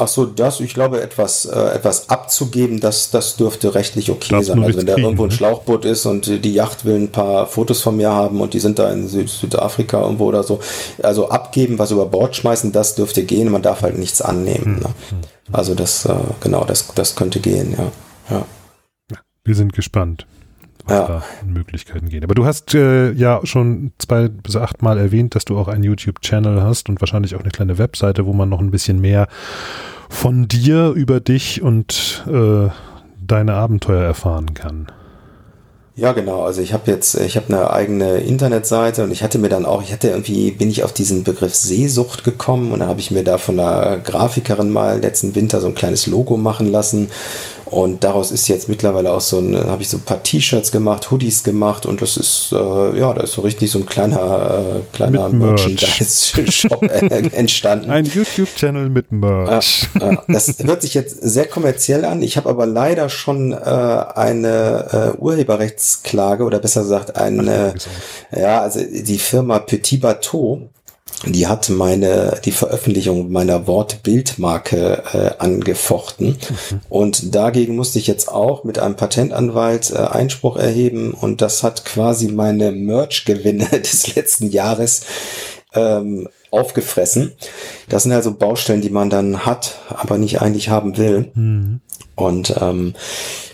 Ach 0.00 0.08
so, 0.08 0.24
das, 0.24 0.60
ich 0.60 0.72
glaube, 0.72 1.02
etwas, 1.02 1.44
äh, 1.44 1.58
etwas 1.74 2.08
abzugeben, 2.08 2.80
das, 2.80 3.10
das 3.10 3.36
dürfte 3.36 3.74
rechtlich 3.74 4.10
okay 4.10 4.30
Darfst 4.30 4.48
sein. 4.48 4.62
Also 4.64 4.78
wenn 4.78 4.86
da 4.86 4.94
kriegen, 4.94 5.04
irgendwo 5.04 5.24
ein 5.24 5.28
ne? 5.28 5.34
Schlauchboot 5.34 5.84
ist 5.84 6.06
und 6.06 6.26
die 6.26 6.54
Yacht 6.54 6.86
will 6.86 6.94
ein 6.94 7.12
paar 7.12 7.46
Fotos 7.46 7.82
von 7.82 7.98
mir 7.98 8.10
haben 8.10 8.40
und 8.40 8.54
die 8.54 8.60
sind 8.60 8.78
da 8.78 8.90
in 8.90 9.08
Süd 9.08 9.28
Südafrika 9.28 10.00
irgendwo 10.00 10.24
oder 10.24 10.42
so. 10.42 10.60
Also 11.02 11.28
abgeben, 11.28 11.78
was 11.78 11.90
über 11.90 12.06
Bord 12.06 12.34
schmeißen, 12.34 12.72
das 12.72 12.94
dürfte 12.94 13.24
gehen. 13.24 13.50
Man 13.50 13.60
darf 13.60 13.82
halt 13.82 13.98
nichts 13.98 14.22
annehmen. 14.22 14.64
Hm. 14.64 14.78
Ne? 14.78 14.88
Hm. 15.10 15.18
Also 15.52 15.74
das, 15.74 16.06
äh, 16.06 16.14
genau, 16.40 16.64
das, 16.64 16.88
das 16.94 17.14
könnte 17.14 17.40
gehen, 17.40 17.76
ja. 17.76 18.36
ja. 18.36 18.46
Wir 19.44 19.54
sind 19.54 19.74
gespannt 19.74 20.26
was 20.84 20.98
ja. 20.98 21.06
da 21.06 21.24
an 21.42 21.52
Möglichkeiten 21.52 22.08
geht. 22.08 22.24
Aber 22.24 22.34
du 22.34 22.44
hast 22.44 22.74
äh, 22.74 23.12
ja 23.12 23.40
schon 23.44 23.92
zwei 23.98 24.28
bis 24.28 24.56
acht 24.56 24.82
Mal 24.82 24.98
erwähnt, 24.98 25.34
dass 25.34 25.44
du 25.44 25.58
auch 25.58 25.68
einen 25.68 25.84
YouTube-Channel 25.84 26.62
hast 26.62 26.88
und 26.88 27.00
wahrscheinlich 27.00 27.34
auch 27.34 27.40
eine 27.40 27.50
kleine 27.50 27.78
Webseite, 27.78 28.26
wo 28.26 28.32
man 28.32 28.48
noch 28.48 28.60
ein 28.60 28.70
bisschen 28.70 29.00
mehr 29.00 29.28
von 30.08 30.48
dir 30.48 30.90
über 30.90 31.20
dich 31.20 31.62
und 31.62 32.24
äh, 32.28 32.68
deine 33.20 33.54
Abenteuer 33.54 34.02
erfahren 34.02 34.54
kann. 34.54 34.88
Ja, 36.00 36.12
genau. 36.12 36.44
Also 36.44 36.62
ich 36.62 36.72
habe 36.72 36.90
jetzt, 36.90 37.14
ich 37.16 37.36
habe 37.36 37.48
eine 37.48 37.70
eigene 37.70 38.20
Internetseite 38.20 39.04
und 39.04 39.10
ich 39.10 39.22
hatte 39.22 39.38
mir 39.38 39.50
dann 39.50 39.66
auch, 39.66 39.82
ich 39.82 39.92
hatte 39.92 40.08
irgendwie, 40.08 40.50
bin 40.50 40.70
ich 40.70 40.82
auf 40.82 40.94
diesen 40.94 41.24
Begriff 41.24 41.54
Seesucht 41.54 42.24
gekommen 42.24 42.72
und 42.72 42.78
dann 42.78 42.88
habe 42.88 43.00
ich 43.00 43.10
mir 43.10 43.22
da 43.22 43.36
von 43.36 43.60
einer 43.60 43.98
Grafikerin 43.98 44.70
mal 44.70 45.00
letzten 45.00 45.34
Winter 45.34 45.60
so 45.60 45.66
ein 45.66 45.74
kleines 45.74 46.06
Logo 46.06 46.38
machen 46.38 46.72
lassen 46.72 47.10
und 47.70 48.02
daraus 48.02 48.32
ist 48.32 48.48
jetzt 48.48 48.68
mittlerweile 48.68 49.12
auch 49.12 49.20
so 49.20 49.38
ein, 49.38 49.56
habe 49.56 49.82
ich 49.82 49.88
so 49.88 49.98
ein 49.98 50.02
paar 50.02 50.22
T-Shirts 50.22 50.72
gemacht, 50.72 51.10
Hoodies 51.10 51.44
gemacht 51.44 51.86
und 51.86 52.02
das 52.02 52.16
ist, 52.16 52.52
äh, 52.52 52.98
ja, 52.98 53.14
da 53.14 53.22
ist 53.22 53.32
so 53.32 53.42
richtig 53.42 53.70
so 53.70 53.78
ein 53.78 53.86
kleiner, 53.86 54.76
äh, 54.76 54.96
kleiner 54.96 55.28
Merchandise-Shop 55.28 56.82
entstanden. 57.32 57.90
Ein 57.90 58.06
YouTube-Channel 58.06 58.90
mit 58.90 59.12
Merch. 59.12 59.88
Äh, 60.00 60.16
das 60.26 60.58
hört 60.58 60.82
sich 60.82 60.94
jetzt 60.94 61.22
sehr 61.22 61.46
kommerziell 61.46 62.04
an. 62.04 62.22
Ich 62.22 62.36
habe 62.36 62.48
aber 62.48 62.66
leider 62.66 63.08
schon 63.08 63.52
äh, 63.52 63.56
eine 63.56 65.14
äh, 65.16 65.20
Urheberrechtsklage 65.20 66.42
oder 66.42 66.58
besser 66.58 66.82
gesagt 66.82 67.16
eine, 67.16 67.74
ja, 68.36 68.62
also 68.62 68.80
die 68.80 69.18
Firma 69.18 69.60
Petit 69.60 70.00
Bateau 70.00 70.70
die 71.26 71.46
hat 71.46 71.68
meine 71.68 72.40
die 72.44 72.52
Veröffentlichung 72.52 73.30
meiner 73.30 73.66
Wortbildmarke 73.66 75.02
äh, 75.12 75.30
angefochten 75.38 76.28
mhm. 76.28 76.80
und 76.88 77.34
dagegen 77.34 77.76
musste 77.76 77.98
ich 77.98 78.06
jetzt 78.06 78.28
auch 78.28 78.64
mit 78.64 78.78
einem 78.78 78.96
Patentanwalt 78.96 79.90
äh, 79.90 79.98
Einspruch 79.98 80.56
erheben 80.56 81.12
und 81.12 81.42
das 81.42 81.62
hat 81.62 81.84
quasi 81.84 82.28
meine 82.28 82.72
Merch-Gewinne 82.72 83.66
des 83.70 84.14
letzten 84.14 84.50
Jahres 84.50 85.02
ähm, 85.74 86.28
aufgefressen. 86.50 87.32
Das 87.88 88.02
sind 88.02 88.12
also 88.12 88.34
Baustellen, 88.34 88.80
die 88.80 88.90
man 88.90 89.10
dann 89.10 89.46
hat, 89.46 89.78
aber 89.88 90.18
nicht 90.18 90.40
eigentlich 90.40 90.68
haben 90.68 90.96
will. 90.96 91.30
Mhm. 91.34 91.80
Und 92.20 92.54
ähm, 92.60 92.94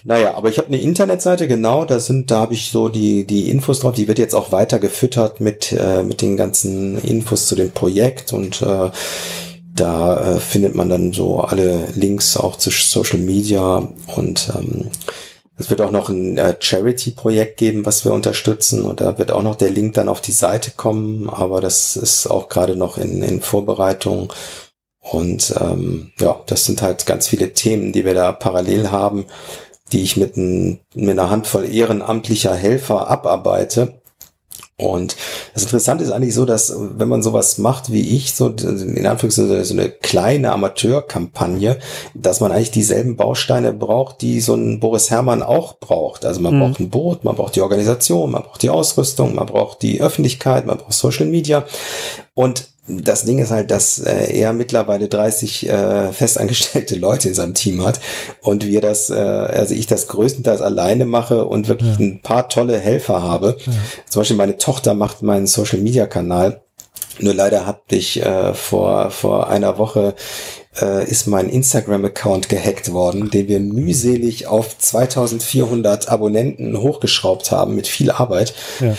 naja, 0.05 0.35
aber 0.35 0.49
ich 0.49 0.59
habe 0.59 0.69
eine 0.69 0.81
Internetseite, 0.81 1.49
genau, 1.49 1.85
da 1.85 1.99
sind, 1.99 2.31
da 2.31 2.41
habe 2.41 2.55
ich 2.55 2.71
so 2.71 2.89
die, 2.89 3.27
die 3.27 3.51
Infos 3.51 3.81
drauf, 3.81 3.95
die 3.95 4.09
wird 4.09 4.19
jetzt 4.19 4.35
auch 4.35 4.53
weiter 4.53 4.79
gefüttert 4.79 5.41
mit, 5.41 5.73
äh, 5.73 6.03
mit 6.03 6.23
den 6.23 6.37
ganzen 6.37 6.99
Infos 6.99 7.47
zu 7.47 7.57
dem 7.57 7.73
Projekt 7.73 8.33
und 8.33 8.63
äh, 8.63 8.91
da 9.75 10.37
äh, 10.37 10.41
findet 10.41 10.75
man 10.75 10.89
dann 10.89 11.13
so 11.13 11.41
alle 11.41 11.89
Links 11.95 12.37
auch 12.37 12.57
zu 12.57 12.71
Social 12.71 13.19
Media 13.19 13.89
und 14.17 14.51
ähm, 14.57 14.91
Es 15.59 15.71
wird 15.71 15.81
auch 15.81 15.91
noch 15.91 16.11
ein 16.11 16.37
äh, 16.37 16.55
Charity-Projekt 16.59 17.57
geben, 17.57 17.87
was 17.87 18.05
wir 18.05 18.13
unterstützen. 18.13 18.83
Und 18.85 19.01
da 19.01 19.19
wird 19.19 19.33
auch 19.33 19.43
noch 19.43 19.57
der 19.57 19.71
Link 19.71 19.95
dann 19.95 20.09
auf 20.09 20.21
die 20.21 20.33
Seite 20.33 20.73
kommen. 20.77 21.31
Aber 21.31 21.61
das 21.63 21.97
ist 21.97 22.27
auch 22.27 22.49
gerade 22.49 22.77
noch 22.77 22.99
in, 22.99 23.23
in 23.23 23.41
Vorbereitung. 23.41 24.33
Und 25.11 25.55
ähm, 25.61 26.11
ja, 26.19 26.41
das 26.47 26.65
sind 26.65 26.83
halt 26.83 27.07
ganz 27.07 27.29
viele 27.29 27.53
Themen, 27.53 27.93
die 27.93 28.05
wir 28.05 28.15
da 28.15 28.33
parallel 28.33 28.91
haben, 28.91 29.27
die 29.93 30.03
ich 30.03 30.17
mit, 30.17 30.37
ein, 30.37 30.81
mit 30.95 31.11
einer 31.11 31.31
Handvoll 31.31 31.65
ehrenamtlicher 31.73 32.55
Helfer 32.55 33.09
abarbeite. 33.09 34.01
Und 34.79 35.17
das 35.55 35.63
Interessante 35.63 36.05
ist 36.05 36.11
eigentlich 36.11 36.35
so, 36.35 36.45
dass 36.45 36.75
wenn 36.77 37.09
man 37.09 37.23
sowas 37.23 37.57
macht 37.57 37.91
wie 37.93 38.17
ich, 38.17 38.35
so 38.35 38.49
in 38.49 39.07
Anführungszeichen 39.07 39.65
so 39.65 39.73
eine 39.73 39.89
kleine 39.89 40.53
Amateurkampagne, 40.53 41.79
dass 42.13 42.41
man 42.41 42.53
eigentlich 42.53 42.73
dieselben 42.73 43.17
Bausteine 43.17 43.73
braucht, 43.73 44.21
die 44.21 44.41
so 44.41 44.55
ein 44.55 44.79
Boris 44.81 45.11
Herrmann 45.11 45.43
auch 45.43 45.79
braucht. 45.79 46.27
Also 46.27 46.41
man 46.41 46.57
mhm. 46.57 46.61
braucht 46.61 46.81
ein 46.81 46.91
Boot, 46.91 47.25
man 47.25 47.37
braucht 47.37 47.57
die 47.57 47.63
Organisation, 47.63 48.33
man 48.33 48.43
braucht 48.43 48.63
die 48.63 48.71
Ausrüstung, 48.71 49.35
man 49.37 49.47
braucht 49.47 49.81
die 49.81 50.03
Öffentlichkeit, 50.03 50.67
man 50.67 50.77
braucht 50.77 50.93
Social 50.93 51.27
Media. 51.27 51.65
Und 52.35 52.69
das 52.89 53.25
Ding 53.25 53.39
ist 53.39 53.51
halt, 53.51 53.71
dass 53.71 53.99
äh, 53.99 54.33
er 54.39 54.53
mittlerweile 54.53 55.09
30 55.09 55.69
äh, 55.69 56.13
festangestellte 56.13 56.97
Leute 56.99 57.29
in 57.29 57.35
seinem 57.35 57.55
Team 57.55 57.85
hat 57.85 58.01
und 58.43 58.67
wir 58.67 58.81
das, 58.81 59.11
äh, 59.11 59.15
also 59.15 59.75
ich 59.75 59.87
das 59.87 60.09
größtenteils 60.09 60.61
alleine 60.61 61.05
mache 61.05 61.45
und 61.45 61.69
wirklich 61.69 61.99
ja. 61.99 62.05
ein 62.05 62.21
paar 62.23 62.49
tolle 62.49 62.79
Helfer 62.79 63.23
habe. 63.23 63.57
Ja. 63.67 63.73
Zum 64.09 64.21
Beispiel 64.21 64.37
meine 64.37 64.57
Tochter 64.57 64.95
macht 64.95 65.23
meinen 65.23 65.47
Social 65.47 65.81
Media 65.81 66.07
Kanal. 66.07 66.63
Nur 67.19 67.35
leider 67.35 67.67
hab 67.67 67.91
ich 67.93 68.23
äh, 68.23 68.53
vor, 68.53 69.11
vor 69.11 69.49
einer 69.49 69.79
Woche 69.79 70.15
äh, 70.81 71.09
ist 71.09 71.27
mein 71.27 71.49
Instagram-Account 71.49 72.49
gehackt 72.49 72.93
worden, 72.93 73.31
den 73.31 73.49
wir 73.49 73.61
mühselig 73.61 74.47
auf 74.47 74.77
2400 74.77 76.09
Abonnenten 76.09 76.79
hochgeschraubt 76.79 77.51
haben 77.51 77.75
mit 77.75 77.87
viel 77.87 78.11
Arbeit. 78.11 78.55
Ja. 78.81 78.95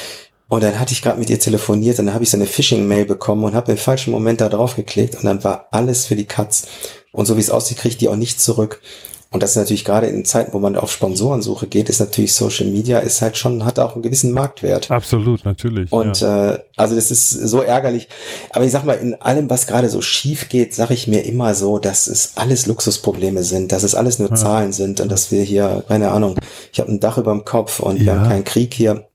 Und 0.49 0.63
dann 0.63 0.79
hatte 0.79 0.93
ich 0.93 1.01
gerade 1.01 1.19
mit 1.19 1.29
ihr 1.29 1.39
telefoniert 1.39 1.99
und 1.99 2.05
dann 2.05 2.13
habe 2.13 2.23
ich 2.23 2.29
so 2.29 2.37
eine 2.37 2.45
Phishing-Mail 2.45 3.05
bekommen 3.05 3.43
und 3.43 3.53
habe 3.53 3.71
im 3.71 3.77
falschen 3.77 4.11
Moment 4.11 4.39
da 4.39 4.47
drauf 4.47 4.75
geklickt 4.75 5.15
und 5.15 5.25
dann 5.25 5.43
war 5.43 5.67
alles 5.71 6.05
für 6.05 6.15
die 6.15 6.25
Katz. 6.25 6.67
Und 7.11 7.25
so 7.25 7.35
wie 7.35 7.41
es 7.41 7.49
aussieht, 7.49 7.79
kriege 7.79 7.93
ich 7.93 7.97
die 7.97 8.09
auch 8.09 8.15
nicht 8.15 8.39
zurück. 8.39 8.81
Und 9.29 9.43
das 9.43 9.51
ist 9.51 9.55
natürlich 9.57 9.83
gerade 9.83 10.07
in 10.07 10.23
Zeiten, 10.23 10.53
wo 10.53 10.59
man 10.59 10.77
auf 10.77 10.89
Sponsorensuche 10.89 11.67
geht, 11.67 11.89
ist 11.89 11.99
natürlich 11.99 12.33
Social 12.33 12.67
Media, 12.67 12.99
ist 12.99 13.21
halt 13.21 13.35
schon, 13.35 13.65
hat 13.65 13.77
auch 13.77 13.93
einen 13.93 14.01
gewissen 14.01 14.31
Marktwert. 14.31 14.89
Absolut, 14.89 15.43
natürlich. 15.43 15.91
Und 15.91 16.21
ja. 16.21 16.53
äh, 16.53 16.59
also 16.77 16.95
das 16.95 17.11
ist 17.11 17.31
so 17.31 17.61
ärgerlich. 17.61 18.07
Aber 18.51 18.63
ich 18.63 18.71
sag 18.71 18.85
mal, 18.85 18.93
in 18.93 19.15
allem, 19.15 19.49
was 19.49 19.67
gerade 19.67 19.89
so 19.89 20.01
schief 20.01 20.47
geht, 20.47 20.73
sage 20.73 20.93
ich 20.93 21.07
mir 21.07 21.25
immer 21.25 21.55
so, 21.55 21.77
dass 21.77 22.07
es 22.07 22.37
alles 22.37 22.67
Luxusprobleme 22.67 23.43
sind, 23.43 23.73
dass 23.73 23.83
es 23.83 23.95
alles 23.95 24.17
nur 24.17 24.29
ja. 24.29 24.35
Zahlen 24.35 24.71
sind 24.71 25.01
und 25.01 25.11
dass 25.11 25.29
wir 25.29 25.43
hier, 25.43 25.83
keine 25.89 26.11
Ahnung, 26.11 26.37
ich 26.71 26.79
habe 26.79 26.89
ein 26.89 27.01
Dach 27.01 27.17
über 27.17 27.33
dem 27.33 27.43
Kopf 27.43 27.81
und 27.81 27.97
ja. 27.97 28.05
wir 28.05 28.13
haben 28.13 28.29
keinen 28.29 28.43
Krieg 28.45 28.73
hier. 28.73 29.09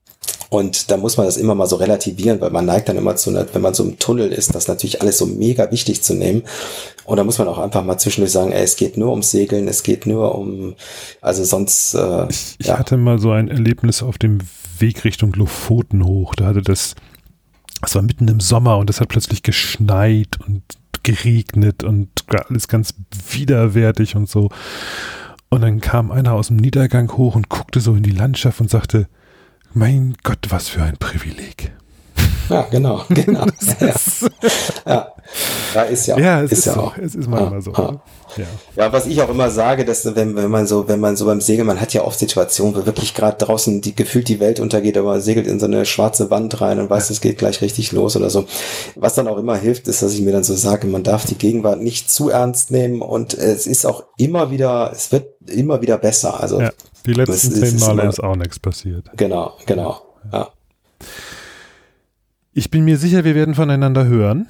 Und 0.53 0.91
da 0.91 0.97
muss 0.97 1.17
man 1.17 1.25
das 1.25 1.37
immer 1.37 1.55
mal 1.55 1.65
so 1.65 1.77
relativieren, 1.77 2.39
weil 2.39 2.51
man 2.51 2.67
neigt 2.67 2.87
dann 2.87 2.95
immer 2.95 3.15
zu, 3.15 3.33
wenn 3.33 3.61
man 3.63 3.73
so 3.73 3.83
im 3.83 3.97
Tunnel 3.97 4.31
ist, 4.31 4.53
das 4.53 4.67
natürlich 4.67 5.01
alles 5.01 5.17
so 5.17 5.25
mega 5.25 5.71
wichtig 5.71 6.03
zu 6.03 6.13
nehmen. 6.13 6.43
Und 7.05 7.17
da 7.17 7.23
muss 7.23 7.39
man 7.39 7.47
auch 7.47 7.57
einfach 7.57 7.83
mal 7.83 7.97
zwischendurch 7.97 8.33
sagen, 8.33 8.51
ey, 8.51 8.61
es 8.63 8.75
geht 8.75 8.95
nur 8.95 9.09
ums 9.09 9.31
Segeln, 9.31 9.67
es 9.67 9.81
geht 9.81 10.05
nur 10.05 10.35
um, 10.35 10.75
also 11.21 11.43
sonst. 11.43 11.95
Äh, 11.95 12.27
ich, 12.29 12.55
ich 12.59 12.67
ja. 12.67 12.77
hatte 12.77 12.97
mal 12.97 13.17
so 13.17 13.31
ein 13.31 13.47
Erlebnis 13.47 14.03
auf 14.03 14.19
dem 14.19 14.41
Weg 14.77 15.03
Richtung 15.05 15.33
Lofoten 15.33 16.05
hoch. 16.05 16.35
Da 16.35 16.45
hatte 16.45 16.61
das, 16.61 16.93
es 17.83 17.95
war 17.95 18.03
mitten 18.03 18.27
im 18.27 18.39
Sommer 18.39 18.77
und 18.77 18.91
es 18.91 19.01
hat 19.01 19.09
plötzlich 19.09 19.41
geschneit 19.41 20.37
und 20.45 20.61
geregnet 21.01 21.83
und 21.83 22.09
alles 22.27 22.67
ganz 22.67 22.93
widerwärtig 23.31 24.15
und 24.15 24.29
so. 24.29 24.49
Und 25.49 25.61
dann 25.61 25.81
kam 25.81 26.11
einer 26.11 26.33
aus 26.33 26.49
dem 26.49 26.57
Niedergang 26.57 27.11
hoch 27.17 27.35
und 27.35 27.49
guckte 27.49 27.79
so 27.79 27.95
in 27.95 28.03
die 28.03 28.11
Landschaft 28.11 28.61
und 28.61 28.69
sagte, 28.69 29.07
mein 29.73 30.15
Gott, 30.23 30.47
was 30.49 30.69
für 30.69 30.83
ein 30.83 30.97
Privileg. 30.97 31.71
Ja, 32.49 32.67
genau, 32.69 33.03
genau. 33.09 33.45
ja. 33.79 33.93
ja. 34.85 35.13
ja. 35.73 35.81
ist 35.83 36.07
ja, 36.07 36.17
ja 36.17 36.41
es 36.41 36.51
ist, 36.51 36.59
ist 36.59 36.65
ja 36.65 36.73
so. 36.73 36.79
auch. 36.81 36.97
Es 36.97 37.15
ist 37.15 37.29
manchmal 37.29 37.61
so. 37.61 37.71
Ja. 37.71 38.01
ja. 38.75 38.93
was 38.93 39.05
ich 39.05 39.21
auch 39.21 39.29
immer 39.29 39.49
sage, 39.49 39.85
dass 39.85 40.05
wenn, 40.15 40.35
wenn 40.35 40.51
man 40.51 40.67
so, 40.67 40.87
wenn 40.87 40.99
man 40.99 41.15
so 41.15 41.25
beim 41.25 41.41
Segeln, 41.41 41.67
man 41.67 41.79
hat 41.79 41.93
ja 41.93 42.03
oft 42.03 42.19
Situationen, 42.19 42.75
wo 42.75 42.85
wirklich 42.85 43.13
gerade 43.13 43.37
draußen 43.43 43.81
die 43.81 43.95
gefühlt 43.95 44.27
die 44.27 44.39
Welt 44.39 44.59
untergeht, 44.59 44.97
aber 44.97 45.11
man 45.11 45.21
segelt 45.21 45.47
in 45.47 45.59
so 45.59 45.65
eine 45.65 45.85
schwarze 45.85 46.29
Wand 46.29 46.59
rein 46.61 46.79
und 46.79 46.89
weiß, 46.89 47.09
es 47.09 47.21
geht 47.21 47.37
gleich 47.37 47.61
richtig 47.61 47.91
los 47.91 48.15
oder 48.15 48.29
so. 48.29 48.45
Was 48.95 49.15
dann 49.15 49.27
auch 49.27 49.37
immer 49.37 49.55
hilft, 49.55 49.87
ist, 49.87 50.01
dass 50.01 50.13
ich 50.13 50.21
mir 50.21 50.31
dann 50.31 50.43
so 50.43 50.55
sage, 50.55 50.87
man 50.87 51.03
darf 51.03 51.25
die 51.25 51.37
Gegenwart 51.37 51.81
nicht 51.81 52.11
zu 52.11 52.29
ernst 52.29 52.71
nehmen 52.71 53.01
und 53.01 53.33
es 53.33 53.67
ist 53.67 53.85
auch 53.85 54.03
immer 54.17 54.51
wieder, 54.51 54.91
es 54.93 55.11
wird 55.11 55.27
immer 55.47 55.81
wieder 55.81 55.97
besser. 55.97 56.39
Also 56.39 56.61
ja. 56.61 56.71
Die 57.05 57.13
letzten 57.13 57.51
zehn 57.53 57.79
Male 57.79 58.03
ist, 58.03 58.19
ist 58.19 58.23
auch 58.23 58.35
nichts 58.35 58.59
passiert. 58.59 59.09
Genau, 59.17 59.53
genau. 59.65 60.01
Ja. 60.31 60.49
Ich 62.53 62.69
bin 62.69 62.85
mir 62.85 62.97
sicher, 62.97 63.23
wir 63.23 63.33
werden 63.35 63.55
voneinander 63.55 64.05
hören. 64.05 64.47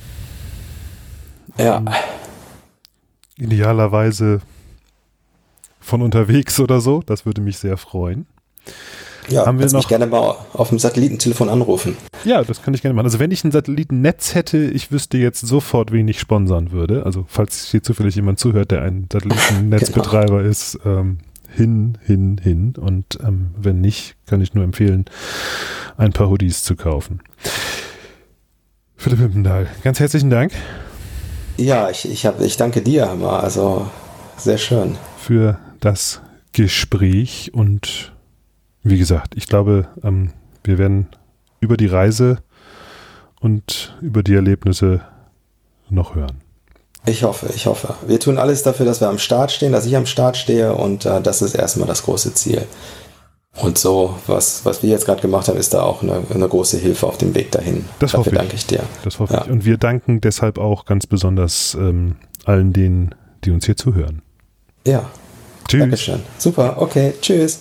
Ja. 1.58 1.78
Um, 1.78 1.90
idealerweise 3.38 4.42
von 5.80 6.02
unterwegs 6.02 6.60
oder 6.60 6.82
so. 6.82 7.02
Das 7.06 7.26
würde 7.26 7.42
mich 7.42 7.58
sehr 7.58 7.78
freuen. 7.78 8.26
Ja, 9.30 9.46
haben 9.46 9.60
wir 9.60 9.66
noch, 9.68 9.74
mich 9.74 9.88
gerne 9.88 10.06
mal 10.06 10.36
auf 10.52 10.70
dem 10.70 10.80
Satellitentelefon 10.80 11.48
anrufen. 11.48 11.96
Ja, 12.26 12.44
das 12.44 12.62
kann 12.62 12.74
ich 12.74 12.82
gerne 12.82 12.94
machen. 12.94 13.06
Also 13.06 13.20
wenn 13.20 13.32
ich 13.32 13.44
ein 13.46 13.52
Satellitennetz 13.52 14.36
hätte, 14.36 14.58
ich 14.58 14.92
wüsste 14.92 15.18
jetzt 15.18 15.42
sofort, 15.42 15.94
wen 15.94 16.08
ich 16.10 16.20
sponsern 16.20 16.72
würde. 16.72 17.06
Also 17.06 17.26
falls 17.30 17.70
hier 17.72 17.84
zufällig 17.84 18.16
jemand 18.16 18.40
zuhört, 18.40 18.72
der 18.72 18.82
ein 18.82 19.08
Satellitennetzbetreiber 19.12 20.40
genau. 20.40 20.50
ist, 20.50 20.78
ähm, 20.84 21.20
hin, 21.50 21.98
hin, 22.02 22.40
hin. 22.42 22.74
Und 22.78 23.20
ähm, 23.24 23.52
wenn 23.58 23.80
nicht, 23.80 24.16
kann 24.26 24.42
ich 24.42 24.54
nur 24.54 24.66
empfehlen, 24.66 25.06
ein 25.96 26.12
paar 26.12 26.30
Hoodies 26.30 26.64
zu 26.64 26.76
kaufen. 26.76 27.22
Philipp 29.04 29.20
Himpendahl, 29.20 29.68
ganz 29.84 30.00
herzlichen 30.00 30.30
Dank. 30.30 30.54
Ja, 31.58 31.90
ich, 31.90 32.10
ich, 32.10 32.26
hab, 32.26 32.40
ich 32.40 32.56
danke 32.56 32.82
dir, 32.82 33.10
Hammer. 33.10 33.44
Also 33.44 33.86
sehr 34.38 34.58
schön. 34.58 34.96
Für 35.18 35.60
das 35.82 36.22
Gespräch 36.54 37.52
und 37.54 38.14
wie 38.82 38.98
gesagt, 38.98 39.34
ich 39.36 39.50
glaube, 39.50 39.90
ähm, 40.06 40.32
wir 40.64 40.78
werden 40.78 41.08
über 41.60 41.76
die 41.76 41.88
Reise 41.88 42.38
und 43.42 43.94
über 44.00 44.24
die 44.24 44.36
Erlebnisse 44.36 45.02
noch 45.90 46.16
hören. 46.16 46.40
Ich 47.06 47.24
hoffe, 47.24 47.50
ich 47.54 47.66
hoffe. 47.66 47.96
Wir 48.08 48.22
tun 48.22 48.38
alles 48.38 48.64
dafür, 48.64 48.86
dass 48.86 49.02
wir 49.02 49.10
am 49.10 49.20
Start 49.20 49.52
stehen, 49.52 49.74
dass 49.74 49.86
ich 49.86 49.98
am 49.98 50.06
Start 50.06 50.38
stehe 50.38 50.74
und 50.76 51.06
äh, 51.06 51.22
das 51.22 51.42
ist 51.42 51.56
erstmal 51.56 51.90
das 51.90 52.04
große 52.04 52.34
Ziel. 52.36 52.66
Und 53.56 53.78
so, 53.78 54.18
was, 54.26 54.66
was 54.66 54.82
wir 54.82 54.90
jetzt 54.90 55.06
gerade 55.06 55.22
gemacht 55.22 55.48
haben, 55.48 55.58
ist 55.58 55.74
da 55.74 55.84
auch 55.84 56.02
eine, 56.02 56.24
eine, 56.34 56.48
große 56.48 56.78
Hilfe 56.78 57.06
auf 57.06 57.20
dem 57.20 57.36
Weg 57.36 57.52
dahin. 57.52 57.86
Das 58.00 58.12
Dafür 58.12 58.20
hoffe 58.20 58.30
ich. 58.32 58.36
danke 58.36 58.56
ich 58.56 58.66
dir. 58.66 58.84
Das 59.04 59.20
hoffe 59.20 59.34
ja. 59.36 59.44
ich. 59.44 59.52
Und 59.52 59.64
wir 59.64 59.78
danken 59.78 60.22
deshalb 60.22 60.58
auch 60.58 60.86
ganz 60.86 61.06
besonders 61.06 61.76
ähm, 61.80 62.16
allen 62.46 62.74
denen, 62.74 63.14
die 63.44 63.52
uns 63.52 63.66
hier 63.66 63.78
zuhören. 63.78 64.24
Ja. 64.88 65.06
Tschüss. 65.68 65.80
Dankeschön. 65.82 66.20
Super, 66.40 66.76
okay, 66.80 67.14
tschüss. 67.22 67.60